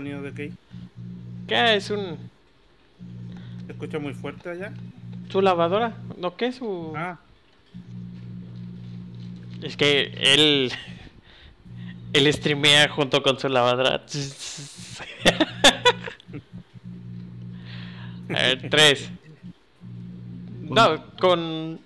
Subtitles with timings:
[0.00, 0.54] sonido de Key?
[1.48, 2.30] ¿Qué es un
[3.66, 4.72] ¿Se escucha muy fuerte allá?
[5.28, 5.96] su lavadora?
[6.16, 7.18] ¿No qué es su Ah,
[9.60, 10.70] Es que él
[12.12, 14.04] él streamea junto con su lavadora.
[18.28, 19.10] A ver, tres.
[20.60, 21.80] No, con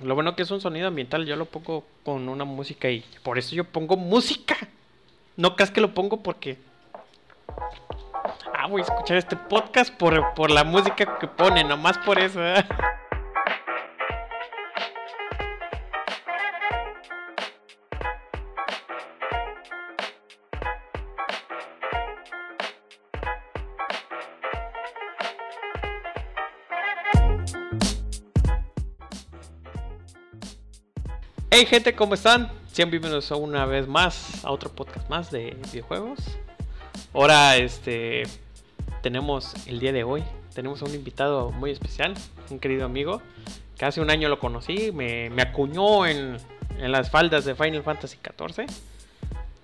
[0.00, 3.38] lo bueno que es un sonido ambiental, yo lo pongo con una música y por
[3.38, 4.56] eso yo pongo música.
[5.36, 6.58] No creas que lo pongo porque
[8.54, 12.40] Ah, voy a escuchar este podcast por, por la música que pone, nomás por eso.
[12.44, 12.64] ¿eh?
[31.50, 32.50] Hey gente, ¿cómo están?
[32.72, 36.18] Sean bienvenidos una vez más a otro podcast más de videojuegos.
[37.12, 38.22] Ahora, este,
[39.02, 42.14] tenemos el día de hoy, tenemos a un invitado muy especial,
[42.48, 43.20] un querido amigo,
[43.76, 46.38] que hace un año lo conocí, me, acuñó en,
[46.78, 48.64] en las faldas de Final Fantasy XIV.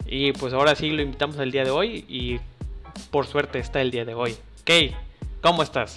[0.05, 2.39] Y pues ahora sí lo invitamos el día de hoy y
[3.11, 4.37] por suerte está el día de hoy.
[4.65, 4.95] Kay,
[5.41, 5.97] ¿cómo estás?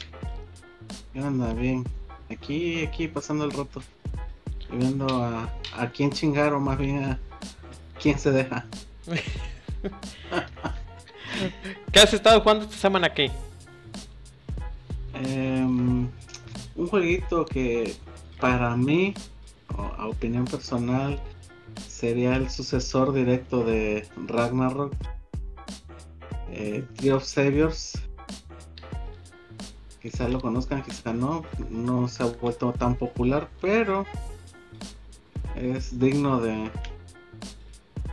[1.12, 1.20] ¿Qué?
[1.20, 1.84] Bien.
[2.30, 3.81] Aquí, aquí pasando el rato.
[4.72, 7.20] Y viendo a, a quién chingar o más bien a
[8.02, 8.66] quién se deja.
[11.92, 13.32] ¿Qué has estado jugando esta semana, Kay?
[15.14, 16.10] Em,
[16.76, 17.96] un jueguito que
[18.40, 19.14] para mí,
[19.98, 21.20] a opinión personal,
[21.88, 24.94] sería el sucesor directo de Ragnarok.
[26.52, 27.94] Eh, Tree of Saviors.
[30.02, 31.44] Quizá lo conozcan, quizá no.
[31.70, 34.06] No se ha vuelto tan popular, pero
[35.56, 36.70] es digno de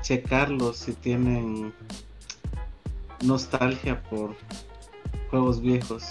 [0.03, 1.73] checarlo si tienen
[3.25, 4.37] nostalgia por
[5.31, 6.05] juegos viejos.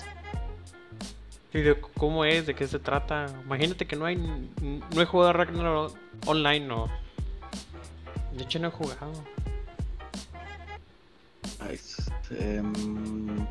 [1.53, 2.45] ¿Y de cómo es?
[2.45, 3.25] ¿De qué se trata?
[3.45, 6.88] Imagínate que no hay no he jugado a Ragnarok online, no.
[8.35, 9.13] De hecho no he jugado.
[11.69, 13.47] Este, mm,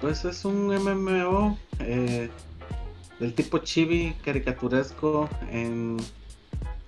[0.00, 2.30] pues es un MMO eh,
[3.18, 5.96] del tipo chibi caricaturesco en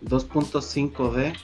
[0.04, 1.34] 2.5D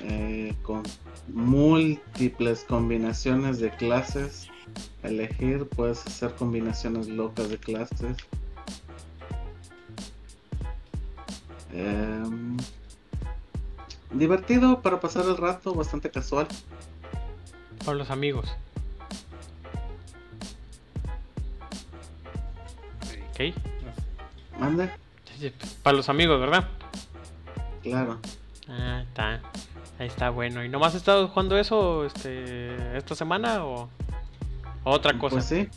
[0.00, 0.82] eh, con
[1.28, 4.48] múltiples combinaciones de clases.
[5.02, 8.16] Elegir puedes hacer combinaciones locas de clases.
[11.72, 12.56] Em,
[14.12, 16.46] divertido para pasar el rato bastante casual.
[17.84, 18.48] Para los amigos.
[23.32, 23.54] Ok.
[24.58, 24.90] mande
[25.82, 26.68] Para los amigos, ¿verdad?
[27.82, 28.20] claro
[28.68, 29.40] Ah, está.
[29.98, 30.64] Ahí está bueno.
[30.64, 33.88] ¿Y nomás has estado jugando eso este, esta semana o
[34.84, 35.36] otra cosa?
[35.36, 35.68] Pues sí,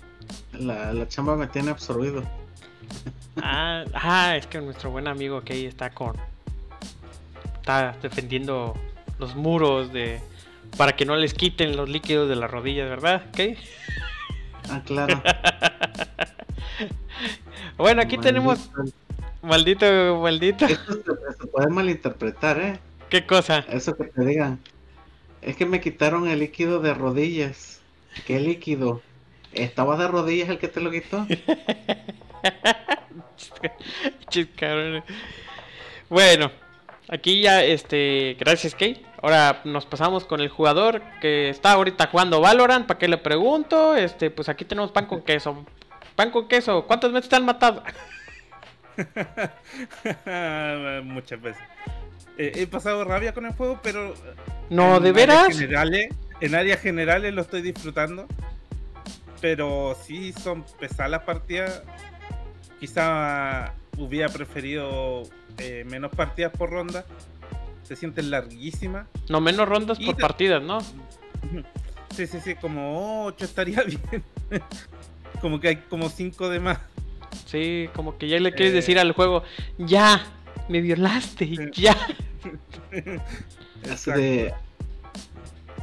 [0.53, 2.23] la, la chamba me tiene absorbido.
[3.41, 6.15] Ah, ah, es que nuestro buen amigo Kay está con.
[7.55, 8.75] Está defendiendo
[9.19, 10.21] los muros de.
[10.77, 13.57] Para que no les quiten los líquidos de las rodillas, ¿verdad, Kay?
[14.69, 15.21] Ah, claro.
[17.77, 18.69] Bueno, aquí tenemos.
[19.41, 19.85] Maldito.
[20.21, 20.65] Maldito.
[20.65, 22.79] Esto se, se puede malinterpretar, ¿eh?
[23.09, 23.65] ¿Qué cosa?
[23.69, 24.59] Eso que te digan.
[25.41, 27.81] Es que me quitaron el líquido de rodillas.
[28.25, 29.01] ¿Qué líquido?
[29.53, 31.27] ¿Estaba de rodillas el que te lo quitó?
[34.29, 35.03] Chis, cabrón.
[36.09, 36.51] Bueno,
[37.09, 39.05] aquí ya, este, gracias Kay.
[39.21, 42.85] Ahora nos pasamos con el jugador que está ahorita jugando Valorant.
[42.85, 43.95] ¿Para qué le pregunto?
[43.95, 45.65] Este, pues aquí tenemos pan con queso.
[46.15, 46.85] Pan con queso.
[46.87, 47.83] ¿Cuántas veces te han matado?
[51.03, 51.61] Muchas veces.
[52.37, 54.13] Eh, he pasado rabia con el juego, pero.
[54.69, 55.57] No, ¿de áreas veras?
[55.57, 56.09] Generales,
[56.41, 58.27] en áreas generales lo estoy disfrutando.
[59.41, 61.83] Pero sí son pesadas las partidas.
[62.79, 65.23] Quizá hubiera preferido
[65.57, 67.05] eh, menos partidas por ronda.
[67.83, 69.07] Se sienten larguísimas.
[69.29, 70.79] No menos rondas Y por partidas, ¿no?
[72.15, 74.23] Sí, sí, sí, como 8 estaría bien.
[75.41, 76.79] Como que hay como 5 de más.
[77.45, 78.77] Sí, como que ya le quieres Eh.
[78.77, 79.43] decir al juego,
[79.77, 80.25] ya,
[80.69, 81.95] me violaste, ya.
[83.91, 84.53] Así de.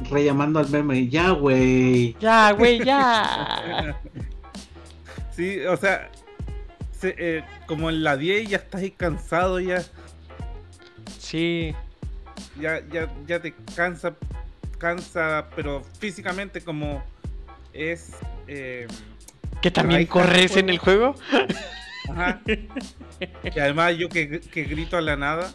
[0.09, 1.07] Rellamando al meme.
[1.07, 2.15] Ya, güey.
[2.19, 3.99] Ya, güey, ya.
[5.35, 6.11] Sí, o sea,
[6.91, 9.83] se- eh, como en la 10 ya estás ahí cansado, ya,
[11.17, 11.73] Sí,
[12.59, 14.13] ya, ya, ya te cansa,
[14.77, 17.03] cansa, pero físicamente como
[17.73, 18.11] es...
[18.47, 18.85] eh,
[19.63, 21.15] que también el corres en el juego.
[22.11, 22.41] ajá.
[22.45, 22.67] Y
[23.57, 25.53] además yo que, que grito a la nada,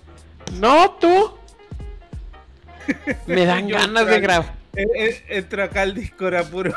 [0.54, 1.36] No, tú.
[3.26, 4.54] Me dan ganas de grabar.
[4.74, 6.74] Eh, eh, Entra acá al Discord a puro.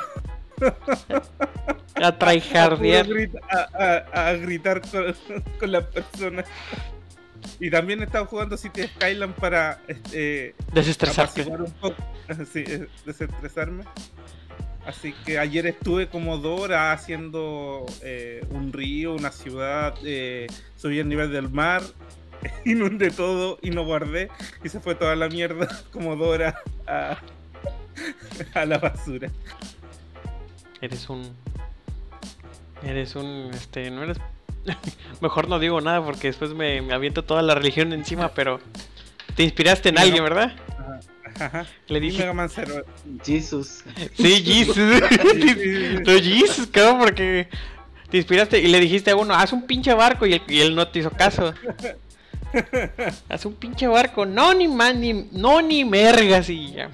[1.96, 2.08] A
[4.14, 5.16] a, gritar con,
[5.60, 6.44] con las personas.
[7.62, 11.96] Y también he estado jugando City Skyline para este, un poco,
[12.52, 13.86] sí, eh, desestresarme.
[14.86, 20.98] Así que ayer estuve como dos horas haciendo eh, un río, una ciudad, eh, subí
[21.00, 21.84] el nivel del mar,
[22.66, 24.30] inundé todo y no guardé
[24.64, 26.56] y se fue toda la mierda como dos horas
[26.88, 27.18] a,
[28.60, 29.30] a la basura.
[30.82, 31.30] Eres un.
[32.84, 33.52] Eres un.
[33.54, 33.92] Este.
[33.92, 34.18] No eres.
[35.22, 38.60] Mejor no digo nada porque después me, me aviento toda la religión encima, pero.
[39.36, 40.02] Te inspiraste en No.
[40.02, 40.56] alguien, ¿verdad?
[41.40, 41.66] Ajá.
[41.88, 42.20] Le dije.
[42.20, 42.84] Mega Man Zero.
[43.26, 43.84] Jesus.
[44.16, 44.78] Sí, Jesus.
[46.06, 47.48] No, Jesus, cabrón, porque.
[48.10, 50.76] Te inspiraste y le dijiste a uno, haz un pinche barco y él, y él
[50.76, 51.54] no te hizo caso.
[53.30, 54.26] Haz un pinche barco.
[54.26, 55.14] No, ni man, ni.
[55.32, 56.90] No, ni mergas y ya.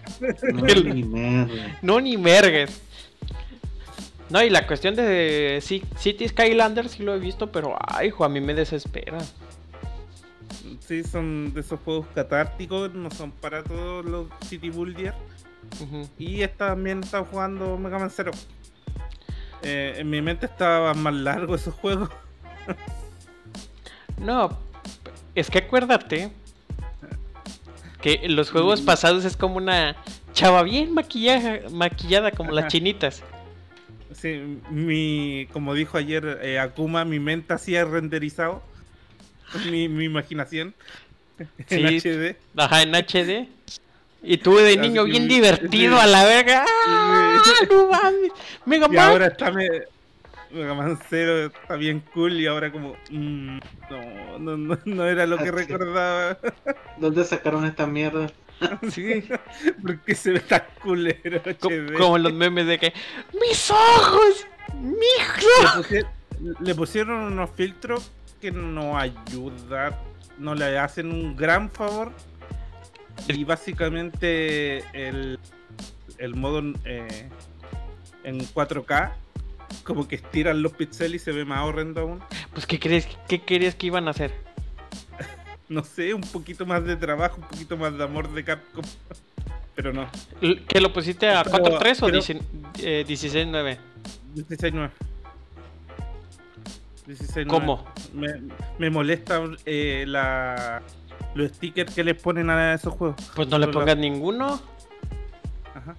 [0.54, 1.80] No, El- ni merda.
[1.82, 2.80] No, ni mergues.
[4.30, 8.24] No, y la cuestión de Ci- City Skylander sí lo he visto, pero ay, hijo,
[8.24, 9.18] a mí me desespera.
[10.80, 15.14] Sí, son de esos juegos catárticos, no son para todos los City Builder.
[16.18, 18.32] Y esta también estaba jugando Mega Man Zero.
[19.62, 22.10] Eh, en mi mente estaban más largos esos juegos.
[24.20, 24.58] No,
[25.36, 26.32] es que acuérdate
[28.02, 29.96] que en los juegos pasados es como una
[30.34, 33.22] chava bien maquillada, maquillada como las chinitas.
[34.14, 38.64] Sí, mi, como dijo ayer eh, Akuma, mi mente hacía renderizado.
[39.72, 40.74] Mi, mi imaginación.
[41.70, 41.86] En.
[42.00, 42.36] HD.
[42.56, 43.48] Ajá, en HD.
[44.24, 46.02] Y tú de niño bien mi- divertido sí.
[46.04, 46.66] a la verga.
[46.88, 48.32] ¡Ah, no mames!
[48.66, 49.68] Mega Y ahora está me,
[50.52, 53.60] Mega Man Zero está bien cool y ahora como mm,
[53.92, 56.38] no, no, no, no era lo que Ah, recordaba.
[56.98, 58.32] ¿Dónde sacaron esta mierda?
[58.90, 59.24] Sí.
[59.84, 61.94] Porque se ve tan culero HD.
[61.96, 62.92] como los memes de que
[63.40, 64.48] ¡Mis ojos!
[64.82, 66.08] ¡Mi le, pusie-
[66.62, 69.96] le pusieron unos filtros que no ayudan,
[70.38, 72.12] no le hacen un gran favor.
[73.28, 75.40] Y básicamente el,
[76.18, 77.30] el modo eh,
[78.24, 79.12] en 4K,
[79.84, 82.20] como que estiran los píxeles y se ve más horrendo aún.
[82.54, 84.34] Pues ¿qué crees qué querías que iban a hacer?
[85.70, 88.86] No sé, un poquito más de trabajo, un poquito más de amor de Capcom.
[89.76, 90.10] Pero no,
[90.66, 92.42] ¿Que lo pusiste a Pero- 4.3 o pero- 16
[92.80, 93.78] eh, 16.9?
[94.36, 94.90] 16.9.
[97.08, 97.48] 16.9.
[97.48, 97.86] ¿Cómo?
[98.14, 98.28] Me,
[98.80, 100.82] me molesta eh, la,
[101.36, 103.16] los stickers que les ponen a esos juegos.
[103.36, 104.60] Pues no le Son pongas ninguno.
[105.74, 105.96] Ajá.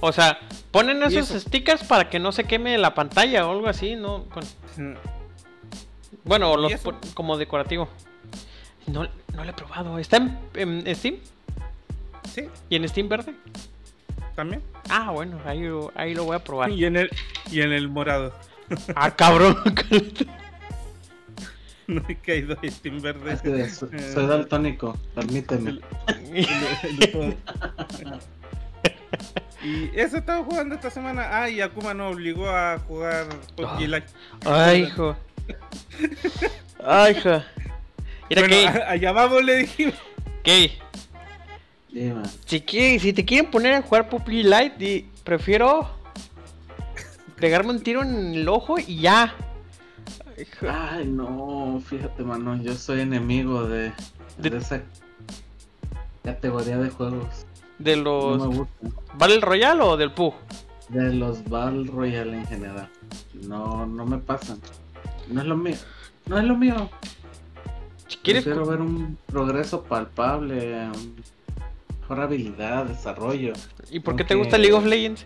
[0.00, 0.38] O sea,
[0.70, 1.40] ponen esos eso.
[1.40, 4.24] stickers para que no se queme la pantalla o algo así, ¿no?
[6.24, 6.82] Bueno, Bueno, ¿Y los
[7.14, 7.88] como decorativo.
[8.86, 9.98] No, no lo he probado.
[9.98, 11.16] ¿Está en, en Steam?
[12.32, 13.34] Sí, ¿Y en Steam verde?
[14.34, 14.62] también.
[14.88, 15.62] Ah, bueno, ahí,
[15.96, 16.70] ahí lo voy a probar.
[16.78, 17.10] Y en el,
[17.50, 18.32] y en el morado.
[18.94, 19.56] Ah, cabrón.
[21.86, 23.40] No que hay dos Steam Es verdes.
[23.40, 25.70] que so- soy daltónico, permíteme.
[25.70, 25.82] El-
[26.34, 27.34] el- el todo.
[29.64, 31.28] y eso estaba jugando esta semana.
[31.30, 33.26] Ah, y Akuma nos obligó a jugar
[33.56, 33.80] PUBG Ah.
[33.80, 34.06] Lite.
[34.44, 35.16] Ay, hijo.
[36.84, 37.42] Ay, hijo.
[38.28, 39.94] Mira Bueno, que, allá vamos, le dijimos.
[41.90, 42.22] Dime.
[42.44, 45.88] si, quiere- si te quieren poner a jugar PUBG Lite, di- prefiero
[47.40, 49.34] pegarme un tiro en el ojo y ya.
[50.68, 53.92] Ay, no, fíjate, mano, yo soy enemigo de,
[54.38, 54.82] De- de esa
[56.24, 57.46] categoría de juegos.
[57.78, 58.02] De No
[58.36, 58.74] los me gusta.
[59.14, 60.34] Battle Royale o del PUG.
[60.88, 62.88] De los Battle Royale en general.
[63.34, 64.58] No, no me pasan.
[65.28, 65.76] No es lo mío.
[66.26, 66.88] No es lo mío.
[68.22, 70.88] Quiero ver un progreso palpable,
[72.00, 73.52] mejor habilidad, desarrollo.
[73.90, 75.24] ¿y por qué te gusta League of Legends?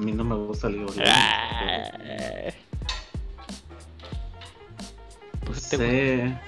[0.00, 1.10] A mí no me gusta League Legends.
[1.12, 1.90] Ah,
[5.44, 6.38] Pues te sé,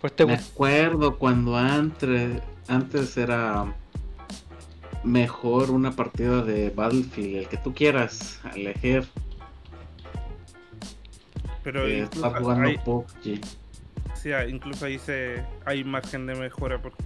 [0.00, 3.72] Pues te me acuerdo cuando antes, antes era
[5.04, 9.06] mejor una partida de Battlefield, el que tú quieras elegir.
[11.62, 13.40] Pero estar jugando ahí, PUBG.
[14.14, 17.04] sí, incluso ahí se, hay margen de mejora porque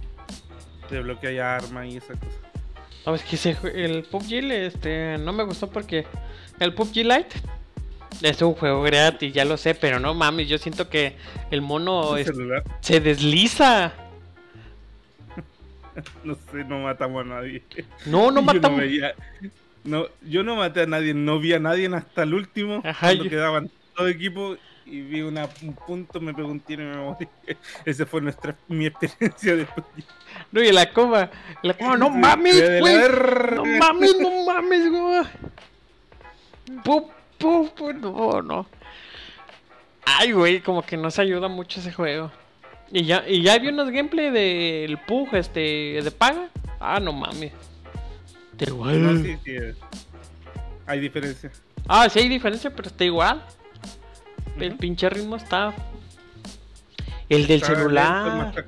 [0.89, 2.42] te bloquea armas y esas cosas.
[3.05, 6.05] No, es que ese jue- el PUBG este, no me gustó porque
[6.59, 7.35] el PUBG Lite
[8.21, 11.17] es un juego gratis, ya lo sé, pero no mames, yo siento que
[11.51, 12.31] el mono es-
[12.81, 13.91] se desliza.
[16.23, 17.63] no sé, no matamos a nadie.
[18.05, 18.79] No, no Yo matamos.
[18.79, 19.13] veía-
[19.83, 22.81] no, yo no maté a nadie, no vi a nadie hasta el último.
[22.85, 26.83] Ajá, cuando yo- quedaban todo equipo y vi una, un punto, me pegó un tiro
[26.83, 27.27] y me morí.
[27.85, 30.03] Esa fue nuestra, mi experiencia de PUBG.
[30.51, 31.29] No, y la coma,
[31.61, 32.95] la coma, no mames, güey.
[33.55, 35.23] No mames, no mames, güey.
[36.83, 38.65] Pu, pu, pu, no, no.
[40.05, 42.31] Ay, güey, como que no se ayuda mucho ese juego.
[42.91, 46.49] Y ya, y ya vi unos gameplay del Pug, este, de paga.
[46.79, 47.51] Ah, no mames.
[48.51, 49.01] Está igual.
[49.01, 49.55] No, sí, sí.
[50.85, 51.51] Hay diferencia.
[51.87, 53.43] Ah, sí hay diferencia, pero está igual.
[54.59, 55.73] El pinche ritmo está.
[57.29, 58.65] El del Está celular.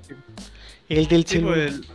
[0.90, 1.58] El del Sí, celular.
[1.60, 1.86] el,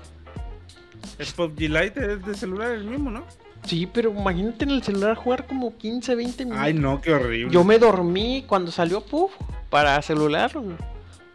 [1.18, 3.24] el PUBG Lite es de celular el mismo, ¿no?
[3.64, 6.64] Sí, pero imagínate en el celular jugar como 15, 20 minutos.
[6.64, 7.52] Ay, no, qué horrible.
[7.52, 9.32] Yo me dormí cuando salió Puff
[9.68, 10.50] para celular.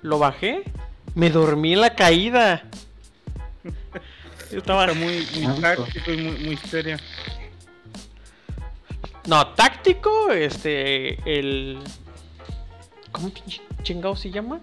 [0.01, 0.63] Lo bajé.
[1.13, 2.63] Me dormí en la caída.
[4.51, 4.85] Yo estaba.
[4.85, 6.97] Está muy, muy táctico y muy, muy serio.
[9.27, 11.19] No, táctico, este.
[11.39, 11.79] El.
[13.15, 13.31] ¿Cómo
[13.83, 14.59] chingado se llama?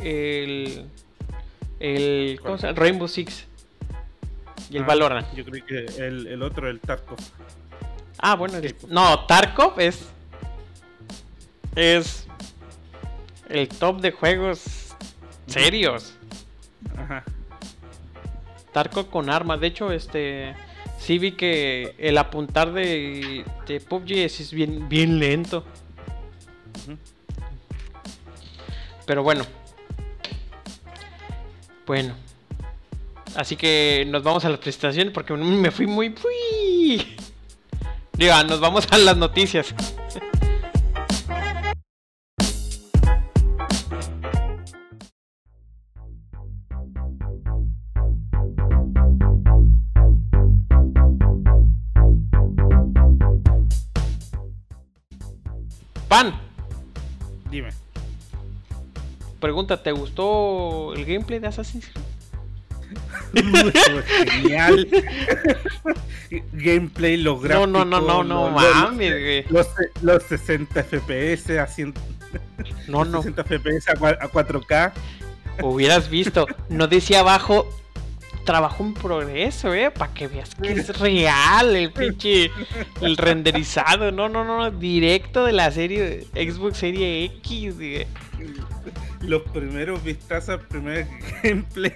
[0.00, 0.86] El.
[1.80, 2.38] El.
[2.42, 2.78] ¿Cómo se llama?
[2.78, 3.46] Rainbow Six.
[4.70, 5.34] Y el Ah, Valorant.
[5.34, 7.18] Yo creo que el, el otro, el Tarkov.
[8.18, 8.92] Ah, bueno, el- pues.
[8.92, 10.08] no, Tarkov es.
[11.74, 12.26] Es.
[13.48, 14.94] El top de juegos
[15.46, 16.14] serios.
[16.96, 17.24] Ajá.
[18.72, 19.60] Tarkov con armas.
[19.60, 20.54] De hecho, este.
[20.98, 25.64] Sí vi que el apuntar de, de PUBG es, bien, bien lento.
[26.86, 26.96] Ujú.
[29.06, 29.44] Pero bueno.
[31.86, 32.14] Bueno.
[33.36, 36.10] Así que nos vamos a las presentaciones porque me fui muy...
[36.10, 37.16] Fui.
[38.12, 39.74] Diga, nos vamos a las noticias.
[56.08, 56.40] Pan,
[57.50, 57.83] Dime.
[59.44, 62.04] Pregunta, ¿te gustó el gameplay de Assassin's Creed?
[64.30, 64.88] Genial.
[66.52, 69.44] Gameplay, los No, no, no, no, no, mames, güey.
[69.50, 69.68] Los,
[70.02, 71.94] los 60 FPS a, 100,
[72.88, 73.22] No, no.
[73.22, 74.92] 60 FPS a, cua- a 4K.
[75.62, 76.46] Hubieras visto.
[76.68, 77.68] No decía abajo.
[78.44, 79.90] Trabajo en progreso, eh.
[79.90, 82.50] Para que veas que es real el pinche.
[83.00, 84.12] El renderizado.
[84.12, 84.70] No, no, no.
[84.70, 87.74] Directo de la serie Xbox Serie X.
[87.76, 88.06] güey.
[89.26, 91.06] Los primeros vistazos, primer
[91.42, 91.92] gameplay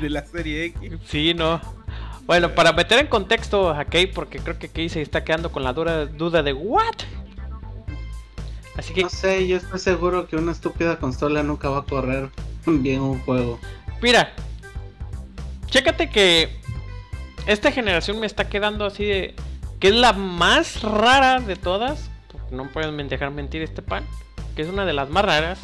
[0.00, 0.92] de la serie X.
[1.06, 1.60] Sí, no.
[2.26, 5.62] Bueno, para meter en contexto a Kay, porque creo que Kay se está quedando con
[5.62, 6.94] la dura duda de ¿What?
[8.76, 12.30] Así que, No sé, yo estoy seguro que una estúpida consola nunca va a correr
[12.66, 13.58] bien un juego.
[14.02, 14.32] mira.
[15.66, 16.48] Chécate que
[17.46, 19.34] esta generación me está quedando así de.
[19.80, 22.10] Que es la más rara de todas.
[22.30, 24.04] porque No pueden dejar mentir este pan.
[24.56, 25.60] Que es una de las más raras.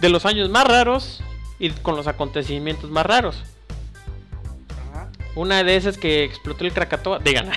[0.00, 1.22] De los años más raros.
[1.58, 3.42] Y con los acontecimientos más raros.
[4.92, 5.08] Ajá.
[5.34, 7.18] Una de esas que explotó el Krakatoa.
[7.18, 7.50] Digan.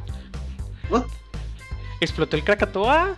[0.90, 1.04] What?
[2.00, 3.16] ¿Explotó el Krakatoa?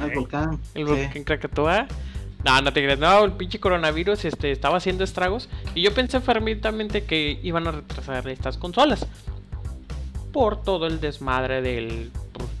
[0.00, 0.60] El volcán.
[0.74, 0.92] El sí.
[0.92, 1.88] volcán Krakatoa.
[2.44, 2.98] No, no te creas.
[2.98, 5.48] No, el pinche coronavirus este, estaba haciendo estragos.
[5.74, 9.06] Y yo pensé fervientemente que iban a retrasar estas consolas.
[10.32, 12.12] Por todo el desmadre del.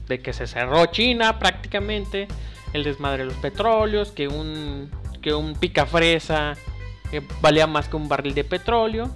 [0.08, 2.28] De que se cerró China prácticamente.
[2.72, 4.10] El desmadre de los petróleos.
[4.12, 4.90] Que un.
[5.22, 6.54] Que un picafresa.
[7.12, 9.10] eh, valía más que un barril de petróleo.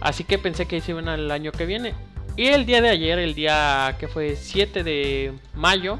[0.00, 1.94] Así que pensé que se iban al año que viene.
[2.36, 5.98] Y el día de ayer, el día que fue 7 de mayo,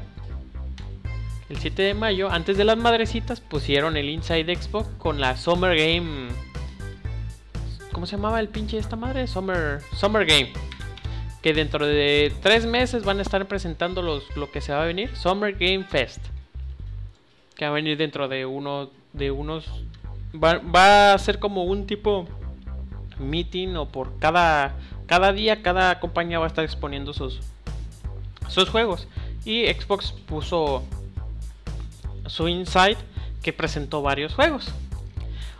[1.49, 5.77] el 7 de mayo, antes de las madrecitas, pusieron el Inside Xbox con la Summer
[5.77, 6.29] Game.
[7.91, 9.27] ¿Cómo se llamaba el pinche de esta madre?
[9.27, 10.51] Summer, Summer Game.
[11.43, 14.85] Que dentro de tres meses van a estar presentando los, lo que se va a
[14.85, 15.15] venir.
[15.15, 16.19] Summer Game Fest.
[17.55, 18.89] Que va a venir dentro de uno.
[19.11, 19.65] De unos.
[20.33, 22.25] Va, va a ser como un tipo
[23.19, 24.73] meeting o por cada.
[25.05, 27.41] Cada día, cada compañía va a estar exponiendo sus.
[28.47, 29.07] Sus juegos.
[29.45, 30.81] Y Xbox puso
[32.25, 32.97] su Inside
[33.41, 34.71] que presentó varios juegos.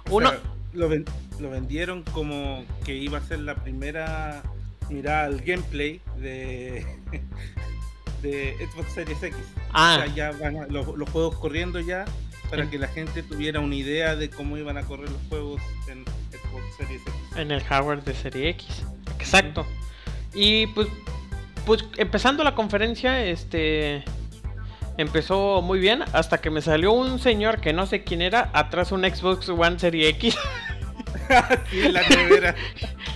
[0.10, 0.40] O Uno, sea,
[0.72, 1.06] lo, ven-
[1.40, 4.42] lo vendieron como que iba a ser la primera
[4.94, 6.86] mirada al gameplay de,
[8.22, 9.36] de Xbox Series X.
[9.72, 9.98] Ah.
[10.00, 12.06] O sea, ya van a- los, los juegos corriendo ya
[12.50, 15.62] para En- que la gente tuviera una idea de cómo iban a correr los juegos
[15.88, 17.14] en Xbox Series X.
[17.38, 18.84] en el hardware de serie X.
[19.20, 19.66] Exacto.
[20.34, 20.88] Y pues,
[21.66, 24.04] pues empezando la conferencia, este
[24.98, 28.92] empezó muy bien hasta que me salió un señor que no sé quién era atrás
[28.92, 30.36] un Xbox One Serie X.
[31.72, 32.54] Sí, la nevera.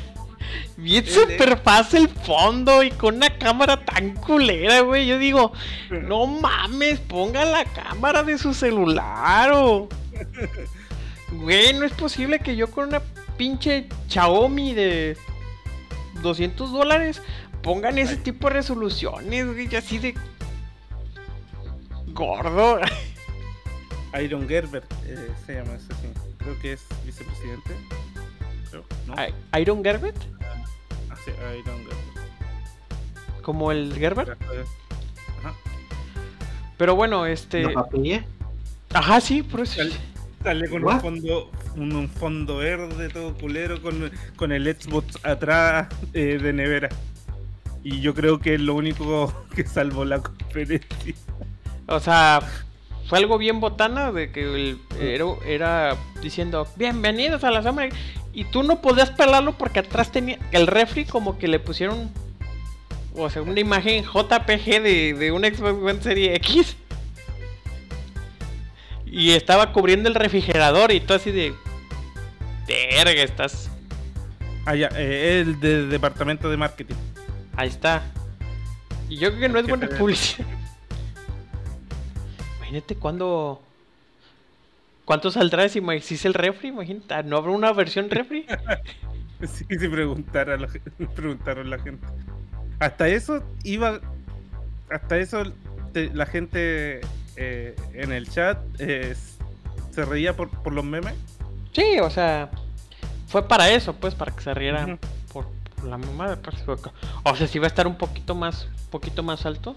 [0.78, 5.08] Bien super fácil el fondo y con una cámara tan culera, güey.
[5.08, 5.52] Yo digo,
[5.90, 9.90] no mames, ponga la cámara de su celular o.
[11.30, 13.02] Güey, no es posible que yo con una
[13.36, 15.18] pinche Xiaomi de
[16.22, 17.22] 200 dólares
[17.62, 20.16] pongan ese tipo de resoluciones, güey, así de.
[22.14, 22.80] Gordo.
[24.24, 26.08] Iron Gerber eh, se llama ese, sí.
[26.38, 27.72] Creo que es vicepresidente.
[28.70, 29.16] Creo, ¿no?
[29.60, 30.18] ¿Iron Gerbert?
[31.10, 31.98] Ah, sí, Iron Gerber.
[33.42, 34.42] ¿Como el Gerbert?
[35.40, 35.56] Ajá.
[36.78, 37.64] Pero bueno, este.
[37.64, 38.26] ¿La papilla?
[38.94, 39.76] Ajá, sí, por eso.
[39.76, 39.96] Sale,
[40.44, 45.88] sale con un fondo, un, un fondo verde todo culero con, con el Xbox atrás
[46.14, 46.90] eh, de nevera.
[47.84, 51.16] Y yo creo que es lo único que salvó la conferencia.
[51.88, 52.42] O sea,
[53.08, 57.88] fue algo bien botana de que el, era, era diciendo bienvenidos a la sombra
[58.34, 62.12] y tú no podías pelarlo porque atrás tenía el refri como que le pusieron
[63.16, 66.76] o sea una imagen JPG de, de un Xbox One Serie X.
[69.06, 71.54] Y estaba cubriendo el refrigerador y tú así de
[72.68, 73.72] verga estás
[74.68, 76.96] Ah, ya, eh, el de departamento de marketing.
[77.56, 78.04] ahí está.
[79.08, 80.46] Y yo creo que no es buena publicidad.
[82.58, 83.64] Imagínate cuando
[85.08, 86.68] ¿Cuánto saldrá si existe el refri?
[86.68, 88.46] Imagínate, ah, ¿no habrá una versión refri?
[89.40, 90.68] Sí, sí, preguntara la,
[91.16, 92.06] preguntaron la gente.
[92.80, 94.02] Hasta eso iba.
[94.90, 95.44] Hasta eso
[95.94, 97.02] te- la gente
[97.36, 99.16] eh, en el chat eh,
[99.92, 101.14] se reía por, por los memes.
[101.72, 102.50] Sí, o sea,
[103.28, 105.00] fue para eso, pues, para que se rieran
[105.32, 105.46] por,
[105.76, 106.36] por la mamada.
[106.42, 106.58] pues,
[107.24, 109.76] O sea, si va a estar un poquito más, poquito más alto.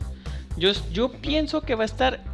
[0.57, 2.25] Yo, yo pienso que va a estar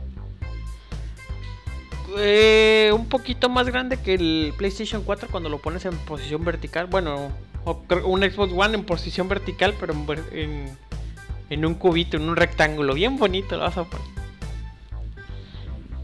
[2.19, 6.87] eh, un poquito más grande que el PlayStation 4 cuando lo pones en posición vertical.
[6.87, 7.31] Bueno,
[7.65, 10.07] o un Xbox One en posición vertical, pero en,
[10.39, 10.79] en,
[11.51, 12.95] en un cubito, en un rectángulo.
[12.95, 14.07] Bien bonito lo vas a poner.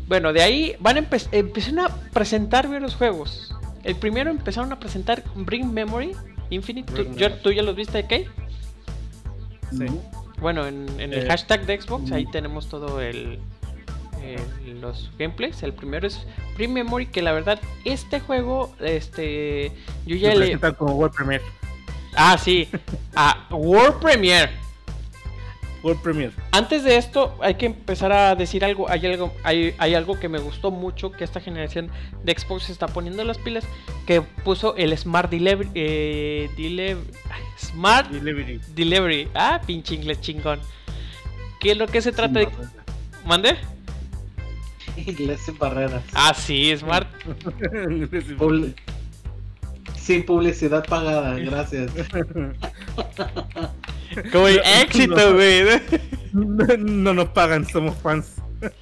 [0.09, 3.55] Bueno, de ahí van a empe- empezaron a presentar varios juegos.
[3.85, 6.13] El primero empezaron a presentar Bring Memory
[6.51, 6.93] Infinite.
[6.93, 7.33] ¿Tú, yo-.
[7.35, 8.27] ¿tú ya los viste, Kay?
[9.71, 9.87] Sí.
[10.41, 13.39] Bueno, en, en el Eh, hashtag de Xbox ahí tenemos todo el,
[14.25, 15.63] el- los gameplays.
[15.63, 19.73] El primero es Bring Memory, que la verdad este juego, este,
[20.07, 21.45] yo ya le, presentan como World Premiere.
[22.17, 22.69] ah sí,
[23.15, 24.51] a World Premiere.
[25.83, 26.33] World Premiere.
[26.53, 28.89] Antes de esto, hay que empezar a decir algo.
[28.89, 31.91] Hay algo, hay, hay algo que me gustó mucho que esta generación
[32.23, 33.65] de Xbox se está poniendo las pilas.
[34.07, 35.71] Que puso el Smart Delivery.
[35.75, 37.03] eh, deliv-
[37.59, 38.61] Smart Delivery.
[38.77, 39.29] Delivery.
[39.35, 40.61] Ah, pinche inglés chingón.
[41.59, 42.49] ¿Qué es lo que se trata de.
[43.27, 43.57] ¿Mande?
[45.07, 46.03] Inglés sin barreras.
[46.15, 47.09] Ah, sí, Smart.
[48.39, 48.75] Publi-
[49.97, 51.91] Sin publicidad pagada, gracias.
[54.33, 55.65] Como el éxito, güey.
[56.33, 58.35] no, no nos pagan, somos fans.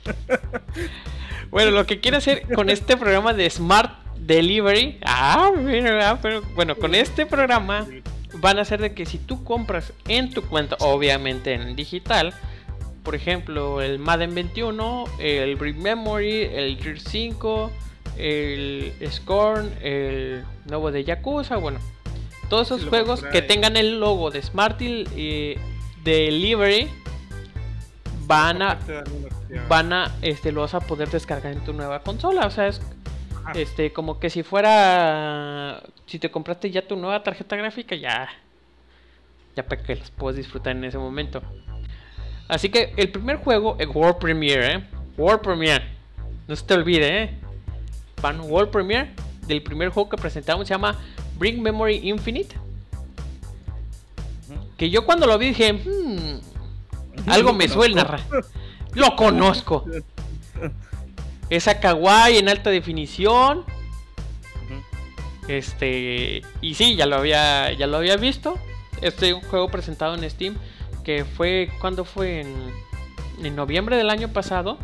[1.51, 5.01] Bueno, lo que quiero hacer con este programa de Smart Delivery.
[5.05, 7.89] Ah, mira, ah, pero bueno, con este programa
[8.35, 12.33] van a hacer de que si tú compras en tu cuenta, obviamente en digital,
[13.03, 17.71] por ejemplo, el Madden 21, el Brick Memory, el Gear 5,
[18.19, 21.79] el Scorn, el nuevo de Yakuza, bueno,
[22.49, 25.59] todos esos lo juegos que tengan el logo de Smart Del- eh,
[26.05, 26.89] Delivery
[28.27, 28.79] van a
[29.69, 32.81] van a este lo vas a poder descargar en tu nueva consola, o sea, es
[33.45, 33.53] Ajá.
[33.59, 38.29] este como que si fuera si te compraste ya tu nueva tarjeta gráfica ya
[39.57, 41.43] ya para que las puedas disfrutar en ese momento.
[42.51, 44.85] Así que el primer juego es World Premiere, ¿eh?
[45.17, 45.85] World Premiere.
[46.49, 47.39] No se te olvide, ¿eh?
[48.21, 49.11] Van World Premiere
[49.47, 50.99] del primer juego que presentamos se llama
[51.39, 52.57] Bring Memory Infinite.
[54.77, 56.41] Que yo cuando lo vi dije, "Hmm,
[57.31, 58.19] algo me suena.
[58.95, 59.85] Lo conozco.
[61.49, 63.65] Es kawaii en alta definición.
[65.47, 66.43] Este.
[66.61, 67.73] Y sí, ya lo había.
[67.73, 68.59] Ya lo había visto.
[69.03, 70.57] Este es un juego presentado en Steam.
[71.05, 71.71] Que fue.
[71.81, 72.41] cuando fue?
[72.41, 72.55] En,
[73.43, 74.79] en noviembre del año pasado.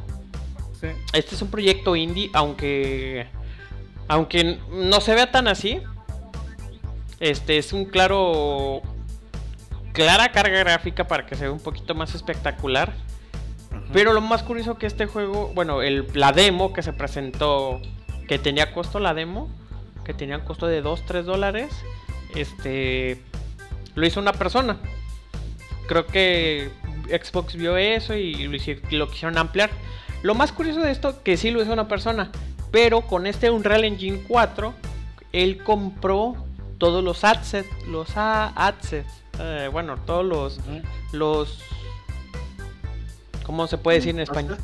[0.80, 0.88] Sí.
[1.12, 2.30] Este es un proyecto indie.
[2.32, 3.26] Aunque.
[4.08, 5.80] Aunque no se vea tan así.
[7.20, 8.82] Este es un claro.
[9.92, 12.92] Clara carga gráfica para que se vea un poquito más espectacular.
[13.92, 17.80] Pero lo más curioso que este juego, bueno, el, la demo que se presentó,
[18.28, 19.48] que tenía costo la demo,
[20.04, 21.70] que tenía costo de 2, 3 dólares,
[22.34, 23.22] este,
[23.94, 24.78] lo hizo una persona.
[25.88, 26.70] Creo que
[27.08, 28.58] Xbox vio eso y lo,
[28.98, 29.70] lo quisieron ampliar.
[30.22, 32.30] Lo más curioso de esto, que sí lo hizo una persona,
[32.70, 34.74] pero con este Unreal Engine 4,
[35.32, 36.36] él compró
[36.78, 40.60] todos los assets, los assets, eh, bueno, todos los,
[41.12, 41.60] los,
[43.44, 44.58] ¿cómo se puede decir en español?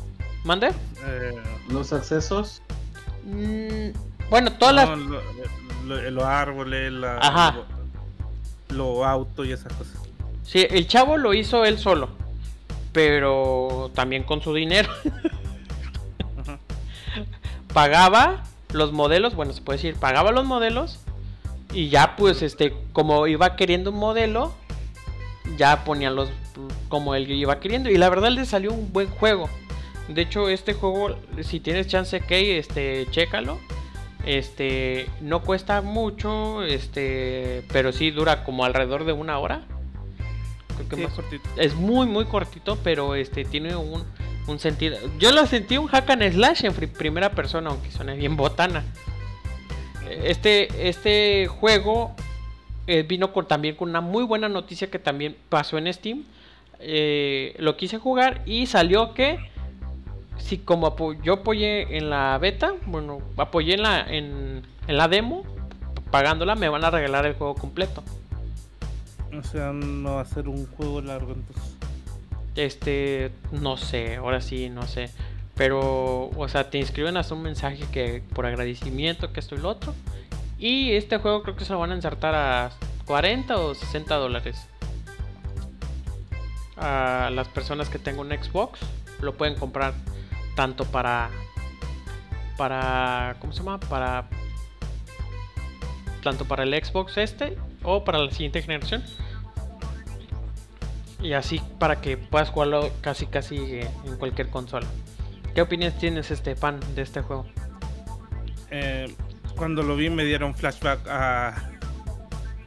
[0.45, 0.69] ¿Mande?
[1.05, 2.63] Eh, los accesos.
[3.25, 3.91] Mm,
[4.31, 4.99] bueno, todas las...
[5.85, 7.65] los árboles, la,
[8.69, 9.95] los autos y esas cosas.
[10.45, 12.11] Sí, el chavo lo hizo él solo,
[12.93, 14.91] pero también con su dinero.
[17.73, 21.01] Pagaba los modelos, bueno, se puede decir, pagaba los modelos
[21.73, 24.53] y ya pues este, como iba queriendo un modelo,
[25.57, 26.31] ya ponía los
[26.89, 29.49] como él iba queriendo y la verdad le salió un buen juego.
[30.09, 33.59] De hecho, este juego si tienes chance que este chécalo.
[34.27, 39.63] Este no cuesta mucho, este, pero sí dura como alrededor de una hora.
[41.57, 44.05] Es muy muy cortito, pero este tiene un,
[44.47, 44.99] un sentido.
[45.19, 48.85] Yo lo sentí un hack and slash en primera persona, aunque suene bien botana.
[50.11, 52.15] Este, este juego
[52.87, 56.25] eh, vino con, también con una muy buena noticia que también pasó en Steam.
[56.81, 59.39] Eh, lo quise jugar y salió que
[60.39, 65.45] si como yo apoyé en la beta, bueno, apoyé en la, en, en la demo,
[66.11, 68.03] pagándola me van a regalar el juego completo.
[69.39, 71.77] O sea, no va a ser un juego largo entonces.
[72.55, 75.11] Este, no sé, ahora sí, no sé.
[75.55, 79.71] Pero, o sea, te inscriben a un mensaje que por agradecimiento, que esto y lo
[79.71, 79.95] otro.
[80.59, 82.71] Y este juego creo que se lo van a insertar a
[83.07, 84.67] 40 o 60 dólares.
[86.77, 88.81] A las personas que tengan un Xbox
[89.21, 89.95] lo pueden comprar
[90.57, 91.31] tanto para
[92.57, 93.79] para ¿cómo se llama?
[93.81, 94.29] Para
[96.23, 99.03] tanto para el Xbox este o para la siguiente generación
[101.23, 104.87] y así para que puedas jugarlo casi casi eh, en cualquier consola.
[105.55, 107.47] ¿Qué opiniones tienes este fan de este juego?
[108.71, 109.15] Eh,
[109.57, 111.71] cuando lo vi me dieron flashback a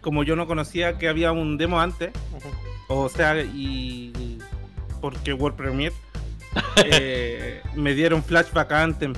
[0.02, 2.12] como yo no conocía que había un demo antes,
[2.88, 4.38] o sea, y
[5.02, 5.96] porque World Premiere
[6.86, 9.14] eh, me dieron flashback a Anthem.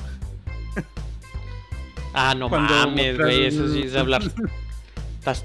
[2.14, 4.22] ah, no mames, güey, eso sí es hablar.
[5.18, 5.44] Estás,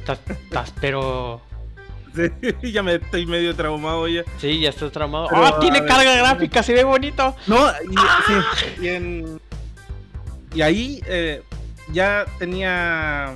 [0.81, 1.43] pero
[2.15, 2.31] Sí,
[2.73, 4.25] ya me estoy medio traumado ya.
[4.39, 5.29] Sí, ya estás traumado.
[5.31, 5.59] ¡Ah!
[5.61, 7.35] tiene carga gráfica, se ve bonito.
[7.47, 7.97] No, y,
[8.81, 9.39] sí,
[10.55, 11.43] y, ahí eh,
[11.93, 13.35] ya tenía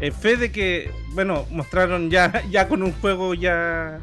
[0.00, 4.00] eh, fe de que, bueno, mostraron ya, ya con un juego ya,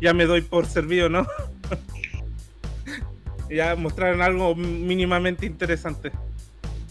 [0.00, 1.26] ya me doy por servido, ¿no?
[3.50, 6.12] ya mostraron algo mínimamente interesante.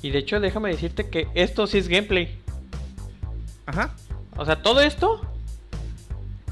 [0.02, 2.38] Y de hecho, déjame decirte que esto sí es gameplay.
[3.65, 3.96] Ajá.
[4.36, 5.22] O sea, todo esto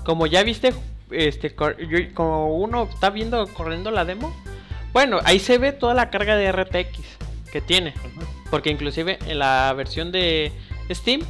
[0.03, 0.73] como ya viste,
[1.11, 1.53] este,
[2.13, 4.33] como uno está viendo corriendo la demo,
[4.93, 6.99] bueno, ahí se ve toda la carga de RTX
[7.51, 7.93] que tiene.
[8.49, 10.51] Porque inclusive en la versión de
[10.89, 11.21] Steam,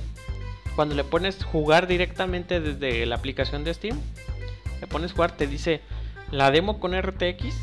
[0.76, 4.00] cuando le pones jugar directamente desde la aplicación de Steam,
[4.80, 5.82] le pones jugar, te dice
[6.32, 7.56] la demo con RTX,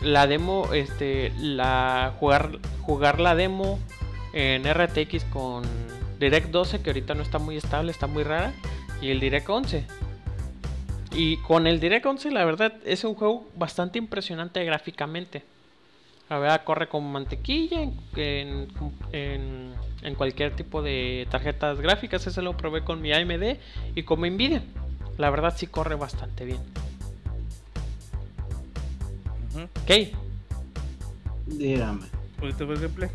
[0.00, 3.80] la demo, este, la jugar, jugar la demo
[4.32, 5.64] en RTX con
[6.20, 8.52] Direct 12, que ahorita no está muy estable, está muy rara,
[9.00, 9.84] y el Direct 11.
[11.16, 15.44] Y con el Direct 11, la verdad, es un juego bastante impresionante gráficamente.
[16.28, 17.82] La verdad, corre con mantequilla
[18.16, 18.68] en,
[19.12, 22.26] en, cualquier tipo de tarjetas gráficas.
[22.26, 23.58] Ese lo probé con mi AMD
[23.94, 24.64] y con mi Nvidia.
[25.16, 26.58] La verdad, sí corre bastante bien.
[29.86, 30.12] ¿Qué?
[31.46, 32.06] Dígame.
[32.40, 33.10] ¿Pudiste ver gameplay?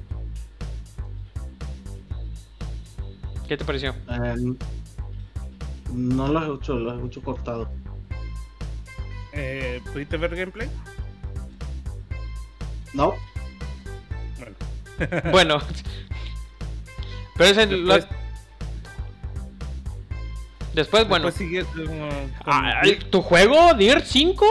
[3.48, 3.94] ¿Qué te pareció?
[4.10, 4.56] Eh,
[5.94, 7.68] no lo he hecho, lo he hecho cortado.
[9.34, 10.70] Eh, ¿Pudiste ver gameplay?
[12.94, 13.16] No.
[14.38, 15.32] Bueno.
[15.32, 15.62] bueno.
[17.38, 18.08] Pero ese Después,
[20.74, 21.30] Después bueno.
[22.46, 23.74] Ah, ¿Tu juego?
[23.74, 24.46] ¿Dirt 5?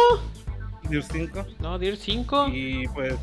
[0.89, 1.47] ¿Dirt 5?
[1.61, 2.49] No, Dirt 5.
[2.49, 3.15] Y pues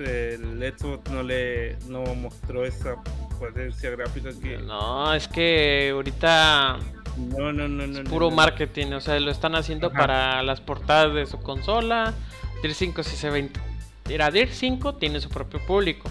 [0.00, 2.96] el Xbox no le no mostró esa
[3.38, 4.58] potencia gráfica que.
[4.58, 6.78] No, es que ahorita
[7.16, 8.00] no, no, no, no.
[8.00, 12.14] Es puro marketing, o sea, lo están haciendo para las portadas de su consola.
[12.62, 13.50] Dir 5 si se ve.
[14.08, 16.10] Era Dir 5 tiene su propio público.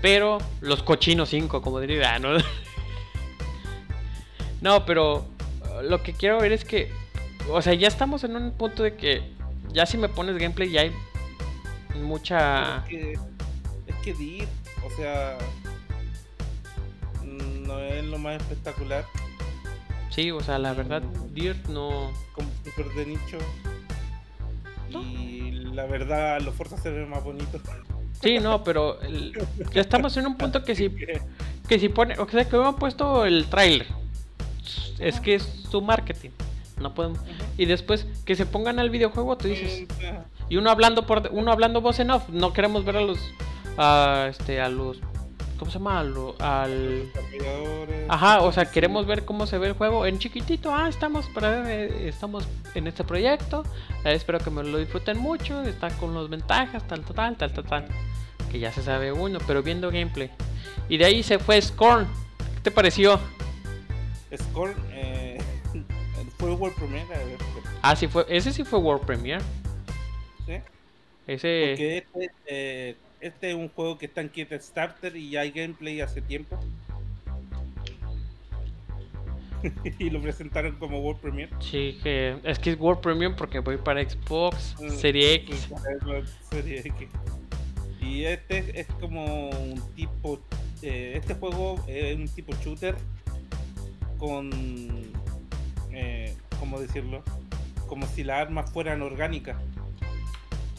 [0.00, 2.30] Pero los cochinos 5, como diría, ah, ¿no?
[4.60, 5.26] no, pero
[5.82, 6.92] lo que quiero ver es que,
[7.50, 9.32] o sea, ya estamos en un punto de que
[9.72, 10.92] ya si me pones gameplay ya hay
[12.00, 12.78] mucha...
[12.78, 13.12] Es que,
[13.86, 14.48] es que Dir,
[14.86, 15.36] o sea,
[17.68, 19.04] no es lo más espectacular.
[20.10, 22.10] Sí, o sea, la verdad, Dirt no.
[22.32, 23.38] Como super de nicho.
[24.90, 27.60] Y la verdad, los Forza se ven más bonitos.
[28.22, 28.98] Sí, no, pero
[29.72, 30.90] ya estamos en un punto que si,
[31.68, 33.86] que si pone, o sea, que hubieran puesto el trailer.
[34.98, 36.30] Es que es su marketing.
[36.80, 37.20] No podemos.
[37.56, 39.86] Y después que se pongan al videojuego, tú dices.
[40.48, 43.18] Y uno hablando por uno hablando voz en off, no queremos ver a los
[43.76, 44.98] a este a los
[45.58, 46.00] ¿cómo se llama?
[46.00, 47.10] Al, al...
[48.08, 50.74] Ajá, o sea, queremos ver cómo se ve el juego en chiquitito.
[50.74, 53.64] Ah, estamos para eh, estamos en este proyecto.
[54.04, 55.62] Eh, espero que me lo disfruten mucho.
[55.62, 57.88] Está con las ventajas, tal, tal, tal, tal, tal.
[58.50, 60.30] Que ya se sabe uno, pero viendo gameplay.
[60.88, 62.06] Y de ahí se fue Scorn.
[62.54, 63.20] ¿Qué te pareció?
[64.36, 65.38] Scorn eh,
[66.38, 67.36] fue World Premiere.
[67.82, 68.24] Ah, sí fue.
[68.28, 69.42] Ese sí fue World Premiere.
[70.46, 70.54] Sí.
[71.26, 72.04] Ese.
[72.12, 76.20] Porque eh, este es un juego que está en Kickstarter y ya hay gameplay hace
[76.20, 76.58] tiempo.
[79.98, 81.52] y lo presentaron como World Premiere.
[81.60, 85.68] Sí, que es que es World Premiere porque voy para Xbox Mm, Serie X.
[86.50, 87.08] Serie X.
[88.00, 90.40] Y este es como un tipo.
[90.82, 92.94] eh, este juego es un tipo shooter
[94.18, 94.50] con.
[95.92, 97.22] Eh, ¿Cómo decirlo?
[97.88, 99.56] Como si las armas fueran orgánicas.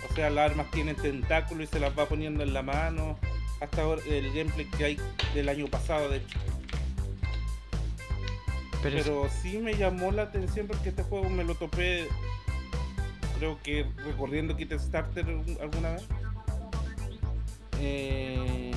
[0.09, 3.17] O sea, las armas tienen tentáculos y se las va poniendo en la mano.
[3.61, 4.97] Hasta ahora el gameplay que hay
[5.33, 6.37] del año pasado, de hecho.
[8.81, 12.07] Pero, es- Pero sí me llamó la atención porque este juego me lo topé,
[13.37, 15.25] creo que recorriendo Kickstarter
[15.61, 16.03] alguna vez.
[17.81, 18.71] Eh,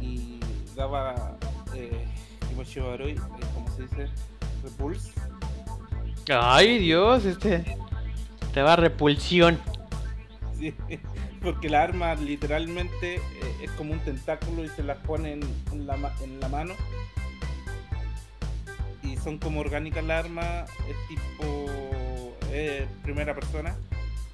[0.00, 0.40] y
[0.76, 1.36] daba,
[1.74, 2.06] eh,
[2.48, 3.16] Kimochibaroi, eh,
[3.54, 4.08] ¿cómo se dice?
[4.62, 5.12] Repulse.
[6.30, 7.76] Ay, Dios, este.
[8.52, 9.58] Te va repulsión.
[11.42, 13.20] Porque la arma literalmente eh,
[13.62, 15.42] es como un tentáculo y se las pone en,
[15.72, 16.74] en la, en la mano.
[19.02, 23.70] Y son como orgánicas las armas, es tipo eh, primera persona.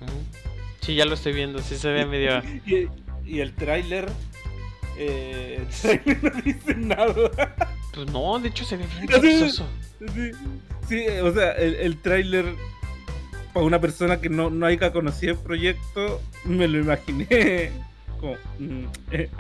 [0.01, 0.81] Mm.
[0.81, 2.43] Sí, ya lo estoy viendo, sí se ve medio.
[2.67, 2.89] Y,
[3.25, 4.07] y el tráiler,
[4.99, 7.55] eh, el tráiler no dice nada.
[7.93, 9.67] Pues no, de hecho se ve bien sexoso.
[10.15, 10.31] Sí,
[10.89, 12.55] sí, o sea, el, el tráiler
[13.55, 17.71] para una persona que no, no haya conocido el proyecto, me lo imaginé
[18.21, 18.35] como...
[18.59, 19.31] mm, eh,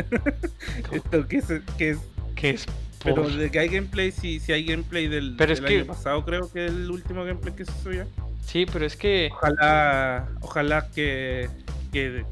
[0.92, 1.46] esto que es,
[1.77, 1.98] que es
[2.35, 2.66] Que es.
[3.03, 5.77] Pero por- de que hay gameplay, sí, sí hay gameplay del, Pero es del que-
[5.81, 8.07] año pasado, creo que es el último gameplay que se subió.
[8.46, 9.29] Sí, pero es que.
[9.33, 11.48] Ojalá, ojalá que,
[11.92, 12.24] que,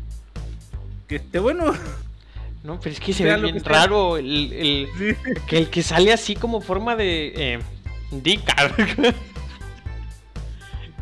[1.09, 1.73] que esté bueno.
[2.65, 5.17] No, pero es que se ve bien que raro el, el- Sí.
[5.49, 7.33] que el que sale así como forma de.
[7.35, 7.59] Eh,
[8.13, 8.41] dick,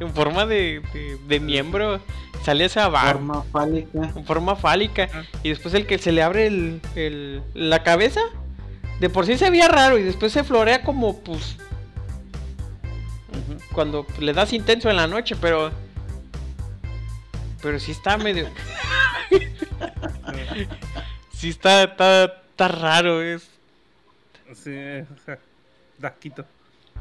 [0.00, 2.00] en forma de, de, de miembro.
[2.44, 3.12] Sale esa barba.
[3.12, 4.12] Forma fálica.
[4.16, 5.08] En forma fálica.
[5.12, 5.22] Ah.
[5.42, 8.20] Y después el que se le abre el, el- la cabeza.
[8.98, 9.98] De por sí se veía raro.
[9.98, 11.56] Y después se florea como pues.
[13.72, 15.36] Cuando le das intenso en la noche.
[15.40, 15.70] Pero.
[17.62, 18.48] Pero sí está medio.
[21.32, 23.22] Sí está, está, está raro.
[23.22, 23.48] Es,
[24.52, 25.38] Sí, o sea.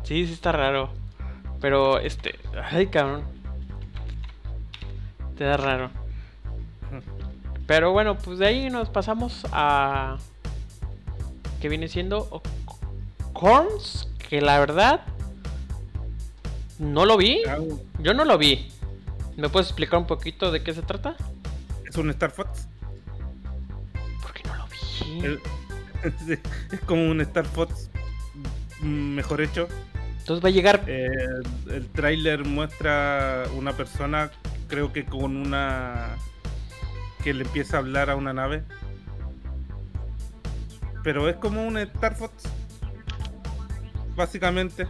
[0.03, 0.93] Sí, sí está raro.
[1.61, 2.35] Pero este.
[2.71, 3.23] Ay, cabrón.
[5.37, 5.89] Te da raro.
[7.67, 10.17] Pero bueno, pues de ahí nos pasamos a.
[11.61, 12.41] Que viene siendo.
[13.33, 14.07] Corns.
[14.29, 15.01] Que la verdad.
[16.77, 17.41] No lo vi.
[17.99, 18.71] Yo no lo vi.
[19.37, 21.15] ¿Me puedes explicar un poquito de qué se trata?
[21.87, 22.67] Es un Star Fox.
[24.21, 25.25] Porque no lo vi.
[25.25, 25.41] El-
[26.71, 27.89] es como un Star Fox
[28.81, 29.67] mm, mejor hecho.
[30.29, 30.83] Entonces va a llegar.
[30.85, 31.09] Eh,
[31.71, 34.29] el tráiler muestra una persona,
[34.67, 36.17] creo que con una
[37.23, 38.63] que le empieza a hablar a una nave.
[41.03, 42.43] Pero es como un Star Fox.
[44.15, 44.85] Básicamente.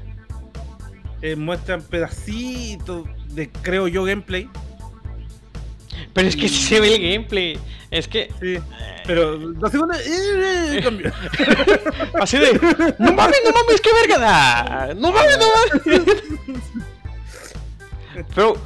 [1.22, 4.50] Eh, muestran pedacitos de, creo yo, gameplay.
[6.20, 7.58] Pero es que sí se ve el gameplay.
[7.90, 8.30] Es que.
[8.42, 8.58] Sí.
[9.08, 9.98] Pero dos segundos.
[10.06, 11.14] eh, eh, cambio.
[12.22, 12.52] Así de.
[13.00, 14.94] No mames, no mames, qué verga da.
[14.96, 15.46] No mames, no
[15.96, 16.22] mames.
[18.36, 18.58] Pero.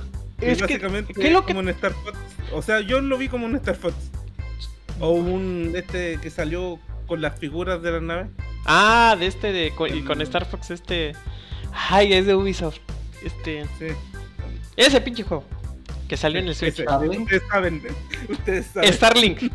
[0.42, 0.80] Es que.
[0.80, 1.54] ¿Qué es lo que.?
[1.54, 2.18] como un Star Fox.
[2.54, 3.94] O sea, yo lo vi como un Star Fox.
[5.00, 8.30] O un este que salió con las figuras de la nave.
[8.66, 9.76] Ah, de este de.
[9.76, 11.12] con- Y con Star Fox, este.
[11.72, 12.80] Ay, es de Ubisoft.
[13.24, 13.64] Este.
[13.78, 13.90] Sí.
[14.76, 15.44] Ese pinche juego.
[16.14, 16.80] Que salió en el Switch.
[16.80, 17.82] Ustedes saben.
[18.30, 18.94] Ustedes saben.
[18.94, 19.40] Starlink.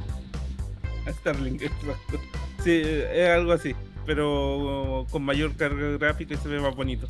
[1.21, 2.18] Starlink, exacto.
[2.64, 3.77] Sí, es algo así.
[4.05, 7.07] Pero con mayor carga gráfica y se ve más bonito.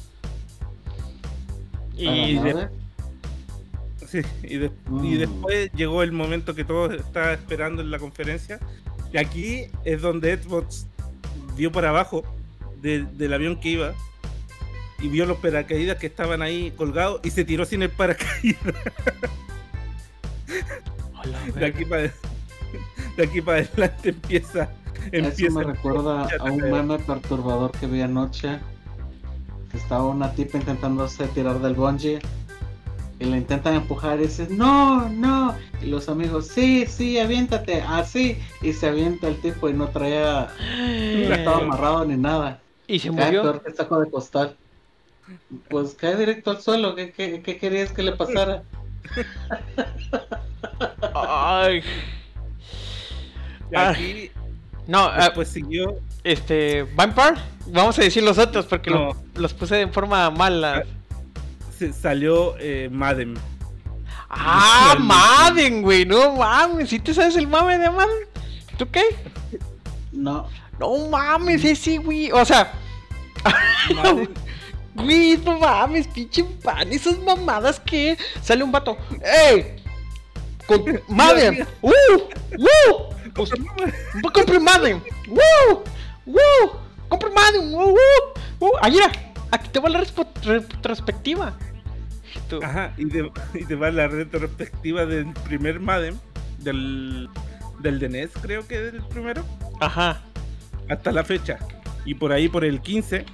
[1.96, 2.68] Y de-.
[4.06, 5.18] Sí, y, de- y Mm.
[5.18, 8.58] después llegó el momento que todos estaban esperando en la conferencia.
[9.14, 10.86] Y aquí es donde Xbox
[11.56, 12.22] dio para abajo
[12.82, 13.94] de- del avión que iba
[15.00, 18.74] y vio los paracaídas que estaban ahí colgados y se tiró sin el paracaídas.
[21.20, 22.02] Hola, De aquí para
[23.16, 24.70] de aquí para adelante empieza
[25.12, 28.58] Eso me recuerda a un meme perturbador que vi anoche.
[29.74, 32.20] estaba una tipa intentándose tirar del bungee
[33.20, 35.52] y la intentan empujar y dice, no, no.
[35.82, 38.38] Y los amigos, sí, sí, aviéntate, así.
[38.62, 42.60] y se avienta el tipo y no traía, no estaba amarrado ni nada.
[42.86, 43.42] Y se murió.
[43.42, 44.56] Peor que saco de costal.
[45.68, 46.94] Pues cae directo al suelo.
[46.94, 48.62] ¿Qué, qué, qué querías que le pasara?
[51.14, 51.82] Ay.
[53.74, 54.30] aquí.
[54.86, 55.96] No, pues siguió.
[56.24, 56.84] Este.
[56.94, 57.36] Vampire.
[57.66, 58.90] Vamos a decir los otros porque
[59.34, 60.84] los puse de forma mala.
[61.76, 63.34] Se salió eh, Madden.
[64.30, 66.04] Ah, Madden, güey.
[66.04, 66.88] No mames.
[66.90, 68.26] ¿Sí te sabes el mame de Madden?
[68.76, 69.04] ¿Tú qué?
[70.12, 70.48] No.
[70.78, 72.30] No mames, ese, güey.
[72.32, 72.72] O sea.
[75.02, 76.92] Güey, no mames, pinche pan.
[76.92, 78.96] Esas mamadas que sale un vato.
[79.22, 79.76] ¡Ey!
[80.66, 81.66] Con Madden.
[81.82, 81.90] ¡Uh!
[81.90, 83.30] ¡Uh!
[83.34, 83.50] Pues,
[84.34, 85.02] compre Madden.
[85.28, 85.78] ¡Uh!
[86.26, 86.70] ¡Uh!
[87.08, 87.74] Compre Madden.
[87.74, 87.90] ¡Uh!
[87.90, 87.96] ¡Uh!
[88.60, 88.70] ¡Uh!
[88.80, 88.98] Ahí
[89.50, 90.04] Aquí te va la
[90.44, 91.56] retrospectiva.
[92.62, 96.20] Ajá, y te, y te va la retrospectiva del primer Madden.
[96.58, 97.30] Del,
[97.80, 99.44] del DNES, creo que es el primero.
[99.80, 100.20] Ajá
[100.88, 101.58] hasta la fecha.
[102.04, 103.24] Y por ahí, por el 15,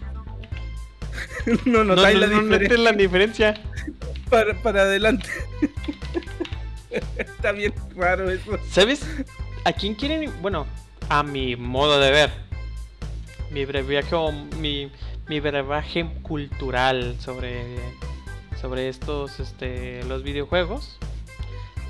[1.65, 3.55] no notáis no, no, la, la diferencia.
[4.31, 5.29] Para, para adelante.
[7.19, 8.59] Está bien raro eso.
[8.71, 9.07] ¿Sabes?
[9.65, 10.33] ¿A quién quieren?
[10.41, 10.67] Bueno,
[11.11, 12.31] a mi modo de ver.
[13.51, 14.17] Mi breviaje,
[14.59, 14.91] mi,
[15.29, 17.77] mi brebaje cultural sobre,
[18.61, 20.99] sobre estos, este, los videojuegos.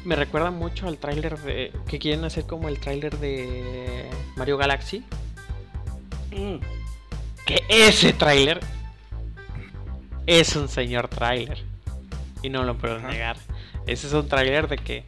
[0.05, 1.73] Me recuerda mucho al tráiler de...
[1.87, 5.05] Que quieren hacer como el tráiler de Mario Galaxy
[7.47, 8.61] que ese tráiler
[10.27, 11.63] es un señor tráiler.
[12.43, 13.37] Y no lo puedo negar.
[13.87, 15.05] Ese es un tráiler de que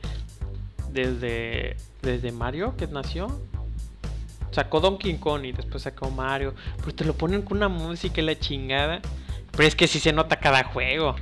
[0.91, 3.41] desde, desde Mario que nació,
[4.51, 6.55] sacó Donkey Kong y después sacó Mario.
[6.79, 9.01] Pero te lo ponen con una música y la chingada.
[9.53, 11.17] Pero es que si se nota cada juego.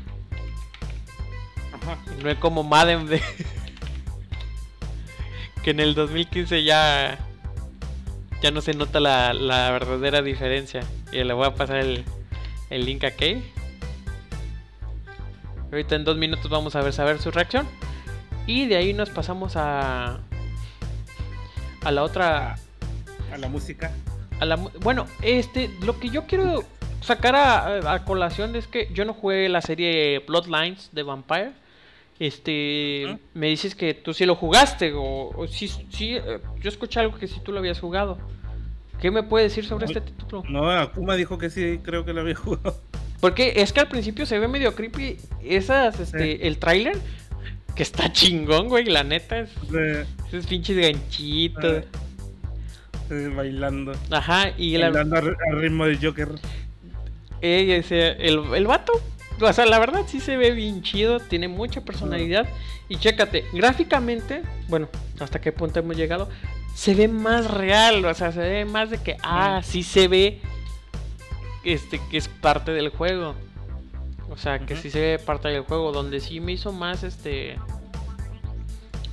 [2.23, 3.21] No es como Madden de...
[5.63, 7.19] que en el 2015 ya
[8.45, 10.83] ya no se nota la, verdadera diferencia.
[11.11, 12.05] Y le voy a pasar el,
[12.71, 13.43] link a Kay.
[15.75, 17.67] Ahorita en dos minutos vamos a ver saber su reacción.
[18.47, 20.21] Y de ahí nos pasamos a.
[21.83, 22.55] A la otra.
[23.33, 23.91] A la música.
[24.39, 25.69] A la, bueno, este.
[25.85, 26.63] Lo que yo quiero
[27.01, 31.53] sacar a, a, colación es que yo no jugué la serie Bloodlines de Vampire.
[32.21, 37.19] Este, me dices que tú sí lo jugaste o, sí, sí, eh, yo escuché algo
[37.19, 38.17] que sí tú lo habías jugado.
[39.01, 40.45] ¿Qué me puede decir sobre este título?
[40.49, 42.81] No, Akuma dijo que sí, creo que lo había jugado.
[43.25, 46.99] Porque es que al principio se ve medio creepy esas, este, el tráiler
[47.75, 49.49] que está chingón, güey, la neta es
[50.29, 51.85] esos pinches ganchitos.
[53.35, 53.93] bailando.
[54.11, 56.33] Ajá, y bailando al, ritmo del Joker.
[57.41, 58.93] ese, el, el vato
[59.41, 62.47] o sea, la verdad sí se ve bien chido, tiene mucha personalidad.
[62.91, 66.29] Y chécate, gráficamente, bueno, hasta qué punto hemos llegado,
[66.75, 70.43] se ve más real, o sea, se ve más de que, ah, sí se ve
[71.65, 73.35] este, que es parte del juego.
[74.31, 75.93] O sea, que sí se ve parte del juego.
[75.93, 77.57] Donde sí me hizo más, este.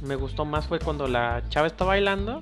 [0.01, 2.41] Me gustó más fue cuando la chava está bailando.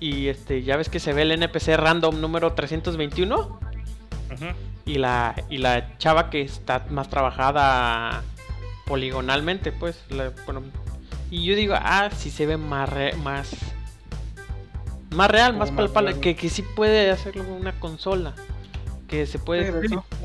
[0.00, 3.60] Y este, ya ves que se ve el NPC random número 321.
[4.30, 8.22] Ajá y la, y la chava que está más trabajada
[8.86, 10.02] poligonalmente, pues.
[11.30, 12.90] y yo digo, ah, sí se ve más,
[13.22, 13.50] más,
[15.10, 18.34] más real, más palpable, que, que sí puede hacerlo una consola.
[19.12, 19.70] Que se puede.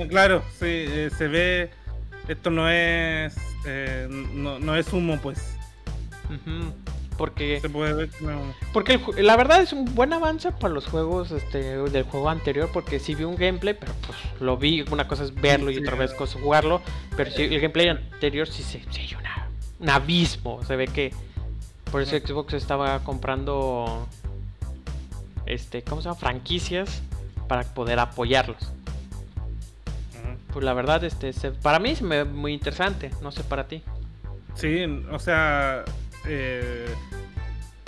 [0.08, 1.72] claro, sí, eh, se ve.
[2.30, 3.36] Esto no es.
[3.66, 5.58] Eh, no, no, es humo, pues.
[7.18, 8.10] Porque, Se puede ver,
[8.72, 12.70] porque la verdad es un buen avance para los juegos este, del juego anterior.
[12.72, 14.86] Porque sí vi un gameplay, pero pues lo vi.
[14.90, 16.82] Una cosa es verlo y otra vez cosa jugarlo.
[17.18, 19.50] Pero sí, el gameplay anterior sí se sí, una,
[19.82, 20.64] un abismo.
[20.64, 21.12] Se ve que
[21.92, 24.08] por eso Xbox estaba comprando
[25.46, 26.18] este, ¿cómo se llama?
[26.18, 27.02] franquicias
[27.50, 28.72] para poder apoyarlos.
[30.54, 33.84] Pues la verdad, este, para mí es muy interesante, no sé para ti.
[34.56, 35.86] Sí, o sea,
[36.26, 36.88] eh,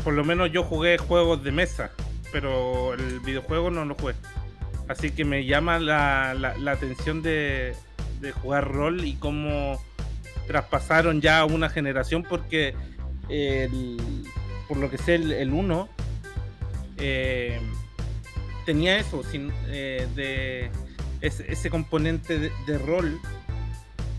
[0.03, 1.91] por lo menos yo jugué juegos de mesa,
[2.31, 4.13] pero el videojuego no lo jugué.
[4.88, 6.31] Así que me llama la,
[6.71, 7.75] atención de,
[8.41, 9.81] jugar rol y cómo
[10.47, 12.75] traspasaron ya una generación, porque
[14.67, 15.89] por lo que sé, el 1
[16.97, 17.59] eh,
[18.65, 20.69] tenía eso, sin, eh, de
[21.22, 23.20] ese, componente de, rol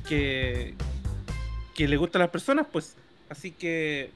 [0.09, 0.75] que,
[1.77, 2.97] le gusta a las personas, pues
[3.31, 4.11] Así que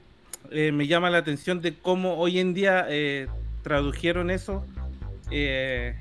[0.51, 3.27] eh, me llama la atención de cómo hoy en día eh,
[3.63, 4.65] tradujeron eso
[5.31, 5.95] eh,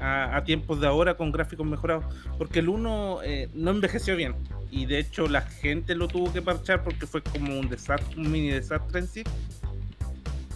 [0.00, 2.04] a, tiempos de ahora con gráficos mejorados.
[2.38, 4.34] Porque el 1 eh, no envejeció bien.
[4.70, 8.30] Y de hecho la gente lo tuvo que parchar porque fue como un desastre, un
[8.30, 9.22] mini desastre en sí.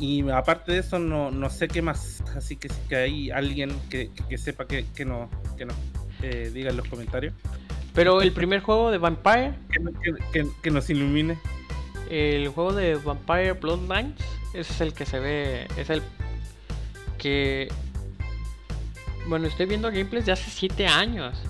[0.01, 2.23] Y aparte de eso, no, no sé qué más.
[2.37, 5.75] Así que si que hay alguien que, sepa que, que no, que no
[6.23, 7.35] eh, diga en los comentarios.
[7.95, 9.55] Pero el primer juego de Vampire.
[10.63, 11.37] Que, nos ilumine.
[12.09, 14.15] El juego de Vampire Bloodlines.
[14.55, 15.67] Es el que se ve.
[15.77, 16.03] Es el
[17.19, 17.69] que.
[19.27, 21.43] Bueno, estoy viendo gameplays de hace 7 años.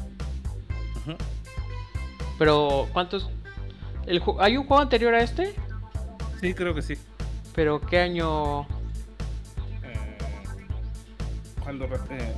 [2.39, 3.29] Pero, ¿cuántos?
[4.07, 5.55] El, ¿Hay un juego anterior a este?
[6.41, 6.95] Sí, creo que sí.
[7.59, 8.69] ¿Pero qué año?
[9.83, 10.17] Eh,
[11.61, 11.87] cuando.
[11.87, 12.35] Eh,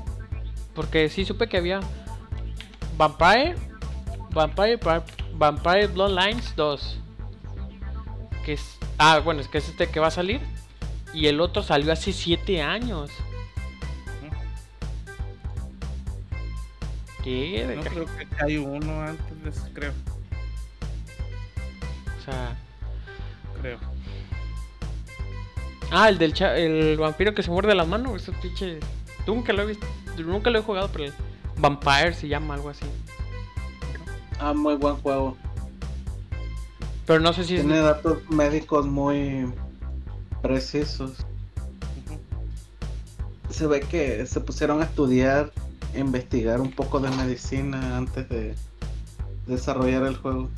[0.74, 1.80] Porque sí supe que había.
[2.96, 3.54] Vampire.
[4.30, 4.80] Vampire.
[5.34, 7.00] Vampire Bloodlines 2.
[8.46, 8.78] Que es.
[8.96, 10.40] Ah, bueno, es que es este que va a salir.
[11.12, 13.10] Y el otro salió hace 7 años.
[17.22, 17.74] ¿Qué?
[17.76, 19.92] No creo que hay uno antes creo.
[22.16, 22.56] O sea.
[23.60, 23.99] Creo.
[25.90, 28.14] Ah, el del el vampiro que se muerde la mano.
[28.16, 28.78] Ese pinche.
[29.26, 29.86] Nunca lo he visto.
[30.18, 31.12] Nunca lo he jugado, pero el
[31.58, 32.86] Vampire se llama algo así.
[34.38, 35.36] Ah, muy buen juego.
[37.06, 39.52] Pero no sé si Tiene datos médicos muy
[40.42, 41.12] precisos.
[43.50, 45.52] Se ve que se pusieron a estudiar,
[45.94, 48.54] investigar un poco de medicina antes de
[49.46, 50.48] desarrollar el juego.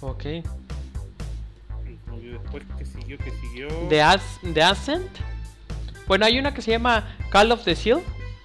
[0.00, 0.24] Ok.
[2.42, 3.68] Después que siguió, que siguió.
[3.88, 4.02] The,
[4.62, 5.10] Ascent.
[6.06, 8.00] Bueno, hay una que se llama Call of the Seal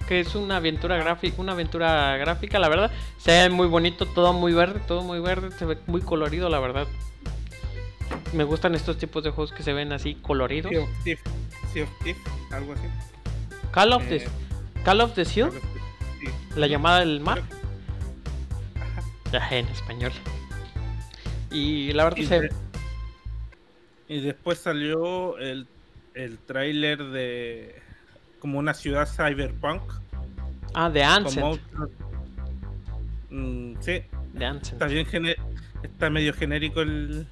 [0.06, 2.90] que es una aventura gráfica, una aventura gráfica, la verdad.
[3.16, 6.60] Se ve muy bonito, todo muy verde, todo muy verde, se ve muy colorido, la
[6.60, 6.86] verdad.
[8.32, 10.72] Me gustan estos tipos de juegos que se ven así coloridos.
[11.72, 12.82] Sea of algo así.
[13.70, 14.28] Call of the, eh,
[14.84, 15.50] Call of the Sea,
[16.54, 17.42] la llamada del mar.
[19.32, 20.12] Ya en español.
[21.50, 22.50] Y la verdad y, se...
[24.08, 25.66] y después salió el,
[26.14, 27.82] el tráiler de
[28.38, 29.82] como una ciudad cyberpunk.
[30.74, 31.60] Ah, de Ancient.
[33.30, 34.02] Mm, sí.
[34.32, 34.82] De Ancient.
[34.82, 35.06] Está, bien
[35.82, 37.26] está medio genérico el...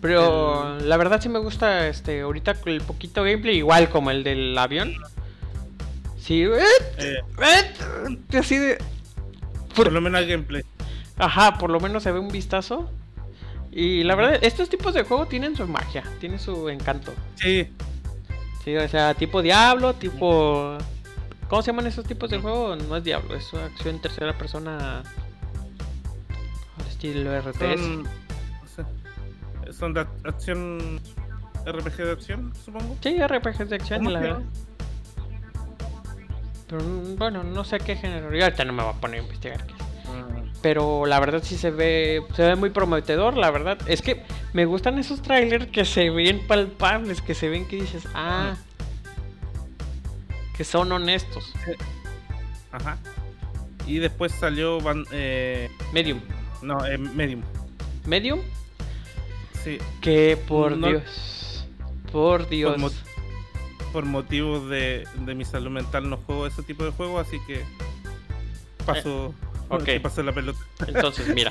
[0.00, 4.56] Pero la verdad sí me gusta este ahorita el poquito gameplay, igual como el del
[4.58, 4.94] avión.
[6.18, 6.60] Sí, eh,
[6.98, 7.18] eh,
[8.38, 8.78] así de...
[9.74, 10.62] Por, lo menos el gameplay.
[11.16, 12.90] Ajá, por lo menos se ve un vistazo.
[13.76, 17.12] Y la verdad, estos tipos de juego tienen su magia, tienen su encanto.
[17.34, 17.68] Sí,
[18.66, 20.76] Sí, o sea, tipo Diablo, tipo.
[21.48, 22.74] ¿Cómo se llaman esos tipos de juego?
[22.74, 25.04] No es Diablo, es acción en tercera persona.
[26.88, 28.08] Estilo RTS.
[29.70, 31.00] Son, de acción.
[31.64, 32.96] RPG de acción, supongo.
[33.00, 34.42] Sí, RPG de acción, la verdad.
[36.66, 38.34] Pero mm, bueno, no sé qué género.
[38.34, 39.75] Yo ahorita no me voy a poner a investigar
[40.66, 43.78] pero la verdad sí se ve se ve muy prometedor, la verdad.
[43.86, 48.08] Es que me gustan esos trailers que se ven palpables, que se ven que dices,
[48.14, 48.56] ah,
[50.56, 51.52] que son honestos.
[52.72, 52.98] Ajá.
[53.86, 54.78] Y después salió
[55.12, 56.18] eh, Medium.
[56.62, 57.42] No, eh, Medium.
[58.04, 58.40] ¿Medium?
[59.62, 59.78] Sí.
[60.00, 61.64] Que por Dios.
[62.10, 63.04] Por Dios.
[63.92, 67.62] Por, motivos de, de, mi salud mental no juego ese tipo de juego, así que
[68.84, 69.28] paso.
[69.28, 69.88] Eh, Ok.
[70.02, 70.58] pasó la pelota.
[70.86, 71.50] Entonces, mira.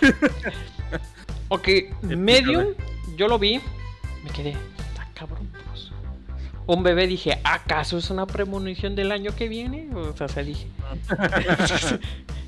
[1.49, 1.67] ok,
[2.03, 2.67] Medium,
[3.15, 3.61] yo lo vi.
[4.23, 4.51] Me quedé.
[4.51, 5.49] Está cabrón.
[5.69, 5.91] Pues.
[6.67, 9.89] Un bebé dije, ¿acaso es una premonición del año que viene?
[9.93, 10.67] O sea, se dije.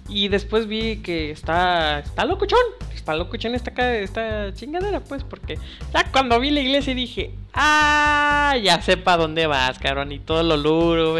[0.09, 1.99] y después vi que está.
[1.99, 2.59] Está locuchón.
[2.93, 5.57] Está locuchón esta, esta chingadera, pues, porque
[5.93, 10.11] ya cuando vi la iglesia dije, ah, ya sé para dónde vas, cabrón.
[10.11, 11.17] Y todo lo luro,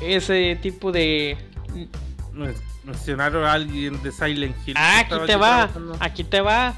[0.00, 1.36] Ese tipo de
[2.84, 4.74] mencionaron a alguien de Silent Hill.
[4.76, 5.70] Ah, aquí te va,
[6.00, 6.74] aquí te va.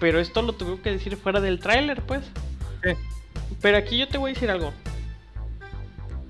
[0.00, 2.24] Pero esto lo tuve que decir fuera del tráiler, pues.
[2.82, 2.90] Sí.
[3.60, 4.72] Pero aquí yo te voy a decir algo.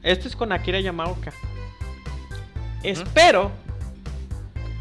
[0.03, 1.33] Esto es con Akira Yamaoka.
[2.83, 3.53] Espero.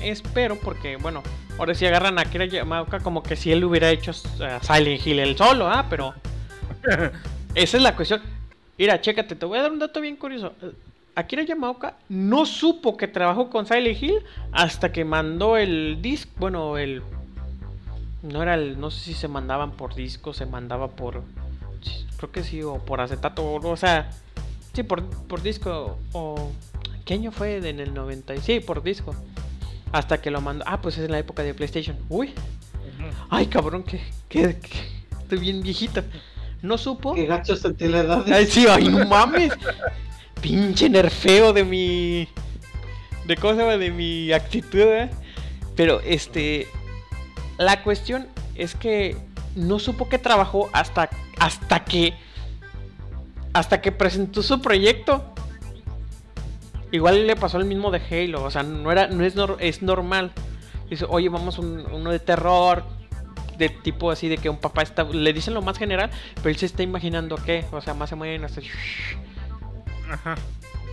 [0.01, 1.23] Espero porque, bueno,
[1.57, 5.19] ahora si agarran a Akira Yamaoka como que si él hubiera hecho uh, Silent Hill
[5.19, 5.85] él solo, ¿ah?
[5.89, 6.13] Pero...
[7.55, 8.21] esa es la cuestión.
[8.77, 10.53] Mira, chécate, te voy a dar un dato bien curioso.
[11.21, 16.77] Akira Yamaoka no supo que trabajó con Silent Hill hasta que mandó el disco, bueno,
[16.77, 17.01] el
[18.23, 21.23] no era el no sé si se mandaban por disco, se mandaba por
[22.17, 24.11] creo que sí o por acetato, o, sea,
[24.73, 26.51] sí por, por disco o
[27.05, 27.57] ¿qué año fue?
[27.67, 29.15] En el 90, sí, por disco.
[29.91, 31.97] Hasta que lo mandó, ah, pues es en la época de PlayStation.
[32.09, 32.33] Uy.
[33.29, 34.57] Ay, cabrón, que, que,
[35.19, 36.03] estoy bien viejito.
[36.61, 37.13] no supo.
[37.13, 38.23] Qué gacho edad.
[38.31, 39.51] Ay, sí, ay, no mames.
[40.41, 42.27] Pinche nerfeo de mi.
[43.25, 45.09] De cosa de mi actitud, ¿eh?
[45.75, 46.67] Pero este.
[47.57, 49.15] La cuestión es que
[49.55, 52.15] no supo que trabajó hasta, hasta que.
[53.53, 55.33] Hasta que presentó su proyecto.
[56.91, 58.43] Igual le pasó el mismo de Halo.
[58.43, 60.31] O sea, no era, no es, es normal.
[60.89, 62.83] Dice, oye, vamos uno de terror.
[63.57, 65.03] De tipo así de que un papá está.
[65.03, 66.09] Le dicen lo más general.
[66.35, 67.63] Pero él se está imaginando que.
[67.71, 68.61] O sea, más se mueven hasta.
[70.11, 70.35] Ajá.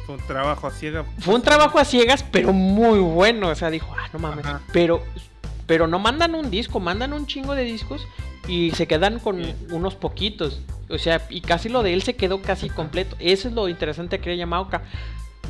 [0.07, 1.07] Fue un trabajo a ciegas.
[1.19, 3.49] Fue un trabajo a ciegas, pero muy bueno.
[3.49, 4.47] O sea, dijo, ah, no mames.
[4.73, 5.03] Pero
[5.69, 8.09] pero no mandan un disco, mandan un chingo de discos
[8.49, 10.63] y se quedan con unos poquitos.
[10.89, 13.17] O sea, y casi lo de él se quedó casi completo.
[13.21, 14.83] Eso es lo interesante que le Yamaoka.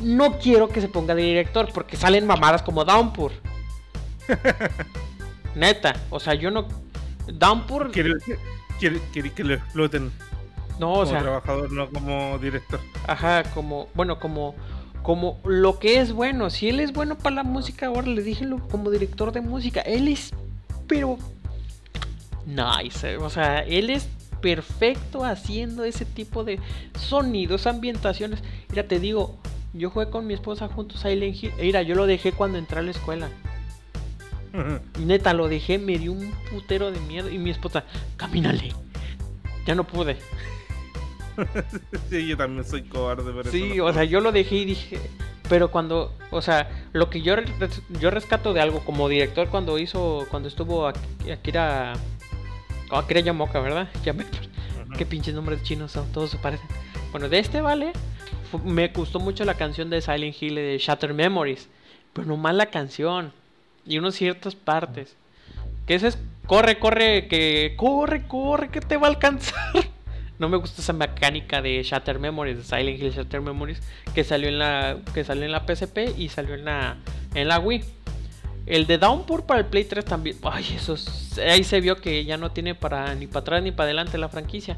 [0.03, 3.31] No quiero que se ponga de director porque salen mamadas como Downpour.
[5.55, 6.67] Neta, o sea, yo no.
[7.31, 7.91] Downpour.
[7.91, 8.15] Quiere,
[8.77, 10.11] que lo exploten.
[10.79, 12.79] No, o como trabajador, no como director.
[13.07, 13.87] Ajá, como.
[13.93, 14.55] Bueno, como
[15.01, 16.49] como lo que es bueno.
[16.49, 19.81] Si él es bueno para la música, ahora le dije como director de música.
[19.81, 20.31] Él es,
[20.87, 21.17] pero
[22.45, 23.17] nice.
[23.17, 24.07] O sea, él es
[24.41, 26.59] perfecto haciendo ese tipo de
[26.97, 28.43] sonidos, ambientaciones.
[28.69, 29.37] Mira, te digo,
[29.73, 31.53] yo jugué con mi esposa juntos a Silent Hill.
[31.59, 33.29] Mira, yo lo dejé cuando entré a la escuela.
[34.99, 37.29] Neta, lo dejé, me dio un putero de miedo.
[37.29, 37.83] Y mi esposa,
[38.17, 38.73] camínale.
[39.65, 40.17] Ya no pude.
[42.09, 44.99] sí, yo también soy cobarde, pero Sí, o sea, yo lo dejé y dije.
[45.49, 47.35] Pero cuando, o sea, lo que yo,
[47.99, 51.93] yo rescato de algo como director cuando hizo, cuando estuvo Akira,
[52.91, 53.89] Akira Yamoka, ¿verdad?
[54.03, 54.25] Ya me,
[54.97, 56.67] qué pinches nombres chinos son, todos se parecen.
[57.11, 57.93] Bueno, de este vale,
[58.63, 61.67] me gustó mucho la canción de Silent Hill de Shatter Memories,
[62.13, 63.33] pero nomás la canción
[63.85, 65.15] y unas ciertas partes.
[65.87, 69.88] Que ese es, corre, corre, que corre, corre, que te va a alcanzar.
[70.39, 73.81] No me gusta esa mecánica de Shatter Memories, de Silent Hill Shatter Memories,
[74.15, 76.97] que salió en la, que salió en la PSP y salió en la,
[77.35, 77.83] en la Wii.
[78.65, 80.37] El de Downpour para el Play 3 también.
[80.43, 80.95] Ay, eso
[81.47, 84.29] ahí se vio que ya no tiene para ni para atrás ni para adelante la
[84.29, 84.77] franquicia.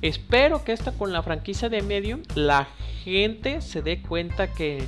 [0.00, 2.68] Espero que esta con la franquicia de Medium la
[3.04, 4.84] gente se dé cuenta que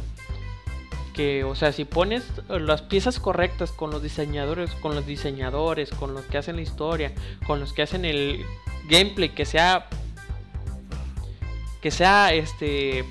[1.14, 6.12] que, o sea, si pones las piezas correctas con los diseñadores, con los diseñadores, con
[6.12, 7.12] los que hacen la historia,
[7.46, 8.44] con los que hacen el
[8.88, 9.88] gameplay que sea
[11.84, 13.04] que sea este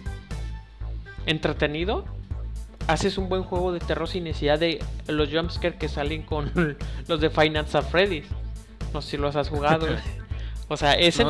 [1.28, 2.06] entretenido,
[2.88, 6.52] haces un buen juego de terror sin necesidad de los jumpscares que salen con
[7.08, 8.26] los de Finance of Freddy's.
[8.92, 9.86] No sé si los has jugado.
[10.70, 11.24] o sea, ese,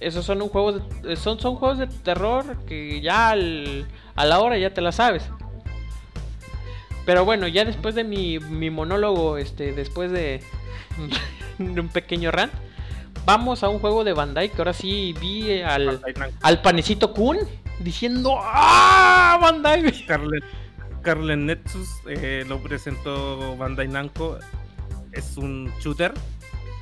[0.00, 4.56] esos son un juego de, son, son juegos de terror que ya a la hora
[4.56, 5.28] ya te la sabes.
[7.04, 10.40] Pero bueno, ya después de mi, mi monólogo, este, después de,
[11.58, 12.54] de un pequeño rant,
[13.28, 16.00] vamos a un juego de Bandai que ahora sí vi al,
[16.40, 17.36] al panecito Kun
[17.78, 19.38] diciendo ¡Ah!
[19.38, 19.92] Bandai.
[21.02, 24.38] Carlen, Nexus eh, lo presentó Bandai Namco.
[25.12, 26.14] Es un shooter.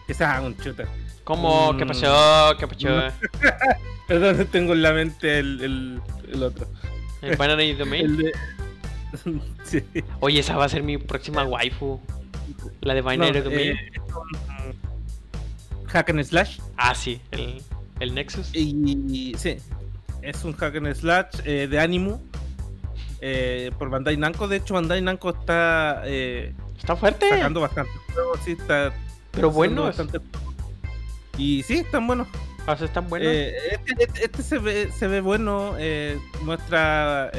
[0.07, 0.87] Es ah, un shooter.
[1.25, 1.77] ¿Cómo?
[1.77, 2.57] ¿Qué pasó?
[2.59, 2.89] ¿Qué pasó?
[4.07, 6.01] Perdón, tengo en la mente el,
[6.33, 6.69] el, otro.
[7.23, 8.23] ¿El Binary Domain?
[9.65, 9.83] sí.
[10.21, 12.01] Oye, esa va a ser mi próxima waifu.
[12.83, 13.73] La de Binary Domain.
[13.73, 13.93] Eh,
[15.87, 16.59] hack and slash.
[16.77, 17.63] Ah, sí, el,
[18.01, 18.55] el Nexus.
[18.55, 19.57] Y, sí,
[20.23, 22.19] es un hack and slash eh, de Animu
[23.21, 24.49] eh, por Bandai Namco.
[24.49, 27.29] De hecho, Bandai Namco está eh, está fuerte.
[27.29, 27.93] Sacando bastante
[28.45, 28.93] sí, está.
[29.33, 29.83] Pero bueno.
[29.85, 30.21] Bastante...
[31.37, 32.29] Y sí, están buenos.
[32.67, 33.29] Ah, están buenos.
[33.29, 35.75] Este, este, este, se, ve, se ve bueno.
[36.43, 37.31] muestra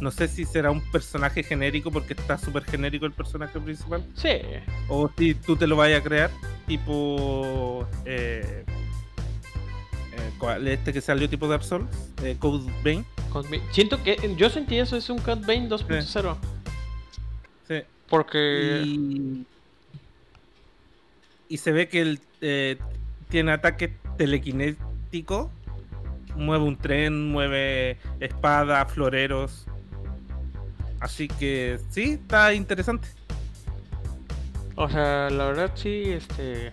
[0.00, 4.04] no sé si será un personaje genérico porque está súper genérico el personaje principal.
[4.14, 4.40] Sí.
[4.88, 6.30] O si tú te lo vayas a crear,
[6.66, 7.86] tipo.
[8.04, 8.64] Eh,
[10.12, 11.86] eh, este que salió tipo de Absol,
[12.22, 13.04] eh, Code Vein.
[13.70, 16.36] Siento que yo sentí eso, es un Code Vein 2.0.
[17.68, 17.82] Sí.
[18.08, 18.82] Porque.
[21.48, 22.78] Y, se ve que él eh,
[23.28, 25.50] tiene ataque telequinético.
[26.36, 29.66] Mueve un tren, mueve espada, floreros.
[31.00, 33.08] Así que sí, está interesante.
[34.76, 36.72] O sea, la verdad sí, este...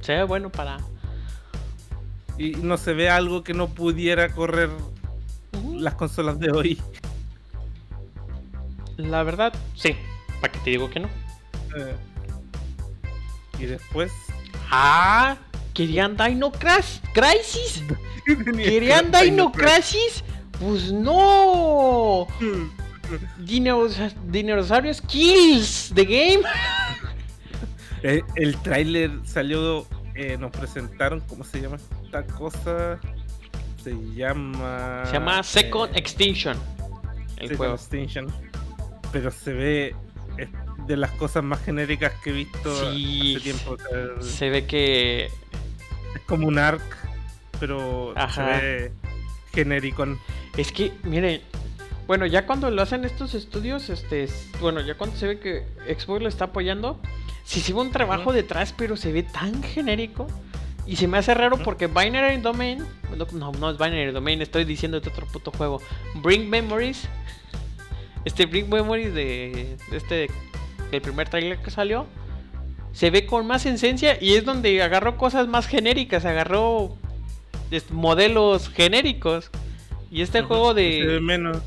[0.00, 0.78] Se ve bueno para...
[2.36, 4.68] Y no se ve algo que no pudiera correr
[5.72, 6.82] las consolas de hoy.
[8.96, 9.96] La verdad, sí.
[10.40, 11.08] ¿Para qué te digo que no?
[11.76, 11.96] Eh,
[13.58, 14.12] y después...
[14.70, 15.36] Ah,
[15.72, 17.82] querían Dino Crash Crisis.
[18.56, 20.24] ¿Querían Dino Crisis?
[20.60, 22.26] Pues no.
[23.38, 26.42] Dinosaurios Kills the Game.
[28.06, 33.00] Eh, el, tráiler salió eh, nos presentaron, ¿cómo se llama esta cosa?
[33.82, 35.04] Se llama...
[35.06, 36.54] Se llama Second eh, Extinction.
[37.38, 37.74] El Second juego.
[37.76, 38.26] Extinction.
[39.10, 39.96] Pero se ve
[40.86, 43.36] de las cosas más genéricas que he visto Sí.
[43.36, 43.70] hace tiempo.
[43.72, 46.82] o sea, Se ve que es como un arc,
[47.58, 48.60] pero Ajá.
[48.60, 48.92] se ve
[49.54, 50.04] genérico.
[50.58, 51.40] Es que, miren,
[52.06, 55.64] bueno, ya cuando lo hacen estos estudios, este, es- bueno, ya cuando se ve que
[55.98, 57.00] Xbox lo está apoyando,
[57.44, 60.26] sí se ve un trabajo detrás, pero se ve tan genérico.
[60.86, 62.84] Y se me hace raro porque Binary Domain,
[63.32, 65.80] no, no, es Binary Domain, estoy diciendo de otro puto juego.
[66.16, 67.08] Bring Memories,
[68.26, 70.28] este Bring Memories de, de este,
[70.90, 72.06] del primer trailer que salió,
[72.92, 76.96] se ve con más esencia y es donde agarró cosas más genéricas, agarró
[77.90, 79.50] modelos genéricos.
[80.10, 81.20] Y este juego Se ve de.
[81.20, 81.58] menos.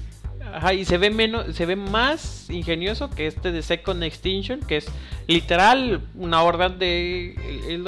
[0.53, 4.77] Ajá, y se ve menos, se ve más ingenioso que este de Second Extinction, que
[4.77, 4.87] es
[5.27, 7.35] literal una horda de.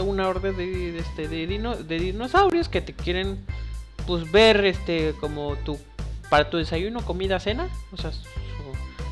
[0.05, 3.39] una horda de, de este, de, dino- de dinosaurios que te quieren
[4.05, 5.80] pues ver este como tu.
[6.30, 7.70] para tu desayuno, comida, cena.
[7.91, 8.24] O sea, su,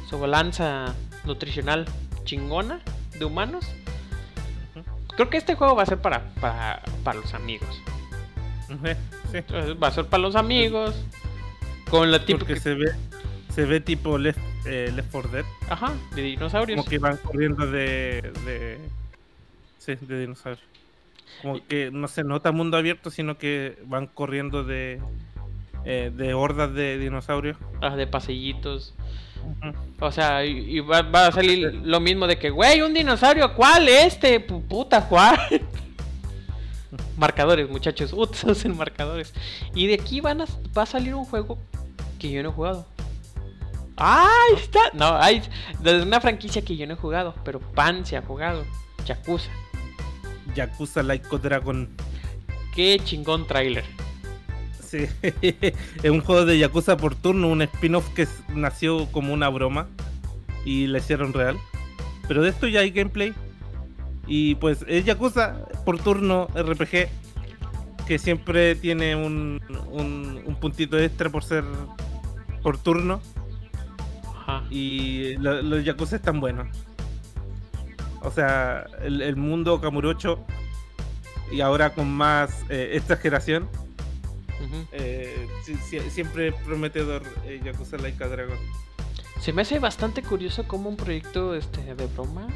[0.10, 0.94] su balanza
[1.26, 1.86] nutricional
[2.26, 2.80] chingona
[3.18, 3.66] de humanos.
[5.16, 7.70] Creo que este juego va a ser para, para, para los amigos.
[8.70, 8.88] Ujú,
[9.32, 9.38] Sí.
[9.40, 10.96] Entonces, va a ser para los amigos.
[11.90, 12.40] Con la típica.
[12.40, 12.92] Porque se ve,
[13.58, 14.38] se ve tipo Left,
[14.68, 15.46] eh, Left 4 Dead.
[15.68, 16.78] Ajá, de dinosaurios.
[16.78, 18.32] Como que van corriendo de.
[18.46, 18.78] de
[19.80, 20.64] sí, de dinosaurios.
[21.42, 25.02] Como que no se nota mundo abierto, sino que van corriendo de.
[25.86, 27.58] eh, de hordas de dinosaurios.
[27.82, 28.94] Ah, de pasillitos.
[30.00, 33.56] O sea, y, y va, va a salir lo mismo de que, güey, un dinosaurio,
[33.56, 33.88] ¿cuál?
[33.90, 35.40] Este, Pu- puta, ¿cuál?
[37.18, 39.34] marcadores, muchachos, usen marcadores.
[39.74, 40.46] Y de aquí van a,
[40.78, 41.58] va a salir un juego
[42.20, 42.86] que yo no he jugado.
[43.98, 44.80] ¡Ah, ahí está!
[44.94, 45.42] No, hay
[45.80, 48.64] de una franquicia que yo no he jugado, pero Pan se ha jugado.
[49.06, 49.50] Yakuza.
[50.54, 51.90] Yakuza Like Dragon.
[52.76, 53.84] Qué chingón trailer.
[54.80, 59.88] Sí, es un juego de Yakuza por turno, un spin-off que nació como una broma
[60.64, 61.58] y la hicieron real.
[62.28, 63.34] Pero de esto ya hay gameplay.
[64.28, 67.10] Y pues es Yakuza por turno RPG
[68.06, 71.64] que siempre tiene un, un, un puntito extra por ser
[72.62, 73.22] por turno.
[74.48, 74.66] Ajá.
[74.72, 76.68] Y lo- los Yakuza están buenos.
[78.22, 80.44] O sea, el, el mundo Kamurocho
[81.52, 83.70] y ahora con más eh, exageración.
[84.92, 85.48] Eh,
[86.10, 88.58] siempre prometedor eh, Yakuza Like a Dragon.
[89.40, 92.48] Se me hace bastante curioso como un proyecto este, de broma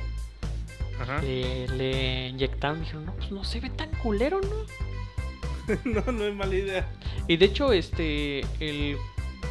[1.00, 1.22] Ajá.
[1.22, 2.80] le, le inyectaron.
[2.82, 5.76] Dijeron, no, pues no se ve tan culero, ¿no?
[6.06, 6.90] no, no es mala idea.
[7.28, 8.98] Y de hecho, este, el,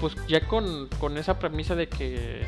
[0.00, 2.46] pues ya con, con esa premisa de que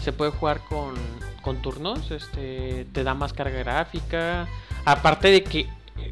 [0.00, 0.94] se puede jugar con,
[1.42, 4.46] con turnos, este, te da más carga gráfica.
[4.84, 5.68] Aparte de que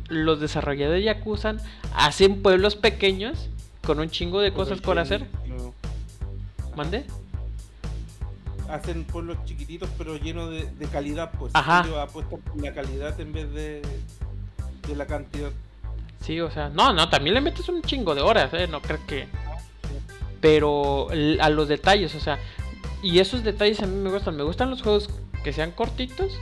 [0.08, 1.56] los desarrolladores de Yakuza
[1.94, 3.48] hacen pueblos pequeños
[3.84, 5.26] con un chingo de cosas por hacer.
[5.46, 5.74] No.
[6.76, 7.04] ¿Mande?
[8.70, 11.50] Hacen pueblos chiquititos pero llenos de, de calidad, pues.
[11.54, 11.80] Ajá.
[12.00, 13.82] Apuestan por la calidad en vez de,
[14.88, 15.50] de la cantidad.
[16.20, 18.68] Sí, o sea, no, no, también le metes un chingo de horas, ¿eh?
[18.68, 19.26] No creo que...
[20.42, 21.08] Pero
[21.40, 22.38] a los detalles, o sea,
[23.02, 24.36] y esos detalles a mí me gustan.
[24.36, 25.08] Me gustan los juegos
[25.42, 26.38] que sean cortitos,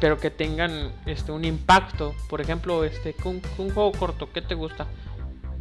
[0.00, 2.14] pero que tengan este un impacto.
[2.30, 4.86] Por ejemplo, este un, un juego corto, ¿qué te gusta?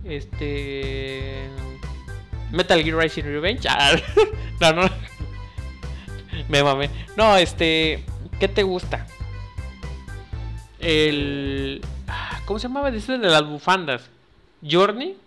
[0.06, 1.50] Este
[2.52, 3.68] Metal Gear Rising Revenge.
[4.64, 4.89] Ah, no, no.
[6.48, 6.92] Me mamé.
[7.18, 8.04] No, este,
[8.39, 9.08] ¿qué te gusta?
[10.78, 12.92] El ah, ¿Cómo se llamaba?
[12.92, 14.10] Dice de las bufandas.
[14.62, 15.18] Journey.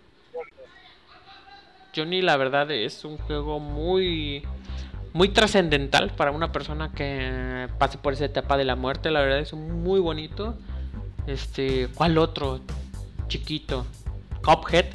[1.95, 4.43] Journey, la verdad, es un juego muy.
[5.13, 9.11] Muy trascendental para una persona que pase por esa etapa de la muerte.
[9.11, 10.57] La verdad es muy bonito.
[11.25, 11.87] Este.
[11.95, 12.59] ¿Cuál otro?
[13.27, 13.85] Chiquito.
[14.43, 14.87] Cuphead.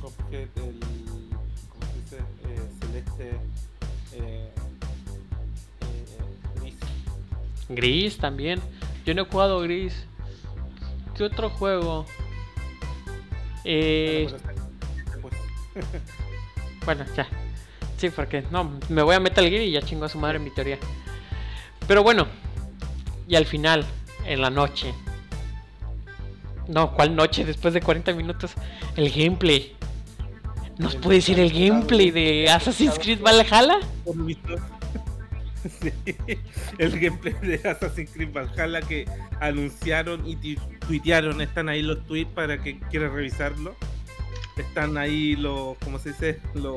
[0.00, 0.80] Cuphead, el.
[1.68, 2.16] ¿Cómo se dice?
[2.16, 3.30] Eh, celeste.
[4.14, 4.52] Eh,
[5.82, 6.22] eh,
[6.58, 6.76] gris.
[7.68, 8.60] Gris también.
[9.04, 10.06] Yo no he jugado Gris.
[11.14, 12.06] ¿Qué otro juego?
[13.64, 14.28] Eh,
[16.84, 17.26] Bueno, ya.
[17.98, 20.44] Sí, porque no, me voy a Metal Gear y ya chingo a su madre en
[20.44, 20.78] mi teoría.
[21.86, 22.26] Pero bueno,
[23.26, 23.84] y al final,
[24.24, 24.94] en la noche.
[26.68, 27.44] No, ¿cuál noche?
[27.44, 28.52] Después de 40 minutos,
[28.96, 29.76] el gameplay.
[30.78, 33.80] ¿Nos puede decir el gameplay de Assassin's Creed Valhalla?
[35.68, 35.92] Sí,
[36.78, 39.06] el gameplay de Assassin's Creed Valhalla que
[39.40, 40.56] anunciaron y
[40.86, 43.74] tuitearon, están ahí los tweets para que quiera revisarlo.
[44.58, 46.40] Están ahí los, ¿cómo se dice?
[46.54, 46.74] Los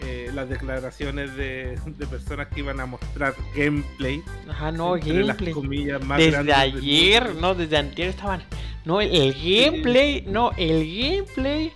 [0.00, 4.22] eh, las declaraciones de, de personas que iban a mostrar gameplay.
[4.48, 5.52] Ajá, no, las gameplay.
[5.52, 8.42] comillas más Desde ayer, no, desde antier estaban.
[8.84, 11.72] No, el, el gameplay, no, el gameplay.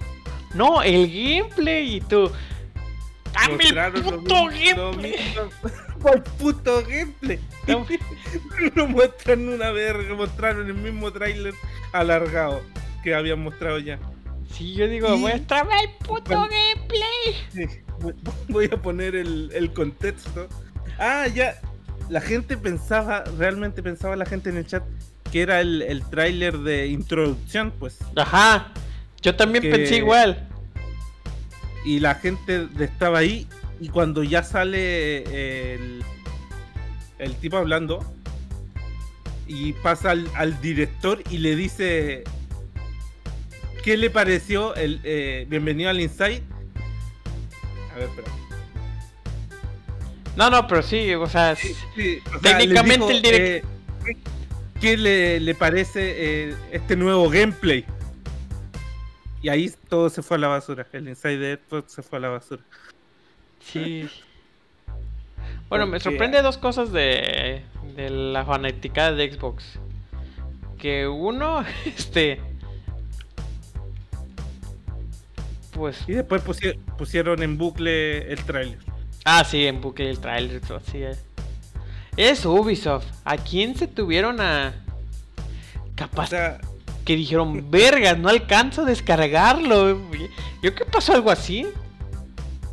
[0.55, 1.97] No, el gameplay.
[1.97, 2.31] Y tú.
[3.33, 5.15] ¡Dame el Mostraron lo puto gameplay!
[6.03, 7.41] ¿Cuál puto gameplay?
[7.67, 7.87] No,
[8.77, 11.55] No muestran una verga, mostraron el mismo tráiler
[11.93, 12.63] alargado
[13.03, 13.99] que habían mostrado ya.
[14.53, 16.49] Sí, yo digo, muéstrame el puto Bueno.
[16.49, 17.37] gameplay.
[17.53, 17.67] Sí,
[18.49, 20.49] voy- a poner el, el contexto.
[20.99, 21.61] Ah, ya.
[22.11, 24.83] La gente pensaba, realmente pensaba la gente en el chat
[25.31, 27.99] que era el, el tráiler de introducción, pues.
[28.17, 28.73] Ajá,
[29.23, 30.47] yo también Que- pensé igual.
[31.87, 33.47] Y la gente estaba ahí
[33.81, 36.05] y cuando ya sale el,
[37.19, 38.05] el tipo hablando
[39.47, 42.25] y pasa al, al director y le dice
[43.83, 46.43] qué le pareció el eh, bienvenido al Inside.
[47.93, 48.28] A ver, espera.
[50.37, 53.64] No, no, pero sí, o sea, Sí, sí, o sea, Técnicamente el direct- eh,
[54.05, 54.16] ¿qué-
[54.80, 56.14] ¿Qué le, le parece
[56.51, 57.85] eh, este nuevo gameplay?
[59.43, 60.87] Y ahí todo se fue a la basura.
[60.93, 62.62] El Inside de Xbox se fue a la basura.
[63.61, 64.09] sí.
[65.68, 67.62] Bueno, me sorprende dos cosas de,
[67.97, 69.78] de la fanaticada de Xbox.
[70.78, 72.43] Que uno, este...
[75.73, 75.99] Pues...
[76.07, 78.79] Y después pusie- pusieron en bucle el tráiler.
[79.25, 80.99] Ah, sí, en buque el trailer, todo, sí.
[81.03, 81.16] eh.
[82.16, 83.07] Es Ubisoft.
[83.25, 84.75] ¿A quién se tuvieron a...
[85.79, 86.61] O Capaz sea,
[87.05, 89.99] que dijeron, vergas, no alcanzo a descargarlo.
[90.62, 91.66] ¿Yo qué pasó algo así?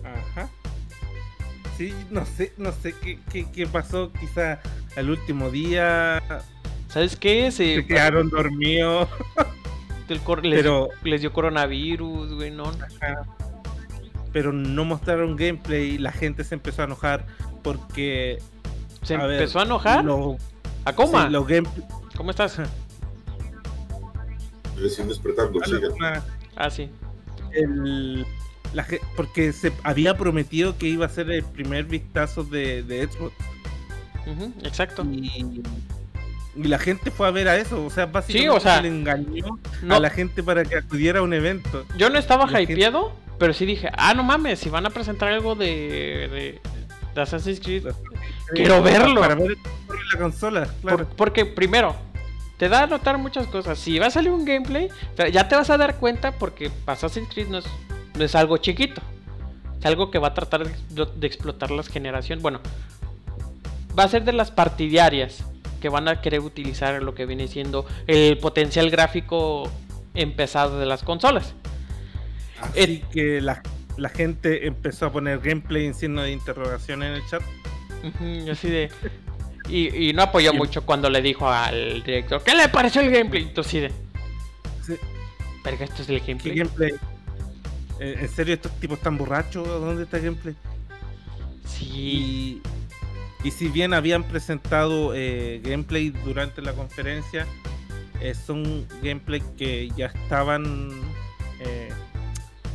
[0.04, 0.50] ajá.
[1.78, 4.12] Sí, no sé, no sé qué, qué, qué pasó.
[4.20, 4.60] Quizá
[4.98, 6.22] al último día
[6.90, 7.52] ¿Sabes qué?
[7.52, 9.08] Se, se quedaron dormidos.
[10.14, 12.72] el cor- les, Pero, les dio coronavirus, güey, no.
[14.32, 15.92] pero no mostraron gameplay.
[15.92, 17.26] y La gente se empezó a enojar
[17.64, 18.40] porque
[19.04, 20.04] Se a ver, empezó a enojar.
[20.06, 20.38] Lo,
[20.86, 21.22] ¿A cómo?
[21.22, 21.86] sí, los gameplay.
[22.16, 22.58] ¿Cómo estás?
[24.78, 25.92] Recién despertando, sigan.
[26.56, 26.90] Ah, sí.
[27.54, 28.26] el,
[28.74, 28.86] la
[29.16, 33.34] porque se había prometido que iba a ser el primer vistazo de, de Xbox
[34.64, 35.04] exacto.
[35.06, 35.62] y,
[36.62, 39.60] y la gente fue a ver a eso, o sea, básicamente o sea, le engañó
[39.82, 41.86] No, a la gente para que acudiera a un evento.
[41.98, 44.90] yo no estaba la gente- hypeado, pero sí dije, ah, no mames, si van a
[44.90, 46.62] presentar algo de, de,
[47.16, 47.88] de Assassin's Creed.
[48.54, 49.22] Quiero verlo.
[49.22, 49.56] Para ver
[50.14, 50.98] la consola, claro.
[51.08, 51.96] Por- porque primero,
[52.58, 53.80] te da a notar muchas cosas.
[53.80, 54.90] Si va a salir un gameplay,
[55.32, 57.66] ya te vas a dar cuenta porque Assassin's Creed no es,
[58.18, 59.02] no es algo chiquito.
[59.80, 62.42] Es algo que va a tratar de, de explotar las generaciones.
[62.44, 62.60] Bueno,
[63.98, 65.44] va a ser de las partidarias
[65.80, 69.70] que van a querer utilizar lo que viene siendo el potencial gráfico
[70.14, 71.54] empezado de las consolas.
[72.62, 73.62] Así que la,
[73.98, 77.42] la gente empezó a poner gameplay en signo de interrogación en el chat.
[78.22, 78.90] Y así de.
[79.70, 80.58] Y, y no apoyó Sí.
[80.58, 83.44] mucho cuando le dijo al director, ¿qué le pareció el gameplay?
[83.44, 83.92] Entonces,
[84.86, 84.94] sí
[85.64, 86.56] Verga, esto es el ¿Qué gameplay.
[86.58, 86.92] gameplay?
[88.00, 89.68] Eh, ¿En serio estos tipos están borrachos?
[89.68, 90.56] ¿Dónde está el gameplay?
[91.68, 91.86] Sí.
[91.86, 92.62] Y,
[93.44, 97.46] y si bien habían presentado eh, gameplay durante la conferencia,
[98.22, 100.90] eh, son gameplay que ya estaban
[101.62, 101.90] eh,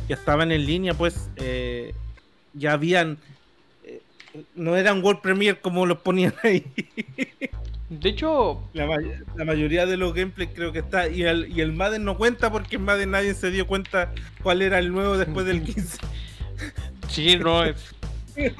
[0.07, 1.93] ya estaban en línea, pues eh,
[2.53, 3.17] ya habían
[3.83, 4.01] eh,
[4.55, 6.65] no eran World Premiere como los ponían ahí.
[7.89, 11.61] De hecho, La, may- la mayoría de los gameplays creo que está y el, y
[11.61, 14.11] el Madden no cuenta porque en Madden nadie se dio cuenta
[14.41, 15.97] cuál era el nuevo después del 15.
[17.07, 17.75] sí, no es.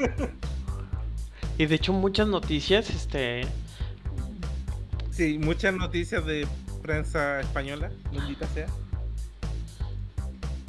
[1.57, 3.41] Y de hecho, muchas noticias, este.
[5.11, 6.45] Sí, muchas noticias de
[6.81, 8.67] prensa española, maldita sea.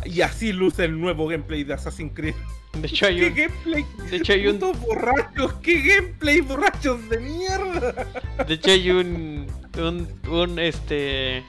[0.05, 2.35] Y así luce el nuevo gameplay de Assassin's Creed.
[2.81, 3.35] De hecho, hay ¿Qué un.
[3.35, 3.87] gameplay?
[4.11, 4.59] De hecho, hay un.
[4.61, 8.07] Borrachos, ¿qué gameplay borrachos de mierda?
[8.47, 9.47] De hecho, hay un.
[9.79, 10.09] Un.
[10.31, 10.59] Un.
[10.59, 11.43] Este.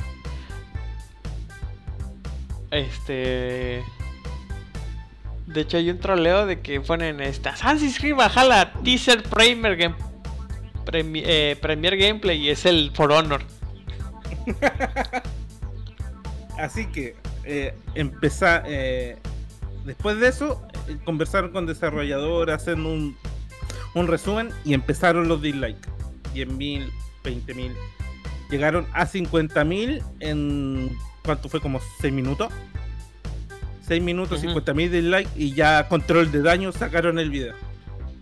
[2.72, 3.84] Este.
[5.58, 7.50] De hecho, hay un troleo de que ponen esta.
[7.50, 9.96] Assassin's Creed Valhalla Teaser Premier Game.
[10.86, 13.42] Premi- eh, Premier Gameplay y es el For Honor.
[16.60, 19.18] Así que eh, empezar eh,
[19.84, 20.62] después de eso
[21.06, 23.18] conversaron con desarrolladores, hacen un,
[23.96, 25.90] un resumen y empezaron los dislikes.
[26.36, 26.88] 10.000,
[27.24, 27.72] 20.000.
[28.52, 30.96] Llegaron a 50.000 en
[31.26, 31.60] ¿cuánto fue?
[31.62, 32.54] Como 6 minutos.
[33.88, 34.60] 6 minutos, Ujú.
[34.60, 37.54] 50.000 dislikes y ya control de daño sacaron el video.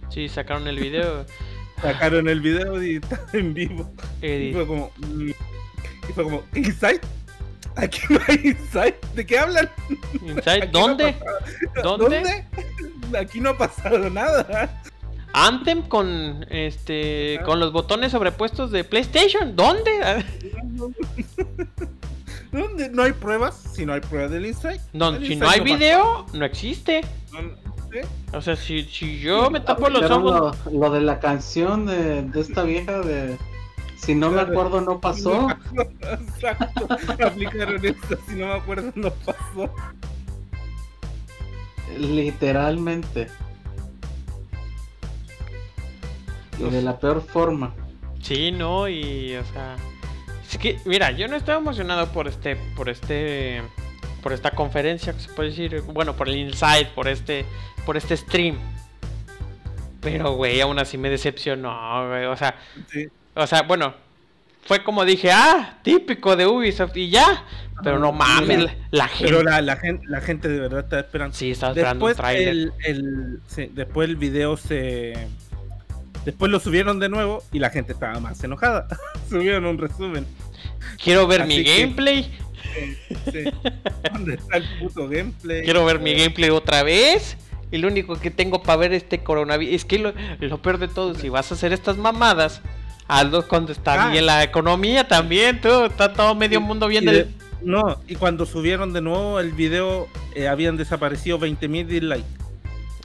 [0.09, 1.25] Sí, sacaron el video.
[1.81, 3.91] Sacaron el video y está en vivo.
[4.21, 4.53] Y Edit.
[4.55, 4.91] fue como.
[4.97, 7.01] mm, Y fue como, ¿Inside?
[7.75, 8.95] Aquí no hay Inside.
[9.13, 9.69] ¿De qué hablan?
[10.21, 10.35] No
[10.71, 11.15] ¿Dónde?
[11.83, 12.45] ¿Dónde?
[13.19, 14.81] aquí no ha pasado nada.
[15.33, 19.53] Anthem con este con los botones sobrepuestos de PlayStation.
[19.57, 19.91] ¿Dónde?
[22.55, 22.89] ¿Dónde?
[22.89, 23.55] No hay pruebas.
[23.73, 24.81] Si no hay pruebas del Inside.
[24.93, 27.01] No, si no hay video, no existe.
[28.33, 30.57] O sea, si, si yo me tapo los ojos.
[30.71, 33.37] Lo, de la canción de, de esta vieja de
[34.05, 35.47] si no me acuerdo, no pasó.
[36.01, 36.87] Exacto.
[37.25, 38.17] Aplicaron esto.
[38.27, 39.73] Si no me acuerdo, no pasó.
[41.97, 43.27] Literalmente.
[46.59, 47.73] Y de la peor forma.
[48.21, 49.75] Sí, no, y o sea.
[50.55, 52.55] Es que, mira, yo no estaba emocionado por este.
[52.77, 53.61] por este.
[54.23, 55.81] por esta conferencia, se puede decir.
[55.81, 57.45] Bueno, por el inside, por este.
[57.85, 58.57] por este stream.
[59.99, 62.23] Pero, güey, aún así me decepcionó, güey.
[62.27, 62.55] O sea.
[62.89, 63.05] Sí.
[63.33, 63.95] O sea, bueno,
[64.63, 67.43] fue como dije, ah, típico de Ubisoft y ya.
[67.83, 69.25] Pero no mames, la, gente.
[69.25, 71.35] Pero la, gente, la gente de verdad está esperando.
[71.35, 73.41] Sí, estaba esperando después el, el
[73.75, 75.27] después el video se.
[76.23, 78.87] Después lo subieron de nuevo y la gente estaba más enojada.
[79.29, 80.25] subieron un resumen.
[81.03, 82.31] Quiero ver mi gameplay.
[83.31, 83.43] Sí,
[84.11, 85.63] ¿Dónde está el puto gameplay?
[85.63, 87.37] Quiero ver mi gameplay otra vez.
[87.71, 89.75] Y lo único que tengo para ver este coronavirus.
[89.75, 92.61] Es que lo, lo peor de todo, si vas a hacer estas mamadas
[93.07, 94.09] Aldo cuando está ah.
[94.09, 99.01] bien la economía también, tú, está todo medio mundo bien No, y cuando subieron de
[99.01, 102.25] nuevo el video eh, habían desaparecido 20.000 dislikes.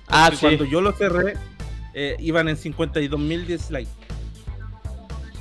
[0.09, 0.39] Ah, sí.
[0.41, 1.35] Cuando yo lo cerré,
[1.93, 3.91] eh, iban en 52.000 dislikes.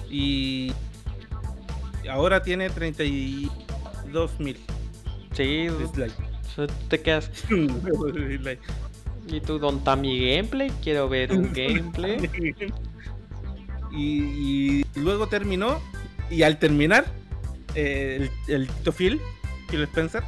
[0.10, 0.74] Y
[2.10, 4.58] ahora tiene 32.000
[5.34, 6.30] sí, dislikes.
[6.90, 7.32] Te quedas.
[9.28, 10.72] ¿Y tú, dónde está mi gameplay?
[10.84, 12.30] Quiero ver un gameplay.
[13.92, 15.82] Y, luego terminó.
[16.30, 17.06] Y al terminar,
[17.74, 19.20] eh, el, Tito Phil,
[19.68, 20.22] Phil Spencer,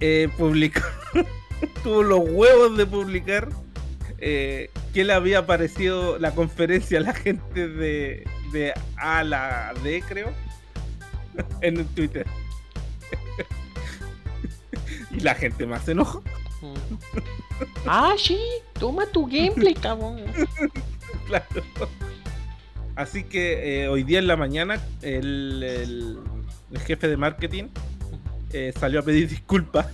[0.00, 0.82] eh, publicó,
[1.82, 3.48] tuvo los huevos de publicar
[4.18, 10.02] eh, que le había parecido la conferencia a la gente de, de A la D,
[10.06, 10.32] creo,
[11.60, 12.26] en Twitter.
[15.10, 16.22] y la gente más se enojó.
[17.86, 18.38] ah, sí,
[18.78, 20.20] toma tu gameplay, cabrón.
[21.26, 21.46] claro.
[22.94, 26.18] Así que eh, hoy día en la mañana el,
[26.86, 27.64] jefe de marketing
[28.52, 29.86] eh, salió a pedir disculpas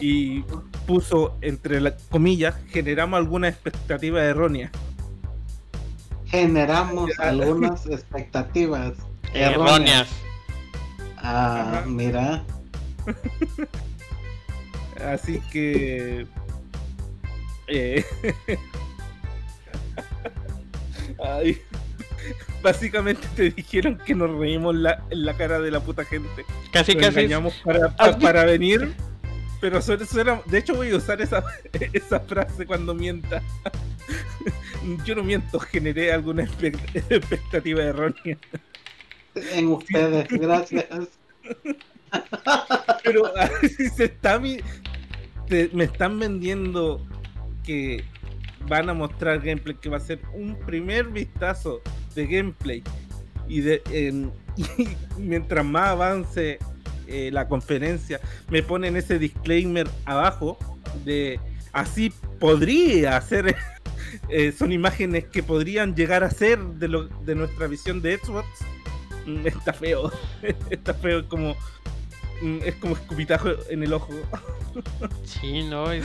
[0.00, 0.42] y
[0.86, 4.72] puso entre las comillas, generamos alguna expectativa errónea.
[6.34, 8.94] Generamos algunas expectativas
[9.34, 10.08] erróneas.
[11.18, 12.44] Ah, mira.
[15.12, 16.26] Así que...
[17.68, 18.04] Eh,
[21.24, 21.62] Ay,
[22.64, 26.44] básicamente te dijeron que nos reímos en la cara de la puta gente.
[26.72, 27.28] Casi, nos casi.
[27.62, 28.96] Para, para, venir.
[29.60, 29.80] Pero
[30.46, 31.44] de hecho voy a usar esa,
[31.92, 33.40] esa frase cuando mienta.
[35.04, 38.38] Yo no miento, generé alguna expectativa errónea.
[39.34, 40.86] En ustedes, gracias.
[43.02, 43.32] Pero
[43.96, 44.40] se está
[45.72, 47.06] me están vendiendo
[47.64, 48.04] que
[48.68, 51.82] van a mostrar gameplay que va a ser un primer vistazo
[52.14, 52.82] de gameplay
[53.48, 54.30] y, de,
[55.18, 56.58] mientras más avance
[57.06, 60.56] eh, la conferencia me ponen ese disclaimer abajo
[61.04, 61.38] de
[61.72, 63.54] así podría ser
[64.28, 68.46] eh, son imágenes que podrían llegar a ser de, lo, de nuestra visión de Xbox
[69.26, 70.12] mm, está feo
[70.70, 71.56] está feo como
[72.42, 74.12] mm, es como escupitajo en el ojo
[75.24, 76.04] sí no es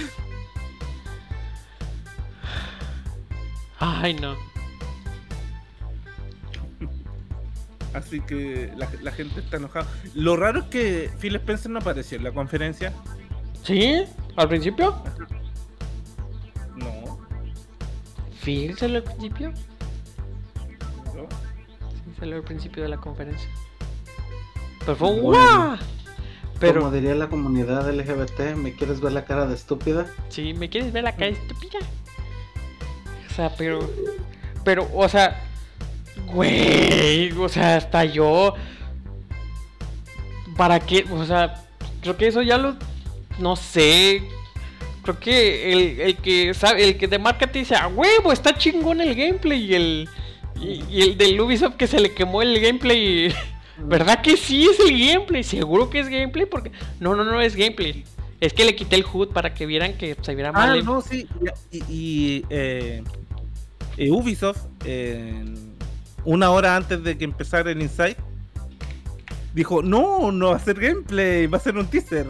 [3.79, 4.35] Ay, no.
[7.93, 9.87] Así que la, gente está enojada.
[10.13, 12.93] Lo raro es que Phil Spencer no apareció en la conferencia.
[13.63, 14.03] ¿Sí?
[14.35, 15.01] ¿Al principio?
[18.43, 19.49] ¿Phil salió al principio?
[21.15, 21.27] No.
[21.91, 23.49] Sí, salió al principio de la conferencia.
[24.79, 25.77] Pero fue un
[26.59, 26.81] Pero...
[26.81, 30.07] Como diría la comunidad LGBT, ¿me quieres ver la cara de estúpida?
[30.29, 31.79] Sí, ¿me quieres ver la cara de estúpida?
[33.39, 33.79] sea, pero.
[34.63, 35.41] Pero, o sea.
[36.33, 38.55] Güey, o sea, hasta yo.
[40.57, 41.05] ¿Para qué?
[41.11, 41.65] O sea,
[42.01, 42.75] creo que eso ya lo.
[43.39, 44.21] No sé.
[45.09, 49.01] Creo que el, el que sabe, el que de marketing dice, a huevo, está chingón
[49.01, 49.65] el gameplay.
[49.65, 50.09] Y el.
[50.61, 53.33] Y, el del Ubisoft que se le quemó el gameplay.
[53.79, 55.43] ¿Verdad que sí es el gameplay?
[55.43, 56.71] Seguro que es gameplay porque.
[56.99, 58.03] No, no, no es gameplay.
[58.39, 60.79] Es que le quité el HUD para que vieran que se viera mal.
[60.79, 61.27] Ah, no, sí.
[61.71, 63.03] Y, y eh,
[63.97, 64.61] eh, Ubisoft,
[66.23, 68.15] una hora antes de que empezara el Inside,
[69.55, 72.27] dijo, no, no va a ser gameplay, va a ser un teaser.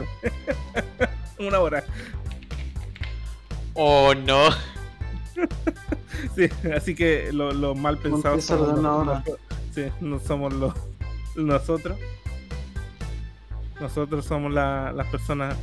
[1.40, 1.84] una hora.
[3.82, 4.50] Oh no.
[6.36, 9.24] Sí, así que los lo mal pensados de somos.
[9.74, 10.74] Sí, no somos los
[11.38, 11.98] nosotros.
[13.80, 15.56] Nosotros somos la- las personas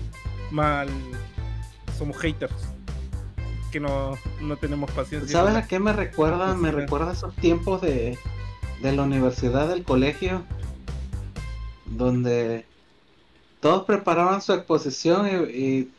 [0.50, 0.88] mal.
[1.98, 2.54] Somos haters.
[3.70, 5.30] Que no, no tenemos paciencia.
[5.30, 6.54] ¿Sabes a qué me recuerda?
[6.54, 8.18] Me recuerda esos tiempos de,
[8.80, 10.42] de la universidad, del colegio,
[11.84, 12.64] donde
[13.60, 15.90] todos preparaban su exposición y, y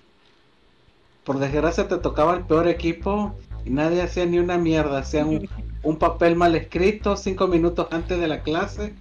[1.27, 4.99] por desgracia te tocaba el peor equipo y nadie hacía ni una mierda.
[4.99, 5.49] Hacían un,
[5.83, 8.93] un papel mal escrito cinco minutos antes de la clase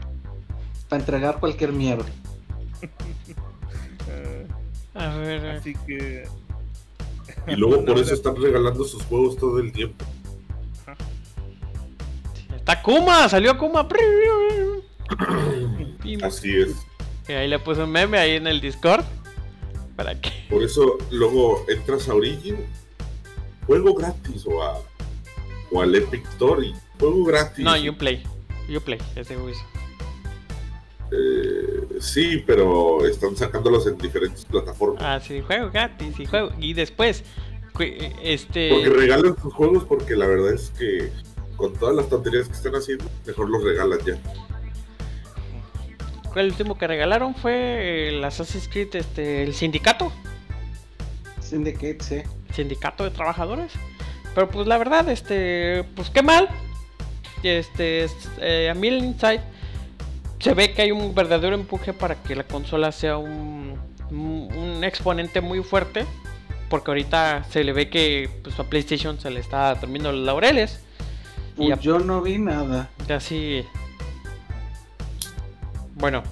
[0.88, 2.04] para entregar cualquier mierda.
[4.94, 5.44] A ver.
[5.44, 5.50] eh.
[5.52, 6.24] así que.
[7.46, 10.04] Y luego por eso están regalando sus juegos todo el tiempo.
[12.56, 13.86] Está Kuma, salió Kuma.
[16.24, 16.74] Así es.
[17.28, 19.04] y ahí le puse un meme ahí en el Discord.
[19.96, 20.14] Para.
[20.50, 22.56] Por eso luego entras a Origin,
[23.66, 24.78] juego gratis o a
[25.70, 27.64] o al Epic Store y juego gratis.
[27.64, 28.22] No, Uplay.
[28.74, 29.64] Uplay, ese juicio.
[31.12, 35.02] Eh, sí, pero están sacándolos en diferentes plataformas.
[35.04, 36.50] Ah, sí, juego gratis y juego.
[36.58, 37.24] Y después,
[38.22, 38.70] este.
[38.70, 41.10] Porque regalan sus juegos porque la verdad es que
[41.56, 44.18] con todas las tonterías que están haciendo, mejor los regalan ya.
[46.36, 47.34] ¿Cuál el último que regalaron?
[47.34, 50.12] Fue el Assassin's Creed, este, el sindicato.
[51.40, 52.22] Syndicate, sí.
[52.52, 53.72] Sindicato de trabajadores.
[54.34, 56.50] Pero pues la verdad, este, pues qué mal.
[57.42, 59.40] Este, es- eh, a mí el Inside
[60.38, 63.80] se ve que hay un verdadero empuje para que la consola sea un,
[64.10, 66.04] un, un exponente muy fuerte.
[66.68, 70.80] Porque ahorita se le ve que pues, a PlayStation se le está terminando los laureles.
[71.56, 72.90] Y a- yo no vi nada.
[73.08, 73.64] Así.
[75.96, 76.22] Bueno,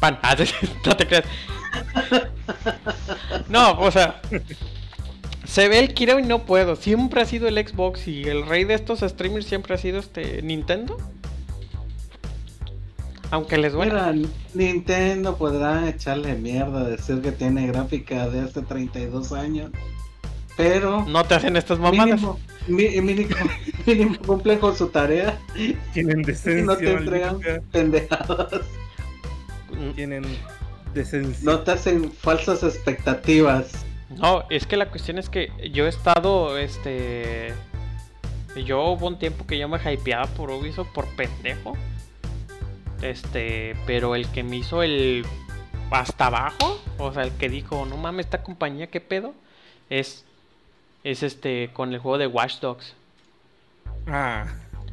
[0.00, 0.34] pan, ah,
[0.86, 1.24] no te creas.
[3.48, 4.20] No, o sea,
[5.44, 6.74] se ve el quiero y no puedo.
[6.76, 10.42] Siempre ha sido el Xbox y el rey de estos streamers siempre ha sido este
[10.42, 10.96] Nintendo.
[13.30, 14.10] Aunque les duela.
[14.12, 19.70] Mira, Nintendo podrá echarle mierda, decir que tiene gráfica de hace 32 años,
[20.56, 22.06] pero No te hacen estas mamadas.
[22.20, 23.36] mínimo, mi- mínimo,
[23.86, 25.38] mínimo cumple con su tarea
[25.92, 26.64] Tienen y decencia.
[26.64, 27.38] no te entregan
[27.70, 28.48] pendejadas,
[29.94, 30.24] Tienen
[30.94, 31.44] decencia.
[31.44, 33.84] no te hacen falsas expectativas.
[34.10, 37.54] No, es que la cuestión es que yo he estado, este...
[38.66, 41.76] Yo hubo un tiempo que yo me hypeaba por Ubisoft por pendejo.
[43.00, 45.24] Este, pero el que me hizo el
[45.90, 49.34] hasta abajo, o sea, el que dijo, no mames, esta compañía, ¿qué pedo?
[49.88, 50.24] Es,
[51.04, 52.94] es este, con el juego de Watch Dogs.
[54.06, 54.46] Ah,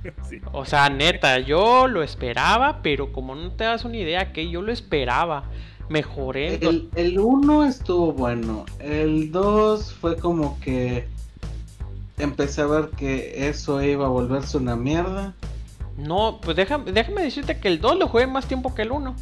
[0.29, 0.41] sí.
[0.51, 4.61] O sea, neta, yo lo esperaba, pero como no te das una idea que yo
[4.61, 5.45] lo esperaba,
[5.89, 6.55] mejoré.
[6.55, 11.07] El, el 1 estuvo bueno, el 2 fue como que
[12.17, 15.33] empecé a ver que eso iba a volverse una mierda.
[15.97, 19.15] No, pues déjame, déjame decirte que el 2 lo jugué más tiempo que el 1.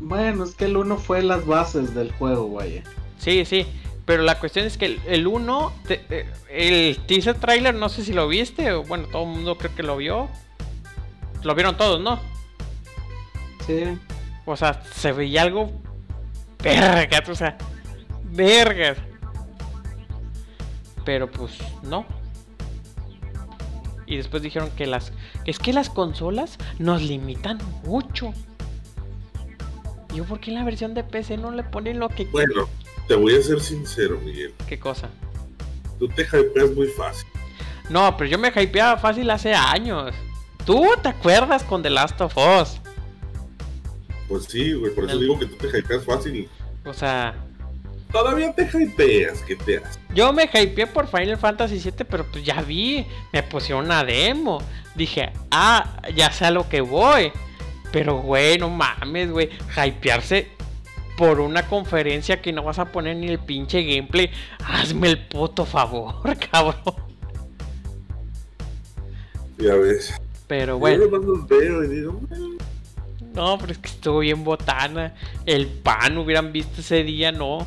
[0.00, 2.82] Bueno, es que el 1 fue las bases del juego, vaya.
[3.18, 3.66] Sí, sí.
[4.04, 5.72] Pero la cuestión es que el- el 1,
[6.50, 9.82] el teaser trailer, no sé si lo viste, o bueno, todo el mundo creo que
[9.82, 10.28] lo vio.
[11.42, 12.20] Lo vieron todos, ¿no?
[13.66, 13.82] Sí.
[14.44, 15.72] O sea, se veía algo.
[16.62, 17.56] Verga, o sea.
[18.24, 18.98] Vergas.
[21.04, 21.52] Pero pues,
[21.82, 22.04] no.
[24.06, 25.12] Y después dijeron que las.
[25.46, 28.32] Es que las consolas nos limitan mucho.
[30.14, 32.26] Yo, ¿por qué en la versión de PC no le ponen lo que.
[32.26, 32.68] Bueno,
[33.08, 34.54] te voy a ser sincero, Miguel.
[34.68, 35.08] ¿Qué cosa?
[35.98, 37.26] Tú te hypeas muy fácil.
[37.90, 40.14] No, pero yo me hypeaba fácil hace años.
[40.64, 42.80] ¿Tú te acuerdas con The Last of Us?
[44.28, 46.48] Pues sí, güey, por eso El- digo que tú te hypeas fácil.
[46.84, 47.34] O sea,
[48.12, 49.98] Todavía te hypeas, ¿qué te haces?
[50.14, 54.62] yo me hypeé por Final Fantasy VII, pero pues ya vi, me pusieron una demo.
[54.94, 57.32] Dije, ah, ya sé a lo que voy.
[57.90, 59.50] Pero, güey, no mames, güey.
[59.76, 60.48] Hypearse
[61.16, 64.30] por una conferencia que no vas a poner ni el pinche gameplay.
[64.66, 66.16] Hazme el puto favor,
[66.50, 66.94] cabrón.
[69.58, 70.12] Ya ves.
[70.46, 71.04] Pero bueno.
[71.08, 72.56] Yo los veo y digo, "Mm,
[73.34, 75.14] No, pero es que estuvo bien botana.
[75.46, 77.66] El pan hubieran visto ese día, no.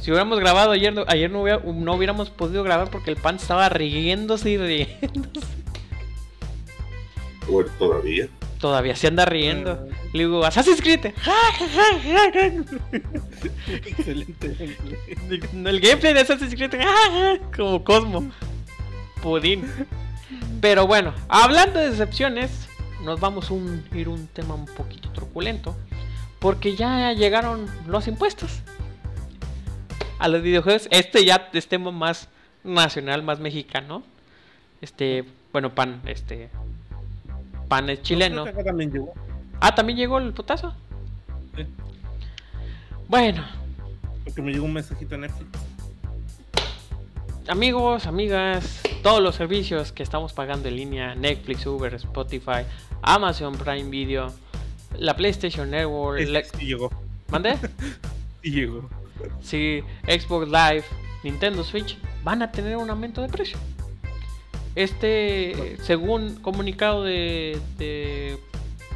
[0.00, 3.36] Si hubiéramos grabado ayer, no- ayer no, hubiera- no hubiéramos podido grabar porque el pan
[3.36, 5.46] estaba riéndose y riéndose.
[7.48, 8.28] bueno, todavía.
[8.60, 9.88] Todavía se anda riendo.
[10.12, 11.12] Le digo, Assassin's Creed.
[13.84, 15.40] excelente gameplay.
[15.66, 16.70] El gameplay de Assassin's Creed.
[17.56, 18.30] Como Cosmo.
[19.22, 19.70] Pudín.
[20.60, 22.66] Pero bueno, hablando de decepciones,
[23.02, 25.76] nos vamos a un, ir un tema un poquito truculento.
[26.38, 28.62] Porque ya llegaron los impuestos.
[30.18, 30.88] a los videojuegos.
[30.90, 32.28] Este ya es tema más
[32.64, 34.02] nacional, más mexicano.
[34.80, 36.50] Este, bueno, pan, este.
[37.68, 38.42] Pan es chileno.
[38.42, 39.12] Creo que acá también llegó.
[39.60, 40.74] Ah, también llegó el putazo.
[41.56, 41.66] Sí.
[43.08, 43.44] Bueno,
[44.24, 45.48] Porque me llegó un mensajito en Netflix.
[47.48, 52.64] amigos, amigas, todos los servicios que estamos pagando en línea, Netflix, Uber, Spotify,
[53.02, 54.32] Amazon Prime Video,
[54.98, 56.90] la PlayStation Network, Este la- sí llegó.
[57.30, 57.56] ¿Mande?
[58.42, 58.88] Sí llegó.
[59.42, 60.84] Sí, Xbox Live,
[61.24, 63.58] Nintendo Switch van a tener un aumento de precio.
[64.76, 68.38] Este, según comunicado de, de,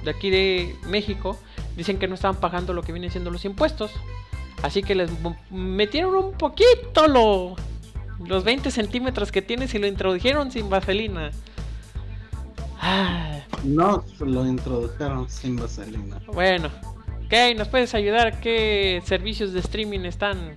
[0.05, 1.37] de aquí de México,
[1.77, 3.91] dicen que no estaban pagando lo que vienen siendo los impuestos.
[4.63, 5.11] Así que les
[5.51, 7.57] metieron un poquito lo,
[8.25, 11.31] los 20 centímetros que tienes y lo introdujeron sin vaselina.
[12.79, 16.21] Ah, No lo introdujeron sin vaselina.
[16.27, 16.69] bueno,
[17.25, 18.41] ok, ¿nos puedes ayudar?
[18.41, 20.55] ¿Qué servicios de streaming están?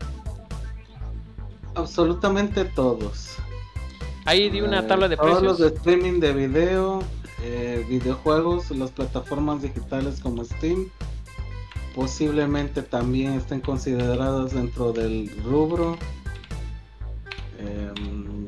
[1.76, 3.38] Absolutamente todos.
[4.26, 5.60] Ahí di una Eh, tabla de Todos precios.
[5.60, 7.04] los de streaming de video,
[7.44, 10.90] eh, videojuegos, las plataformas digitales como Steam,
[11.96, 15.98] posiblemente también estén consideradas dentro del rubro.
[17.60, 18.48] Em,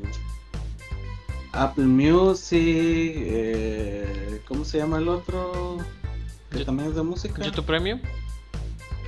[1.52, 5.78] Apple Music, eh, ¿cómo se llama el otro?
[6.50, 7.42] Que también es de música.
[7.44, 8.00] YouTube Premium,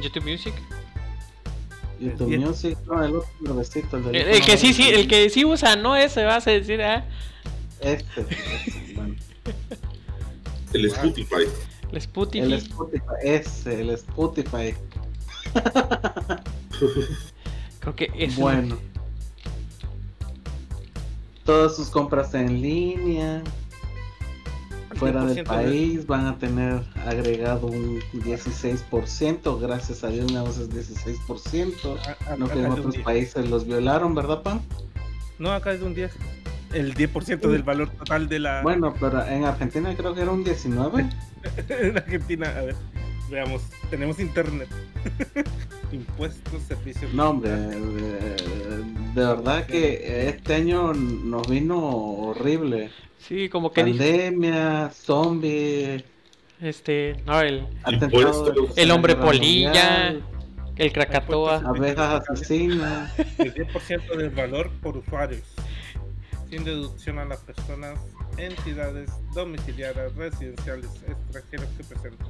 [0.02, 0.54] YouTube Music.
[2.00, 5.08] YouTube El- Music, no, el otro nuevecito, el del El, el que sí, sí, el
[5.08, 7.04] que sí usa, no ese, vas a decir, ah,
[7.80, 9.14] Este, este, bueno.
[10.72, 11.34] El Spotify.
[11.36, 12.54] el El Spotify.
[12.56, 14.74] Spotify, ese, el Spotify.
[17.80, 18.76] Creo que es Bueno.
[21.44, 23.42] Todas sus compras en línea,
[24.98, 29.58] fuera del 10% de- país, van a tener agregado un 16%.
[29.58, 31.96] Gracias a Dios, nada más es 16%.
[32.26, 33.04] a- a- No que en otros 10.
[33.04, 34.60] países los violaron, ¿verdad, Pam?
[35.38, 36.12] No, acá es de un 10.
[36.72, 38.62] El 10% del valor total de la.
[38.62, 41.08] Bueno, pero en Argentina creo que era un 19.
[41.68, 42.76] en Argentina, a ver.
[43.30, 44.68] Veamos, tenemos internet.
[45.92, 47.12] Impuestos, servicios.
[47.14, 47.50] No, hombre,
[49.14, 52.90] de, verdad que este año nos vino horrible.
[53.18, 56.04] Sí, como que Pandemia, zombie,
[56.60, 60.24] este, no, el, atentado el hombre polilla, Mundial,
[60.76, 61.62] el Krakatoa.
[61.64, 63.16] abejas asesinas.
[63.38, 65.42] El 10% del valor por usuarios.
[66.50, 68.00] Sin deducción a las personas,
[68.38, 72.26] entidades domiciliadas, residenciales, extranjeros que presenten.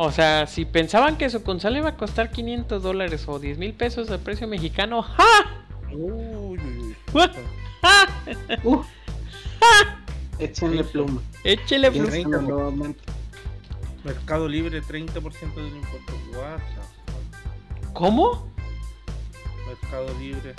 [0.00, 3.74] O sea, si pensaban que su consola iba a costar 500 dólares o 10 mil
[3.74, 5.64] pesos de precio mexicano, ¡ja!
[5.90, 6.12] Uy,
[6.56, 6.96] uy, uy.
[7.12, 7.30] What?
[7.82, 8.06] ¡Ja!
[8.62, 8.82] Uh,
[10.38, 11.20] échenle pluma.
[11.42, 13.00] Échele ¿Quién flu- sabe nuevamente?
[14.04, 16.12] Mercado Libre, 30% del impuesto.
[16.32, 17.92] What the fuck?
[17.92, 18.48] ¿Cómo?
[19.66, 20.54] Mercado Libre.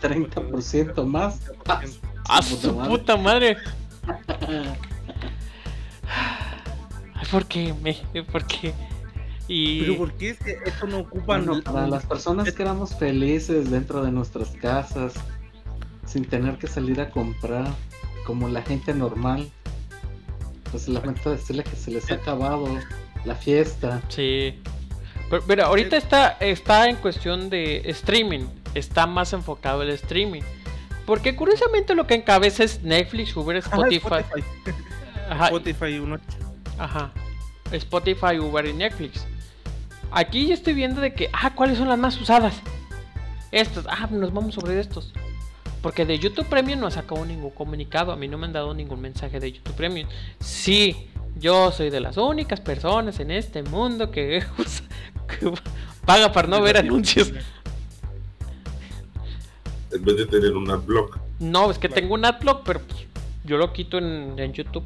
[0.00, 1.40] 30% más.
[1.68, 1.82] Ah,
[2.30, 3.58] ¡A Su su puta puta madre!
[7.16, 7.74] Ay, ¿Por qué?
[7.82, 7.94] Me,
[8.24, 8.72] ¿Por qué?
[9.48, 9.80] Y...
[9.80, 11.04] Pero ¿por qué es que esto no?
[11.24, 15.14] Bueno, para las personas que éramos felices dentro de nuestras casas,
[16.04, 17.66] sin tener que salir a comprar,
[18.26, 19.48] como la gente normal,
[20.70, 22.66] pues lamento decirle que se les ha acabado
[23.24, 24.02] la fiesta.
[24.08, 24.58] Sí.
[25.30, 28.46] Pero, pero ahorita está, está en cuestión de streaming.
[28.74, 30.42] Está más enfocado el streaming.
[31.06, 34.42] Porque curiosamente lo que encabeza es Netflix, Uber, Ajá, Spotify.
[35.30, 36.18] Ajá, Spotify uno.
[36.78, 37.12] Ajá.
[37.72, 39.26] Spotify, Uber y Netflix.
[40.12, 42.54] Aquí yo estoy viendo de que, ah, ¿cuáles son las más usadas?
[43.50, 45.12] Estas, ah, nos vamos sobre estos.
[45.82, 48.12] Porque de YouTube Premium no ha sacado ningún comunicado.
[48.12, 50.08] A mí no me han dado ningún mensaje de YouTube Premium.
[50.40, 54.84] Sí, yo soy de las únicas personas en este mundo que, usa-
[55.28, 55.52] que
[56.04, 57.32] paga para no ver anuncios.
[59.92, 61.18] En vez de tener un adblock.
[61.38, 63.06] No, es que tengo un adblock, pero pues,
[63.44, 64.84] yo lo quito en, en YouTube.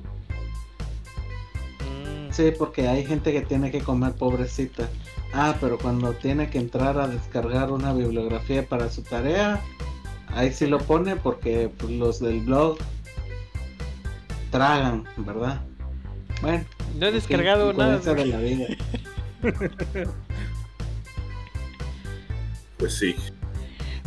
[2.31, 4.89] Sí, porque hay gente que tiene que comer pobrecita.
[5.33, 9.61] Ah, pero cuando tiene que entrar a descargar una bibliografía para su tarea,
[10.29, 12.79] ahí sí lo pone porque pues, los del blog
[14.51, 15.61] tragan, ¿verdad?
[16.43, 16.65] Bueno,
[16.99, 17.99] No he descargado nada.
[17.99, 18.67] de la vida.
[22.77, 23.15] Pues sí.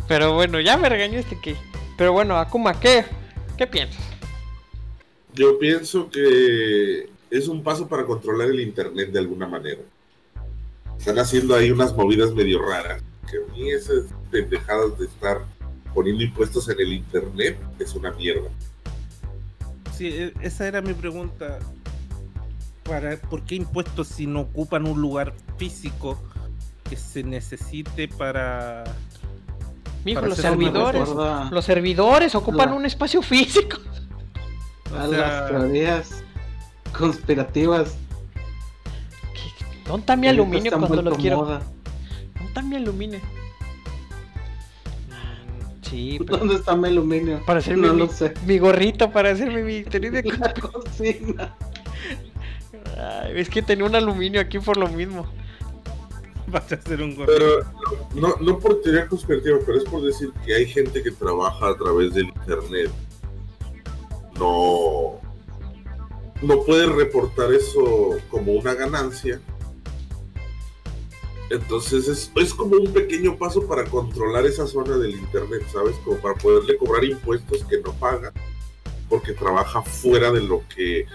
[0.08, 1.54] Pero bueno, ya me regañó este que.
[1.96, 3.04] Pero bueno, Akuma, ¿qué?
[3.56, 4.02] ¿Qué piensas?
[5.32, 7.08] Yo pienso que
[7.38, 9.80] es un paso para controlar el internet de alguna manera.
[10.98, 13.02] Están haciendo ahí unas movidas medio raras.
[13.30, 15.44] Que a mí esas pendejadas de estar
[15.92, 18.48] poniendo impuestos en el internet es una mierda.
[19.96, 21.58] Sí, e- esa era mi pregunta.
[22.84, 26.20] Para, ¿Por qué impuestos si no ocupan un lugar físico
[26.88, 28.84] que se necesite para.
[30.04, 31.08] Mijo, Para los servidores.
[31.50, 33.78] Los servidores ocupan La- un espacio físico.
[34.96, 36.23] a O sea- las teorías
[36.94, 37.96] conspirativas.
[39.34, 41.36] ¿Qué- ¿Dónde está mi aluminio cuando lo quiero?
[41.38, 41.62] moda.
[42.34, 43.20] ¿Dónde está mi aluminio?
[45.82, 47.40] Sí, pero ¿Dónde está mi aluminio?
[47.44, 48.34] para hacerme No mi, lo sé.
[48.46, 51.54] mi gorrito, para hacerme mi teoría de la cocina.
[52.96, 55.26] Ay, es que tenía un aluminio aquí por lo mismo.
[56.46, 57.26] Vas a hacer un gorro.
[57.32, 57.64] Pero
[58.14, 61.76] no, no por teoría conspirativa, pero es por decir que hay gente que trabaja a
[61.76, 62.90] través del internet.
[64.38, 65.20] No,
[66.44, 69.40] no puede reportar eso como una ganancia.
[71.50, 75.94] Entonces es, es como un pequeño paso para controlar esa zona del internet, ¿sabes?
[76.04, 78.32] Como para poderle cobrar impuestos que no paga
[79.08, 81.06] porque trabaja fuera de lo que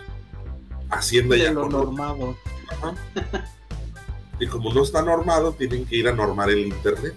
[0.90, 1.86] Hacienda De ya lo conoce.
[1.86, 2.36] normado.
[2.70, 2.96] Ajá.
[4.40, 7.14] Y como no está normado, tienen que ir a normar el internet.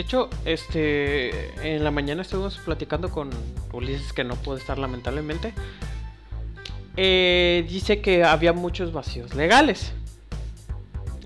[0.00, 3.28] De hecho, este, en la mañana estuvimos platicando con
[3.70, 5.52] Ulises, que no puede estar lamentablemente.
[6.96, 9.92] Eh, dice que había muchos vacíos legales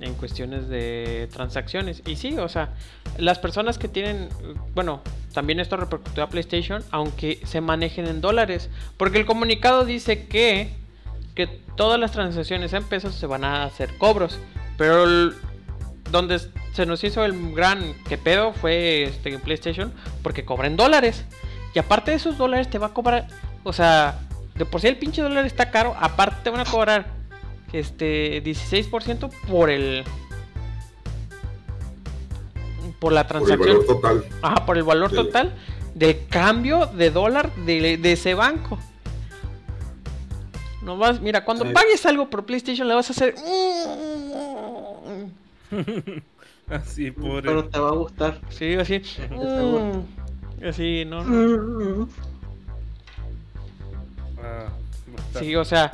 [0.01, 2.03] en cuestiones de transacciones.
[2.05, 2.75] Y sí, o sea,
[3.17, 4.29] las personas que tienen,
[4.75, 5.03] bueno,
[5.33, 8.71] también esto repercutió a PlayStation, aunque se manejen en dólares.
[8.97, 10.73] Porque el comunicado dice que,
[11.37, 11.47] que
[11.77, 14.41] todas las transacciones en pesos se van a hacer cobros.
[14.77, 15.33] Pero
[16.11, 16.41] donde
[16.73, 21.25] se nos hizo el gran que pedo fue este PlayStation porque cobra en dólares.
[21.75, 23.27] Y aparte de esos dólares te va a cobrar,
[23.65, 24.21] o sea,
[24.55, 27.07] de por sí el pinche dólar está caro, aparte te van a cobrar
[27.73, 30.05] este 16% por el
[33.01, 33.79] por la Por el transacción.
[33.79, 34.25] valor total.
[34.43, 35.53] Ajá, por el valor total
[35.95, 38.79] del cambio de dólar de, de ese banco.
[40.83, 41.73] No vas, mira, cuando Sí.
[41.73, 43.35] pagues algo por PlayStation le vas a hacer.
[46.69, 47.43] Así por.
[47.43, 48.41] Pero te va a gustar.
[48.49, 49.03] Sí, así.
[49.31, 51.21] mm, Así, no,
[54.43, 54.69] ah.
[55.39, 55.91] Sí, o sea,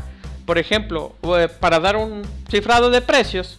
[0.47, 3.59] por ejemplo, eh, para dar un cifrado de precios,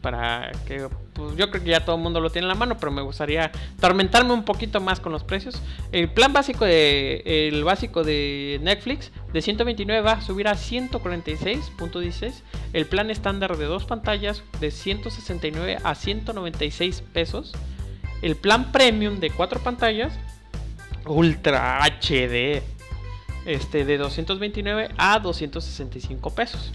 [0.00, 2.76] para que pues, yo creo que ya todo el mundo lo tiene en la mano,
[2.78, 3.50] pero me gustaría
[3.80, 5.60] tormentarme un poquito más con los precios.
[5.92, 12.42] El plan básico de el básico de Netflix de 129 va a subir a 146.16.
[12.72, 17.52] El plan estándar de dos pantallas de 169 a 196 pesos.
[18.22, 20.12] El plan premium de cuatro pantallas
[21.06, 22.62] Ultra HD
[23.46, 26.72] este de 229 a 265 pesos.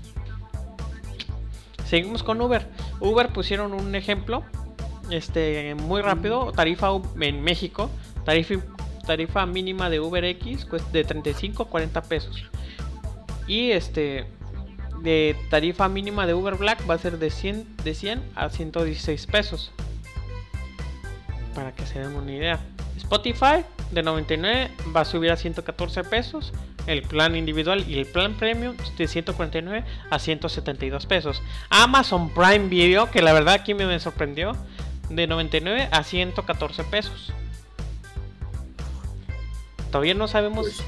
[1.86, 2.68] Seguimos con Uber.
[2.99, 4.44] Uber pusieron un ejemplo
[5.10, 6.90] este muy rápido, tarifa
[7.20, 7.90] en México,
[8.24, 8.56] tarifa
[9.06, 12.44] tarifa mínima de Uber X cuesta de 35 a 40 pesos.
[13.48, 14.26] Y este
[15.02, 19.28] de tarifa mínima de Uber Black va a ser de 100 de 100 a 116
[19.28, 19.72] pesos.
[21.53, 22.60] Para que se den una idea.
[22.98, 26.53] Spotify de 99 va a subir a 114 pesos.
[26.88, 31.41] El plan individual y el plan premium de 149 a 172 pesos.
[31.70, 34.53] Amazon Prime Video, que la verdad aquí me, sorprendió,
[35.10, 37.34] de 99 a 114 pesos.
[39.91, 40.68] Todavía no sabemos.
[40.68, 40.84] Pues,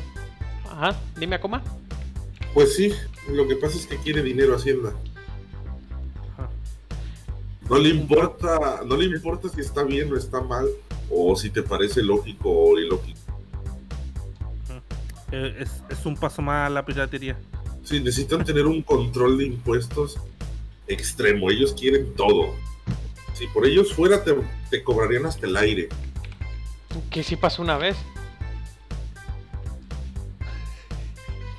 [0.71, 1.63] Ajá, dime a coma.
[2.53, 2.93] pues sí,
[3.29, 4.93] lo que pasa es que quiere dinero Hacienda.
[6.33, 6.49] Ajá.
[7.69, 10.67] No le importa, no le importa si está bien o está mal,
[11.09, 13.19] o si te parece lógico o ilógico.
[15.31, 17.37] Eh, es, es un paso más a la piratería.
[17.83, 20.17] Sí, necesitan tener un control de impuestos
[20.87, 21.49] extremo.
[21.51, 22.53] Ellos quieren todo.
[23.33, 24.35] Si por ellos fuera, te,
[24.69, 25.89] te cobrarían hasta el aire.
[27.09, 27.97] Que sí pasó una vez.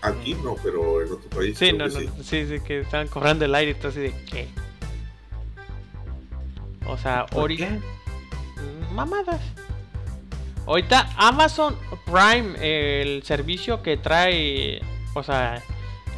[0.00, 1.58] Aquí no, pero en otro país.
[1.58, 2.08] Sí, no, que no, sí.
[2.22, 4.48] sí, sí, que estaban cobrando el aire y todo así de ¿qué?
[6.86, 7.80] O sea, ¿Por ori- qué?
[8.92, 9.40] Mamadas.
[10.66, 14.80] Ahorita Amazon Prime, el servicio que trae,
[15.14, 15.62] o sea,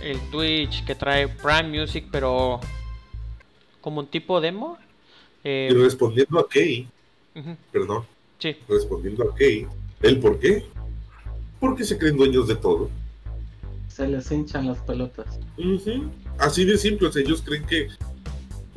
[0.02, 2.58] el Twitch que trae Prime Music, pero
[3.80, 4.76] como un tipo demo.
[5.44, 6.88] eh, Y respondiendo a Kay,
[7.72, 8.04] perdón,
[8.38, 9.66] sí, respondiendo a Kay,
[10.02, 10.64] ¿el por qué?
[11.60, 12.90] Porque se creen dueños de todo.
[13.88, 15.38] Se les hinchan las pelotas.
[16.38, 17.88] Así de simple, ellos creen que,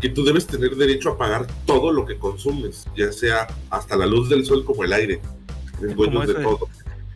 [0.04, 4.06] que tú debes tener derecho a pagar todo lo que consumes, ya sea hasta la
[4.06, 5.22] luz del sol como el aire.
[5.82, 6.68] Es como de todo.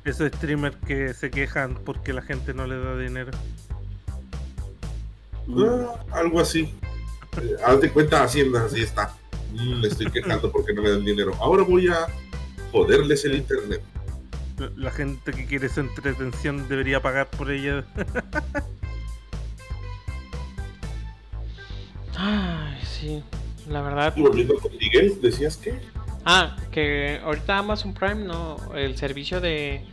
[0.05, 3.31] Esos streamers que se quejan porque la gente no le da dinero.
[5.49, 6.73] Ah, algo así.
[7.41, 9.13] Eh, haz de cuenta Hacienda, así está.
[9.51, 11.33] Mm, me estoy quejando porque no me dan dinero.
[11.41, 12.07] Ahora voy a
[12.71, 13.81] joderles el internet.
[14.77, 17.83] La- gente que quiere esa entretención debería pagar por ella.
[22.17, 23.23] Ay, sí,
[23.69, 24.13] la verdad.
[24.15, 25.79] Y volviendo con Miguel, ¿decías qué?
[26.25, 29.85] Ah, que ahorita Amazon Prime, no, el servicio de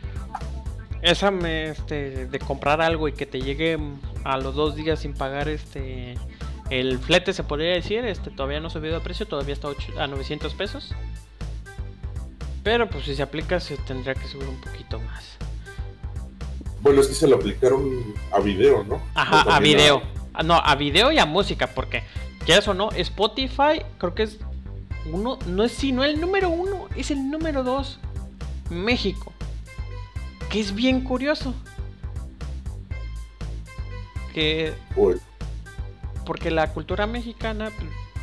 [1.01, 3.77] esa este, de comprar algo y que te llegue
[4.23, 6.15] a los dos días sin pagar este
[6.71, 9.69] el flete se podría decir, este todavía no ha subido de precio, todavía está
[9.99, 10.93] a 900 pesos.
[12.63, 15.37] Pero pues si se aplica se tendría que subir un poquito más.
[16.81, 19.01] Bueno, es que se lo aplicaron a video, ¿no?
[19.13, 20.14] Ajá, a video.
[20.43, 22.03] No, a video y a música, porque
[22.45, 24.39] ya eso no, Spotify creo que es
[25.11, 27.99] uno, no es sino el número uno, es el número dos.
[28.69, 29.31] México.
[30.49, 31.53] Que es bien curioso.
[34.33, 34.73] Que.
[36.25, 37.69] Porque la cultura mexicana,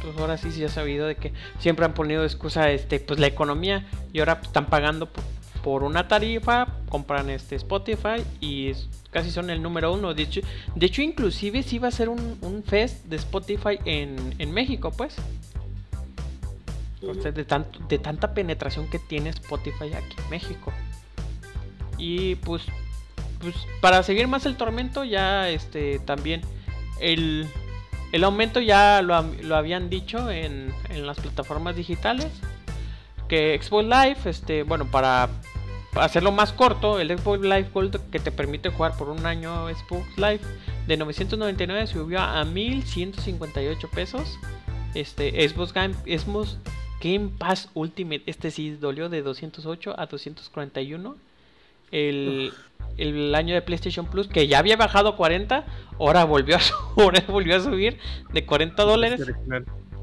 [0.03, 3.29] pues ahora sí se ha sabido de que siempre han ponido excusa este, pues la
[3.29, 3.87] economía.
[4.13, 5.23] Y ahora pues, están pagando por,
[5.63, 8.73] por una tarifa, compran este Spotify y
[9.11, 10.15] casi son el número uno.
[10.15, 10.41] De hecho,
[10.75, 15.17] de hecho inclusive si iba a ser un, fest de Spotify en, México, pues.
[17.01, 20.73] de, tanto, de tanta penetración que tiene Spotify aquí en México.
[21.99, 22.63] Y pues,
[23.41, 26.41] pues para seguir más el tormento, ya este también
[27.01, 27.47] el,
[28.13, 32.31] el aumento ya lo, lo habían dicho en, en las plataformas digitales
[33.33, 35.31] que Xbox Live, este, bueno, para
[35.95, 40.17] hacerlo más corto, el Xbox Live Gold que te permite jugar por un año Xbox
[40.17, 40.41] Live
[40.87, 44.39] de 999 subió a 1158 pesos.
[44.95, 46.59] Este Xbox Game, Xbox
[47.03, 51.17] Game Pass Ultimate, este sí dolió de 208 a 241.
[51.91, 52.53] El,
[52.97, 55.67] el año de PlayStation Plus, que ya había bajado a 40,
[55.99, 56.61] ahora volvió a,
[56.97, 57.99] ahora volvió a subir
[58.33, 59.21] de 40 dólares.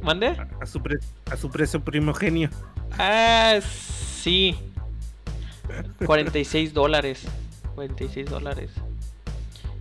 [0.02, 0.28] ¿Mande?
[0.62, 0.82] A, su
[1.30, 2.50] a su precio primogenio.
[2.98, 4.56] Ah, sí.
[6.06, 7.24] 46 dólares.
[7.76, 8.72] 46 dólares.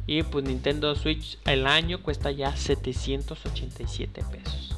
[0.07, 4.77] Y pues Nintendo Switch el año cuesta ya 787 pesos.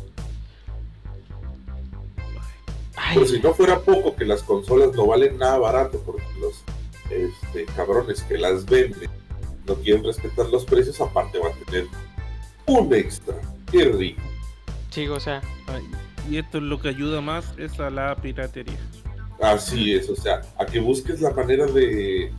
[3.15, 6.65] Pero si no fuera poco que las consolas no valen nada barato porque los
[7.11, 9.11] este, cabrones que las venden
[9.67, 11.87] no quieren respetar los precios, aparte va a tener
[12.67, 13.37] un extra.
[13.71, 14.23] Qué rico.
[14.91, 15.41] Sí, o sea.
[16.29, 18.79] Y esto es lo que ayuda más es a la piratería.
[19.41, 22.31] Así es, o sea, a que busques la manera de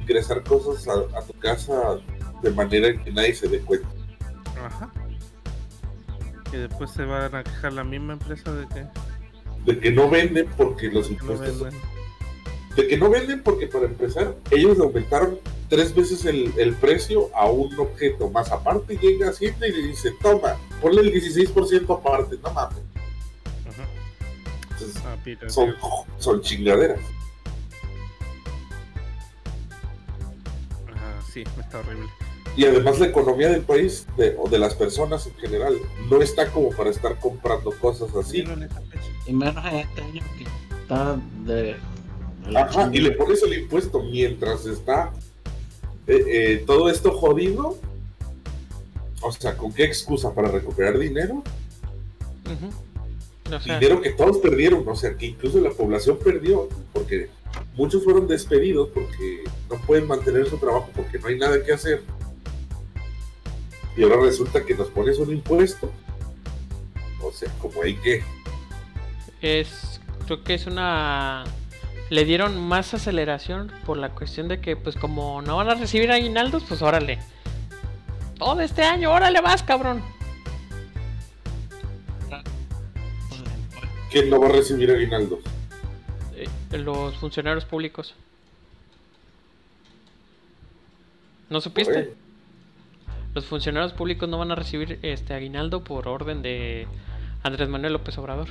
[0.00, 2.00] ingresar cosas a, tu casa
[2.42, 3.88] de manera que nadie se dé cuenta.
[4.64, 4.92] Ajá.
[6.50, 8.86] Que después se van a quejar la misma empresa de que...
[9.64, 11.72] De que no venden porque los impuestos...
[12.74, 15.38] de que no venden porque para empezar ellos aumentaron
[15.68, 19.88] tres veces el, el, precio a un objeto más aparte llega a Hacienda y le
[19.88, 22.78] dice toma ponle el 16% aparte no mames
[25.04, 25.16] Ah,
[25.48, 25.74] son,
[26.18, 27.00] son chingaderas.
[30.94, 32.08] Ah, sí, está horrible.
[32.56, 35.76] Y además la economía del país de, o de las personas en general
[36.10, 38.44] no está como para estar comprando cosas así.
[39.26, 40.44] Y menos en este año que
[40.80, 41.76] está de...
[42.56, 45.12] Ajá, y le pones el impuesto mientras está
[46.06, 47.78] eh, eh, todo esto jodido.
[49.20, 50.34] O sea, ¿con qué excusa?
[50.34, 51.42] ¿Para recuperar dinero?
[53.64, 57.28] Dinero que todos perdieron, o sea, que incluso la población perdió, porque
[57.74, 62.02] muchos fueron despedidos porque no pueden mantener su trabajo porque no hay nada que hacer.
[63.96, 65.90] Y ahora resulta que nos pones un impuesto.
[67.20, 68.22] O sea, como hay que.
[69.42, 71.44] Es, creo que es una.
[72.08, 76.10] Le dieron más aceleración por la cuestión de que, pues, como no van a recibir
[76.12, 77.18] aguinaldos, pues órale.
[78.38, 80.02] Todo este año, órale vas, cabrón.
[84.10, 85.40] ¿Quién no va a recibir aguinaldos?
[86.34, 86.48] Eh,
[86.78, 88.14] los funcionarios públicos.
[91.50, 92.14] ¿No supiste?
[93.34, 96.86] Los funcionarios públicos no van a recibir este aguinaldo por orden de
[97.42, 98.48] Andrés Manuel López Obrador.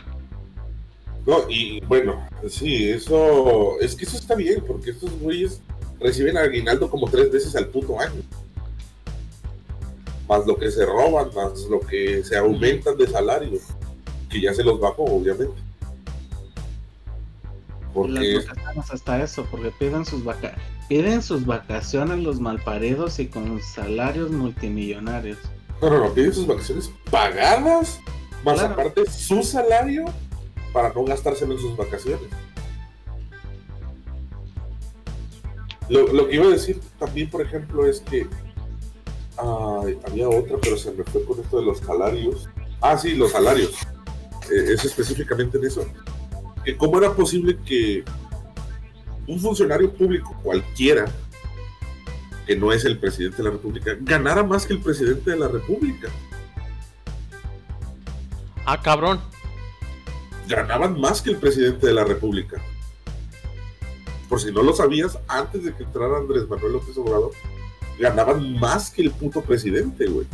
[1.26, 3.80] No, y bueno, sí, eso.
[3.82, 5.62] Es que eso está bien, porque estos güeyes
[6.00, 8.22] reciben aguinaldo como tres veces al puto año.
[10.30, 13.60] Más lo que se roban, más lo que se aumentan de salario
[14.40, 15.54] que ya se los bajó, obviamente.
[17.94, 18.40] Porque
[18.92, 20.56] hasta eso, porque piden sus vaca
[20.88, 25.38] piden sus vacaciones los malparidos y con salarios multimillonarios.
[25.82, 28.00] No, no, no, piden sus vacaciones pagadas,
[28.44, 30.06] más aparte su salario
[30.72, 32.30] para no gastárselo en sus vacaciones.
[35.90, 38.28] Lo, lo, que iba a decir también, por ejemplo, es que
[39.38, 42.50] había otra, pero se me fue con esto de los salarios.
[42.82, 43.76] Ah, sí, los salarios.
[44.52, 45.86] Eh, es específicamente en eso,
[46.64, 48.04] que cómo era posible que
[49.28, 51.06] un funcionario público cualquiera,
[52.46, 55.48] que no es el presidente de la República, ganara más que el presidente de la
[55.50, 56.08] República.
[58.66, 59.20] Ah, cabrón.
[60.48, 62.62] Ganaban más que el presidente de la República.
[64.30, 67.32] Por si no lo sabías, antes de que entrara Andrés Manuel López Obrador,
[68.00, 70.28] ganaban más que el puto presidente, güey.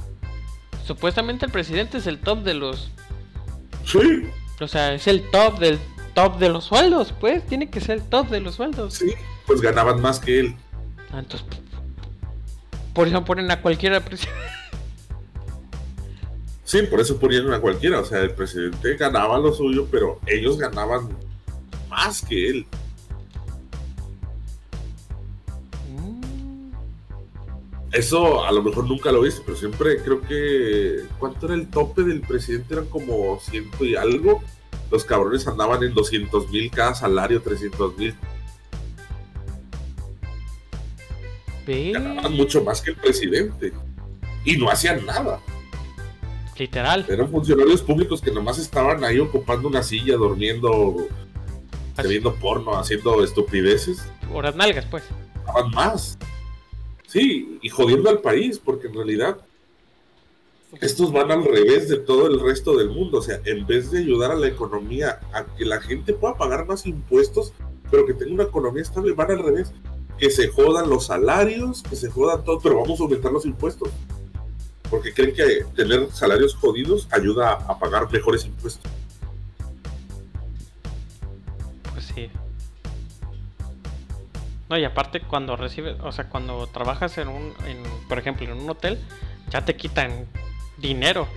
[0.86, 2.92] Supuestamente el presidente es el top de los.
[3.86, 4.26] Sí,
[4.60, 5.80] O sea, es el top del
[6.14, 7.46] top de los sueldos, pues.
[7.46, 8.94] Tiene que ser el top de los sueldos.
[8.96, 9.14] sí,
[9.46, 10.56] pues ganaban más que él.
[11.12, 11.48] Ah, entonces.
[12.94, 14.40] Por eso ponen a cualquiera presidente.
[16.64, 18.00] Sí, por eso ponían a cualquiera.
[18.00, 21.10] O sea, el presidente ganaba lo suyo, pero ellos ganaban
[21.90, 22.66] más que él.
[27.94, 31.04] Eso a lo mejor nunca lo viste, pero siempre creo que.
[31.20, 32.74] ¿Cuánto era el tope del presidente?
[32.74, 34.42] Eran como ciento y algo.
[34.90, 38.16] Los cabrones andaban en 200 mil cada salario, 300 mil.
[41.68, 43.72] Ganaban mucho más que el presidente.
[44.44, 45.40] Y no hacían nada.
[46.58, 47.06] Literal.
[47.08, 51.08] Eran funcionarios públicos que nomás estaban ahí ocupando una silla, durmiendo,
[52.08, 54.04] viendo porno, haciendo estupideces.
[54.34, 55.04] horas nalgas, pues.
[55.46, 56.18] Ganaban más.
[57.14, 59.38] Sí, y jodiendo al país, porque en realidad
[60.82, 63.20] estos van al revés de todo el resto del mundo.
[63.20, 66.66] O sea, en vez de ayudar a la economía a que la gente pueda pagar
[66.66, 67.54] más impuestos,
[67.92, 69.72] pero que tenga una economía estable, van al revés.
[70.18, 73.90] Que se jodan los salarios, que se jodan todo, pero vamos a aumentar los impuestos.
[74.90, 78.92] Porque creen que tener salarios jodidos ayuda a, pagar mejores impuestos.
[84.74, 88.54] No, y aparte cuando recibes, o sea, cuando trabajas en un, en, por ejemplo, en
[88.54, 88.98] un hotel,
[89.52, 90.26] ya te quitan
[90.80, 91.28] dinero.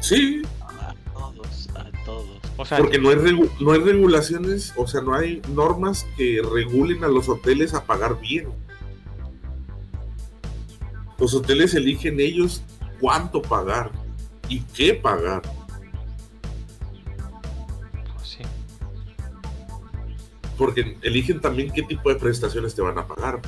[0.00, 2.40] Sí, A todos, a todos.
[2.56, 3.18] O sea, porque no hay,
[3.60, 8.18] no hay regulaciones, o sea, no hay normas que regulen a los hoteles a pagar
[8.18, 8.48] bien.
[11.18, 12.62] Los hoteles eligen ellos
[12.98, 13.90] cuánto pagar
[14.48, 15.42] y qué pagar.
[20.56, 23.40] Porque eligen también qué tipo de prestaciones te van a pagar.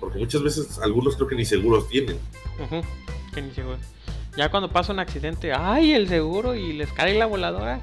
[0.00, 2.18] Porque muchas veces algunos creo que ni seguros tienen.
[3.34, 3.78] Que ni seguro.
[4.36, 6.54] Ya cuando pasa un accidente, ¡ay, el seguro!
[6.54, 7.80] Y les cae la voladora.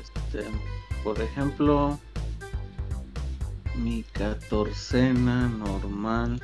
[0.00, 0.44] Este,
[1.02, 1.98] por ejemplo,
[3.76, 6.42] mi catorcena normal.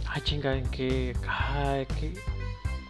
[0.06, 1.14] Ay, chinga, en qué.
[1.26, 2.14] Ay, qué.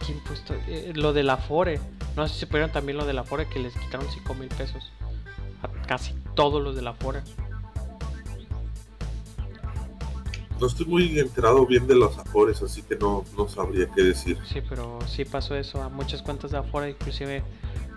[0.05, 0.53] ¿Qué impuesto?
[0.67, 1.79] Eh, lo de la Fore.
[2.15, 4.91] No sé si supieron también lo de la Fore que les quitaron 5 mil pesos.
[5.61, 7.21] A casi todos los de la Fore.
[10.59, 14.39] No estoy muy enterado bien de los afores, así que no, no sabría qué decir.
[14.43, 17.43] Sí, pero sí pasó eso a muchas cuentas de Afore, inclusive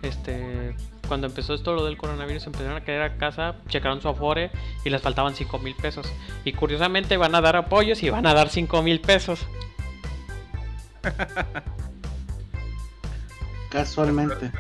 [0.03, 0.77] este
[1.09, 4.51] cuando empezó esto lo del coronavirus empezaron a caer a casa, checaron su Afore
[4.85, 6.07] y les faltaban 5 mil pesos.
[6.45, 9.41] Y curiosamente van a dar apoyos y van a dar 5 mil pesos.
[13.71, 14.51] casualmente.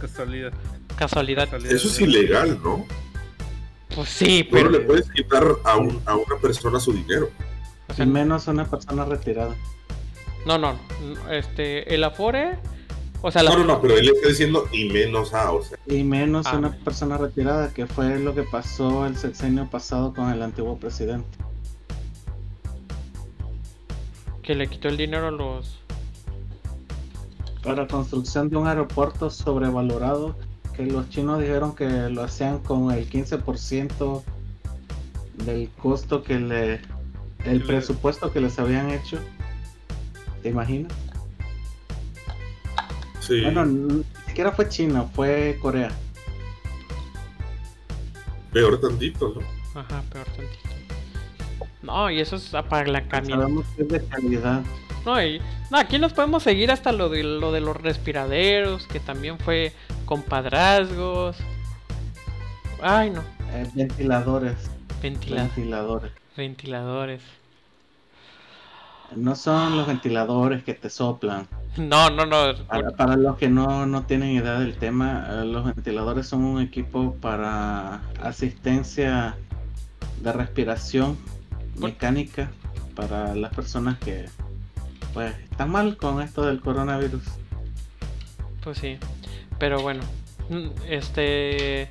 [0.00, 0.52] Casualidad.
[0.96, 1.44] Casualidad.
[1.44, 1.72] casualidad.
[1.74, 2.84] Eso es ilegal, ¿no?
[3.94, 4.70] Pues sí, Pero pero...
[4.70, 7.30] le puedes quitar a, un- a una persona su dinero.
[7.88, 9.54] o sea, menos a una persona retirada.
[10.44, 12.58] no, no, no, este, el Afore
[13.22, 13.50] O sea, la...
[13.50, 15.78] No, no, no, pero él está diciendo y menos A, o sea.
[15.86, 16.56] Y menos Ah.
[16.58, 21.28] una persona retirada, que fue lo que pasó el sexenio pasado con el antiguo presidente.
[24.42, 25.80] que le quitó el dinero a los...
[27.66, 30.36] Para construcción de un aeropuerto sobrevalorado,
[30.76, 34.22] que los chinos dijeron que lo hacían con el 15%
[35.44, 36.80] del costo que le...
[37.44, 39.18] el presupuesto que les habían hecho.
[40.42, 40.92] ¿Te imaginas?
[43.18, 43.40] Sí.
[43.42, 45.90] Bueno, ni siquiera fue China, fue Corea.
[48.52, 49.80] Peor tantito, ¿no?
[49.80, 50.68] Ajá, peor tantito.
[51.82, 53.42] No, y eso es para la camioneta.
[53.42, 54.62] Sabemos que es de calidad.
[55.06, 58.98] No, y, no, aquí nos podemos seguir hasta lo de, lo de los respiraderos, que
[59.00, 59.72] también fue
[60.04, 61.36] con padrazgos.
[62.82, 63.22] Ay, no.
[63.52, 64.56] Eh, ventiladores.
[65.00, 66.12] Ventila- Ventiladores.
[66.36, 67.22] ventiladores.
[69.14, 71.46] No son los ventiladores que te soplan.
[71.76, 72.54] No, no, no.
[72.66, 76.60] Para, para los que no, no tienen idea del tema, eh, los ventiladores son un
[76.60, 79.36] equipo para asistencia
[80.20, 81.16] de respiración
[81.76, 82.50] mecánica
[82.96, 84.24] para las personas que
[85.16, 87.22] pues están mal con esto del coronavirus.
[88.62, 88.98] Pues sí.
[89.58, 90.02] Pero bueno.
[90.50, 91.90] mm, Este.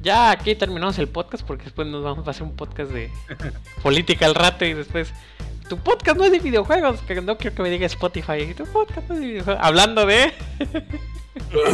[0.00, 3.10] Ya aquí terminamos el podcast porque después nos vamos a hacer un podcast de
[3.82, 5.12] política al rato y después.
[5.68, 8.54] Tu podcast no es de videojuegos, que no quiero que me diga Spotify.
[8.56, 9.60] Tu podcast no es de videojuegos.
[9.64, 10.32] Hablando de.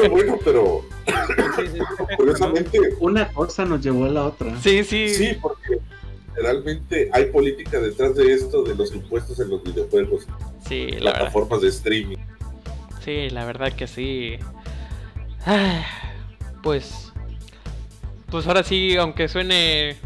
[0.08, 0.80] bueno, pero
[2.16, 4.58] curiosamente, Una cosa nos llevó a la otra.
[4.62, 5.10] Sí, sí.
[5.12, 5.78] sí, porque
[6.36, 10.26] realmente hay política detrás de esto de los impuestos en los videojuegos,
[10.66, 11.12] Sí, la verdad.
[11.18, 12.16] plataformas de streaming.
[13.04, 14.36] Sí, la verdad que sí.
[15.44, 15.82] Ay,
[16.62, 17.12] Pues.
[18.30, 19.96] Pues ahora sí, aunque suene.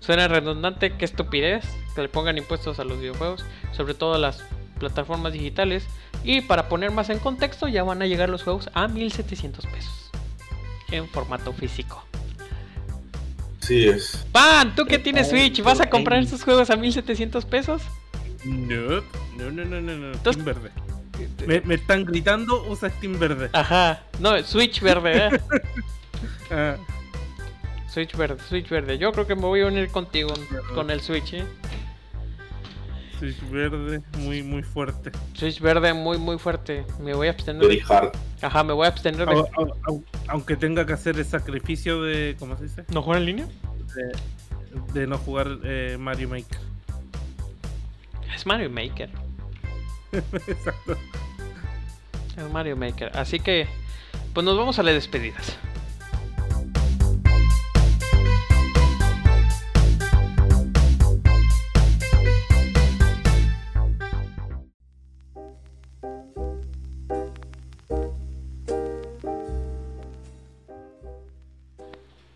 [0.00, 1.64] Suena redundante, qué estupidez
[1.94, 4.42] que le pongan impuestos a los videojuegos, sobre todo a las
[4.78, 5.84] plataformas digitales.
[6.24, 10.10] Y para poner más en contexto, ya van a llegar los juegos a 1700 pesos
[10.90, 12.04] en formato físico.
[13.68, 14.24] Sí es.
[14.32, 17.82] Pan, tú que tienes Oh, Switch, ¿vas a comprar estos juegos a 1700 pesos?
[18.42, 19.02] No,
[19.36, 20.70] no, no, no, no, Steam verde.
[21.46, 23.50] Me, me están gritando, usa Steam verde.
[23.52, 25.40] Ajá, no, Switch verde, ¿eh?
[26.50, 26.76] Ah,
[27.92, 28.96] Switch verde, Switch verde.
[28.96, 30.32] Yo creo que me voy a unir contigo
[30.74, 31.44] con el Switch, ¿eh?
[33.18, 35.10] Switch verde, muy, muy fuerte.
[35.34, 36.84] Switch verde muy, muy fuerte.
[37.00, 37.62] Me voy a abstener.
[37.62, 37.84] Very De...
[37.88, 38.12] hard.
[38.42, 39.34] Ajá, me voy a abstener de.
[39.34, 42.84] Au- au- au- aunque tenga que hacer el sacrificio de, ¿cómo se dice?
[42.92, 43.48] ¿No jugar en línea?
[43.96, 46.58] De, de no jugar eh, Mario Maker.
[48.34, 49.10] Es Mario Maker.
[50.12, 50.96] Exacto.
[52.36, 53.10] Es Mario Maker.
[53.16, 53.66] Así que,
[54.32, 55.56] pues nos vamos a las despedidas.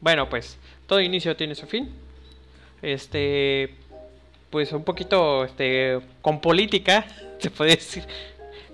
[0.03, 1.89] Bueno, pues todo inicio tiene su fin.
[2.83, 3.77] Este,
[4.51, 7.07] pues un poquito, este, con política,
[7.39, 8.05] se puede decir.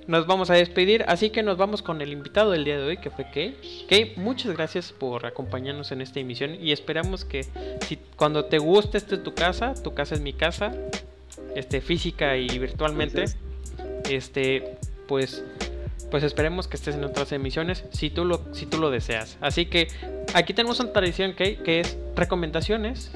[0.06, 2.96] Nos vamos a despedir, así que nos vamos con el invitado del día de hoy,
[2.96, 3.84] que fue Kay.
[3.90, 7.44] Kay, muchas gracias por acompañarnos en esta emisión y esperamos que
[7.86, 10.72] si cuando te guste esta es tu casa, tu casa es mi casa,
[11.54, 13.26] este, física y virtualmente,
[14.08, 15.44] este, pues,
[16.10, 19.36] pues esperemos que estés en otras emisiones si tú lo, si tú lo deseas.
[19.42, 19.88] Así que
[20.34, 23.10] aquí tenemos una tradición Kay, que es recomendaciones,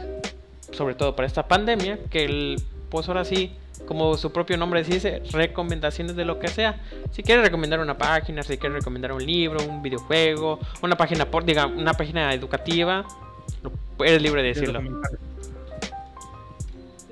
[0.73, 3.53] sobre todo para esta pandemia, que el, pues ahora sí,
[3.87, 6.81] como su propio nombre dice, recomendaciones de lo que sea.
[7.13, 11.45] Si quieres recomendar una página, si quieres recomendar un libro, un videojuego, una página por,
[11.45, 13.05] diga, una página educativa,
[14.01, 14.81] eres libre de decirlo.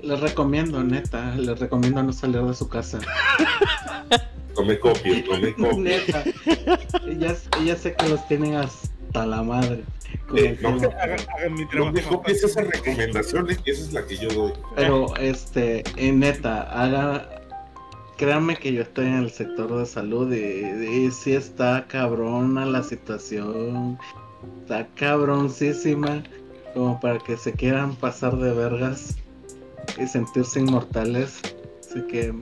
[0.01, 2.99] Les recomiendo, neta, les recomiendo no salir de su casa.
[4.55, 5.79] Tomé copia, tomé copia.
[5.79, 6.23] neta.
[7.07, 8.55] Ellas, ellas sé que los tienen
[9.11, 9.83] hasta la madre.
[10.35, 10.69] Eh, no.
[10.69, 12.23] Hagan, mi trabajo.
[12.25, 14.53] esas recomendaciones, y esa es la que yo doy.
[14.75, 17.27] Pero, este, en neta, haga.
[18.17, 22.83] Créanme que yo estoy en el sector de salud y, y sí está cabrona la
[22.83, 23.97] situación.
[24.61, 26.23] Está cabroncísima.
[26.73, 29.17] Como para que se quieran pasar de vergas
[29.99, 31.41] y sentirse inmortales.
[31.81, 32.33] Así que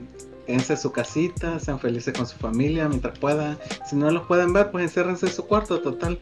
[0.46, 3.58] quédense en su casita, sean felices con su familia mientras puedan.
[3.88, 6.20] Si no los pueden ver, pues enciérrense en su cuarto, total.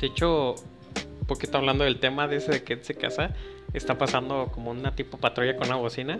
[0.00, 3.30] De hecho, un poquito hablando del tema de ese de que se casa,
[3.72, 6.18] está pasando como una tipo patrulla con una bocina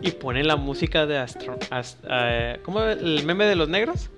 [0.00, 1.58] y pone la música de Astro.
[1.70, 4.10] Ast- eh, ¿Cómo el meme de los negros?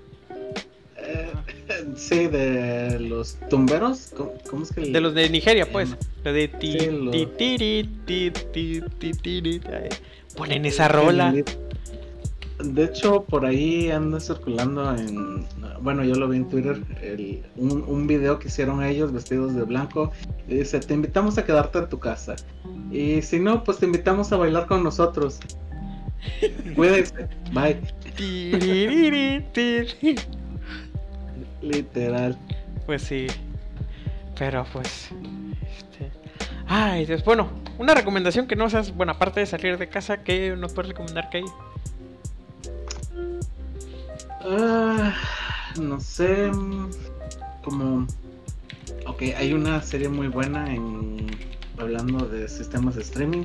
[0.97, 1.31] Eh,
[1.95, 4.11] sí, de los tumberos.
[4.15, 5.95] ¿Cómo, cómo es que el- De los de Nigeria, pues.
[6.23, 9.61] De ti, Sí, lo- ti, tiri, ti, ti, ti,
[10.35, 11.33] Ponen esa rola.
[12.59, 15.45] De hecho, por ahí anda circulando en.
[15.81, 16.81] Bueno, yo lo vi en Twitter.
[17.01, 20.11] El, un, un, video que hicieron ellos vestidos de blanco.
[20.47, 22.35] Dice: Te invitamos a quedarte en tu casa.
[22.91, 25.39] Y si no, pues te invitamos a bailar con nosotros.
[26.75, 27.27] Cuídense.
[27.53, 27.79] Bye.
[31.61, 32.37] Literal.
[32.85, 33.27] Pues sí.
[34.37, 35.09] Pero pues.
[35.77, 36.11] Este...
[36.67, 37.23] Ay, Dios.
[37.23, 40.23] Bueno, una recomendación que no seas buena parte de salir de casa.
[40.23, 41.45] ¿Qué nos puedes recomendar que hay?
[44.41, 45.13] Ah,
[45.79, 46.51] no sé.
[47.63, 48.05] Como.
[49.05, 51.27] Ok, hay una serie muy buena en.
[51.77, 53.43] Hablando de sistemas de streaming.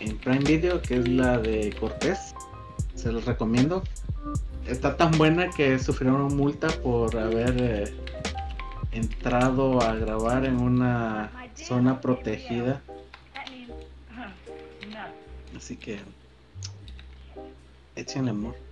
[0.00, 2.34] En Prime Video, que es la de Cortés.
[2.94, 3.82] Se los recomiendo.
[4.66, 7.94] Está tan buena que sufrieron multa por haber eh,
[8.92, 12.80] entrado a grabar en una zona protegida.
[15.56, 15.98] Así que.
[17.94, 18.71] Echen amor.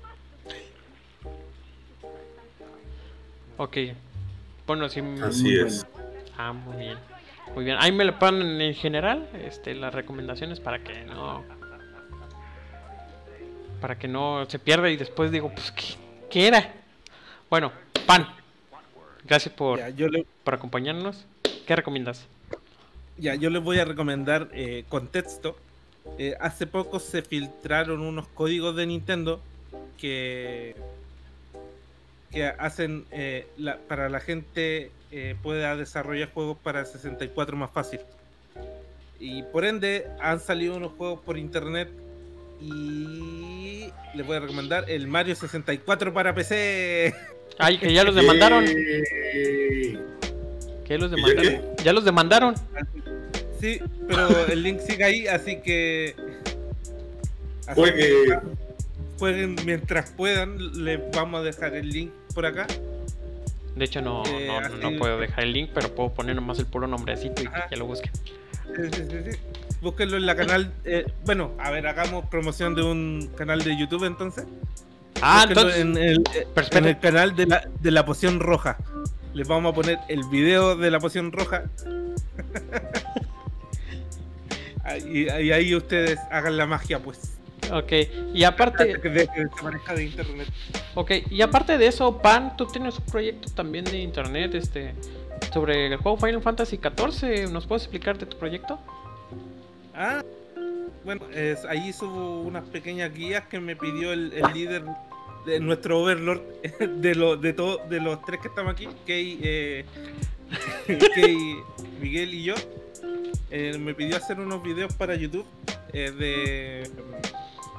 [3.60, 3.76] Ok.
[4.66, 5.00] Bueno, sí.
[5.22, 5.86] Así es.
[6.38, 6.98] Ah, muy bien.
[7.54, 7.76] Muy bien.
[7.78, 11.44] Ahí me lo ponen en general este, las recomendaciones para que no.
[13.82, 15.84] Para que no se pierda y después digo, pues, ¿qué,
[16.30, 16.72] qué era?
[17.50, 17.70] Bueno,
[18.06, 18.26] pan.
[19.26, 21.26] Gracias por, Ya, yo, le- por acompañarnos.
[21.66, 22.26] ¿Qué recomiendas?
[23.18, 25.54] ya, yo les voy a recomendar eh, contexto.
[26.18, 29.42] Eh, hace poco se filtraron unos códigos de Nintendo
[29.98, 30.74] que,
[32.30, 37.98] que hacen eh, la- para la gente eh, pueda desarrollar juegos para 64 más fácil.
[39.18, 41.88] Y por ende han salido unos juegos por internet
[42.60, 47.12] y les voy a recomendar el Mario 64 para PC.
[47.58, 48.64] Ay, que ya los demandaron.
[48.64, 49.98] Que
[50.98, 51.62] los ¿Y ya demandaron.
[51.84, 52.54] Ya los demandaron.
[53.60, 56.14] Sí, pero el link sigue ahí, así que
[57.66, 57.82] así
[59.18, 60.84] jueguen mientras puedan.
[60.84, 62.66] Les vamos a dejar el link por acá.
[63.76, 64.48] De hecho, no, Eh,
[64.82, 67.66] no, puedo dejar el link, pero puedo poner nomás el puro nombrecito y Ajá.
[67.68, 68.10] que lo busquen.
[68.14, 69.38] Sí, sí, sí, sí.
[69.80, 70.72] Búsquenlo en la canal.
[70.84, 74.44] eh, bueno, a ver, hagamos promoción de un canal de YouTube entonces.
[75.22, 75.80] Ah, Búsquenlo entonces.
[75.80, 78.76] en el, eh, en el canal de la, de la poción roja.
[79.32, 81.64] Les vamos a poner el video de la poción roja.
[85.08, 87.38] y, y ahí ustedes hagan la magia, pues.
[87.72, 87.92] Ok,
[88.34, 90.48] y aparte, de- desaparezca de internet.
[90.94, 94.94] ok, y aparte de eso, Pan, tú tienes un proyecto también de internet, este,
[95.52, 97.50] sobre el juego Final Fantasy XIV.
[97.50, 98.78] ¿Nos puedes explicar de tu proyecto?
[99.94, 100.22] Ah,
[101.04, 104.84] bueno, es, ahí subo unas pequeñas guías que me pidió el, el líder
[105.46, 106.42] de nuestro overlord
[106.80, 109.84] de, lo, de, todo, de los tres que estamos aquí, Key, eh,
[111.14, 111.56] Key,
[112.00, 112.54] Miguel y yo.
[113.52, 115.44] Eh, me pidió hacer unos videos para YouTube
[115.92, 116.90] eh, de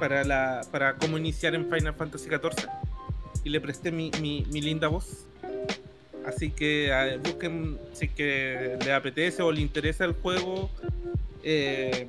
[0.02, 2.68] para la para cómo iniciar en Final Fantasy XIV
[3.44, 5.26] y le presté mi, mi, mi linda voz.
[6.26, 10.70] Así que busquen si que le apetece o le interesa el juego.
[11.44, 12.08] eh,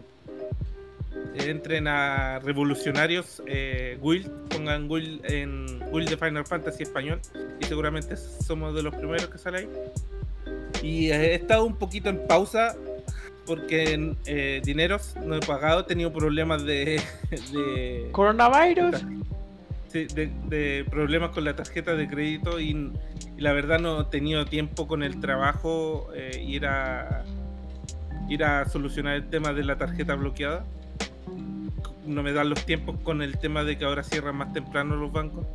[1.36, 7.20] entren a Revolucionarios eh, Guild, pongan Guild en Guild de Final Fantasy español
[7.60, 9.70] y seguramente somos de los primeros que sale ahí.
[10.82, 12.76] Y eh, he estado un poquito en pausa
[13.46, 17.02] porque eh, dineros no he pagado, he tenido problemas de,
[17.52, 19.04] de, Coronavirus.
[19.90, 22.92] sí, de- de problemas con la tarjeta de crédito y,
[23.38, 27.24] y la verdad no he tenido tiempo con el trabajo eh, ir a
[28.30, 30.66] ir a solucionar el tema de la tarjeta bloqueada.
[32.06, 35.12] No me dan los tiempos con el tema de que ahora cierran más temprano los
[35.12, 35.46] bancos.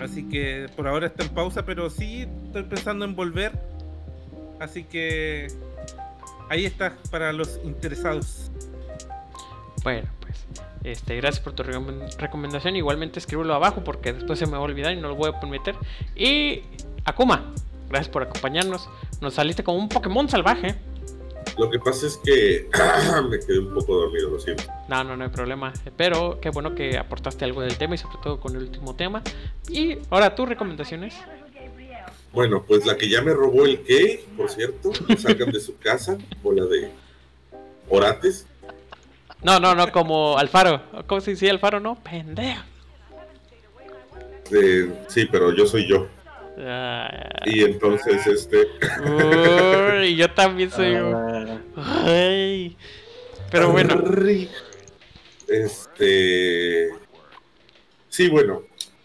[0.00, 3.52] Así que por ahora está en pausa, pero sí estoy pensando en volver.
[4.58, 5.48] Así que
[6.48, 8.50] ahí está para los interesados.
[9.82, 10.44] Bueno, pues,
[10.82, 12.76] este, gracias por tu recom- recomendación.
[12.76, 15.40] Igualmente escríbelo abajo porque después se me va a olvidar y no lo voy a
[15.40, 15.74] permitir.
[16.16, 16.62] Y
[17.04, 17.52] Akuma,
[17.88, 18.88] gracias por acompañarnos.
[19.20, 20.74] Nos saliste como un Pokémon salvaje.
[21.58, 22.68] Lo que pasa es que
[23.30, 24.64] me quedé un poco dormido, lo siento.
[24.88, 25.72] No, no, no hay problema.
[25.96, 29.22] Pero qué bueno que aportaste algo del tema y sobre todo con el último tema.
[29.68, 31.14] Y ahora tus recomendaciones.
[32.34, 35.78] Bueno, pues la que ya me robó el Key, por cierto, que salgan de su
[35.78, 36.90] casa, bola de
[37.88, 38.46] orates.
[39.42, 40.82] No, no, no, como Alfaro.
[41.06, 41.78] ¿Cómo se dice Alfaro?
[41.80, 42.62] No, pendejo.
[44.50, 46.08] de- sí, pero yo soy yo.
[46.58, 47.10] Ah,
[47.46, 48.66] Y entonces, este,
[50.00, 51.14] uy, yo también soy un...
[51.76, 52.76] Ah, Ay.
[53.50, 54.02] Pero bueno,
[55.48, 56.90] Este.
[58.08, 58.62] Sí, bueno.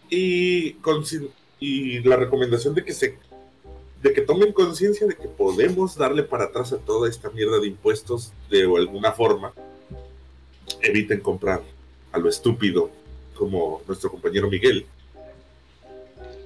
[0.08, 1.28] Y, consi-
[1.60, 3.18] y la recomendación de que se.
[4.02, 7.66] De que tomen conciencia de que podemos darle para atrás a toda esta mierda de
[7.66, 9.52] impuestos de alguna forma.
[10.80, 11.60] Eviten comprar
[12.10, 12.90] a lo estúpido,
[13.34, 14.86] como nuestro compañero Miguel,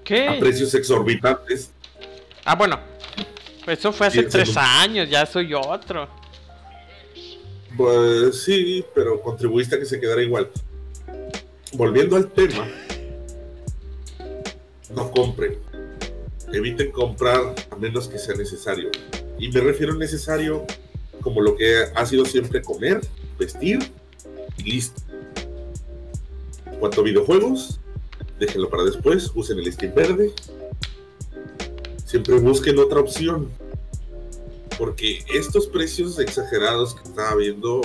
[0.03, 0.29] ¿Qué?
[0.29, 1.71] a precios exorbitantes.
[2.45, 2.79] Ah, bueno.
[3.67, 6.09] Eso fue hace tres años, ya soy otro.
[7.77, 10.51] Pues sí, pero contribuiste a que se quedara igual.
[11.73, 12.69] Volviendo al tema,
[14.95, 15.59] no compren.
[16.53, 18.91] Eviten comprar a menos que sea necesario.
[19.39, 20.65] Y me refiero a necesario
[21.21, 23.01] como lo que ha sido siempre comer,
[23.39, 23.91] vestir
[24.59, 25.03] y listo.
[26.79, 27.81] Cuanto videojuegos,
[28.39, 30.33] déjenlo para después, usen el Steam verde.
[32.05, 33.51] Siempre busquen otra opción.
[34.79, 37.81] Porque estos precios exagerados que estaba viendo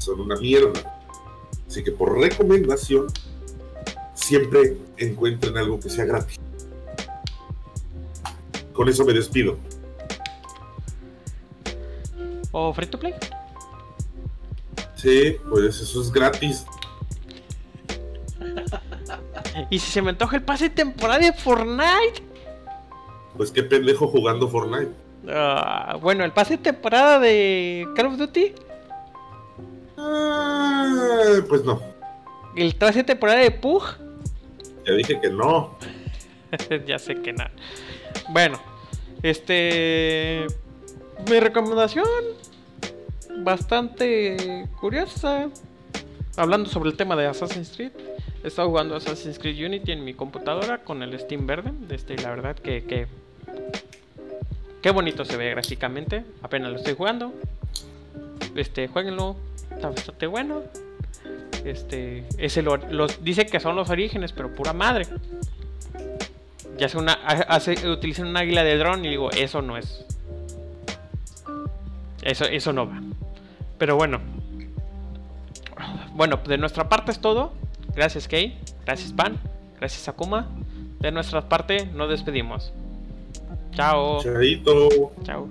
[0.00, 1.00] son una mierda.
[1.66, 3.06] Así que por recomendación,
[4.30, 6.38] siempre encuentren algo que sea gratis.
[8.72, 9.58] Con eso me despido.
[12.52, 13.12] ¿O free to play?
[14.94, 16.64] Sí, pues eso es gratis.
[19.68, 22.22] Y si se me antoja el pase de temporada de Fortnite.
[23.36, 24.92] Pues qué pendejo jugando Fortnite.
[25.28, 28.54] Ah, bueno, el pase de temporada de Call of Duty.
[29.98, 31.82] Ah, pues no.
[32.54, 33.82] El pase de temporada de Pug.
[34.86, 35.76] Ya dije que no.
[36.86, 37.52] ya sé que nada.
[38.30, 38.60] Bueno,
[39.22, 40.46] este.
[41.28, 42.06] Mi recomendación.
[43.38, 45.50] Bastante curiosa.
[46.36, 47.92] Hablando sobre el tema de Assassin's Creed.
[48.42, 51.72] He estado jugando Assassin's Creed Unity en mi computadora con el Steam verde.
[51.90, 53.06] Este, la verdad que, que.
[54.80, 56.24] Qué bonito se ve gráficamente.
[56.42, 57.34] Apenas lo estoy jugando.
[58.54, 59.36] Este, jueguenlo.
[59.70, 60.62] Está bastante bueno.
[61.64, 65.06] Este, es el, los, dice que son los orígenes, pero pura madre.
[66.78, 67.18] Ya hace una,
[67.92, 70.04] utilizan un águila de dron y digo, eso no es.
[72.22, 73.00] Eso, eso no va.
[73.78, 74.20] Pero bueno.
[76.14, 77.52] Bueno, de nuestra parte es todo.
[77.94, 78.58] Gracias, Kay.
[78.84, 79.38] Gracias, Pan.
[79.78, 80.48] Gracias, Akuma.
[81.00, 82.72] De nuestra parte, nos despedimos.
[83.72, 84.22] Chao.
[84.22, 85.12] Chaito.
[85.24, 85.48] Chao.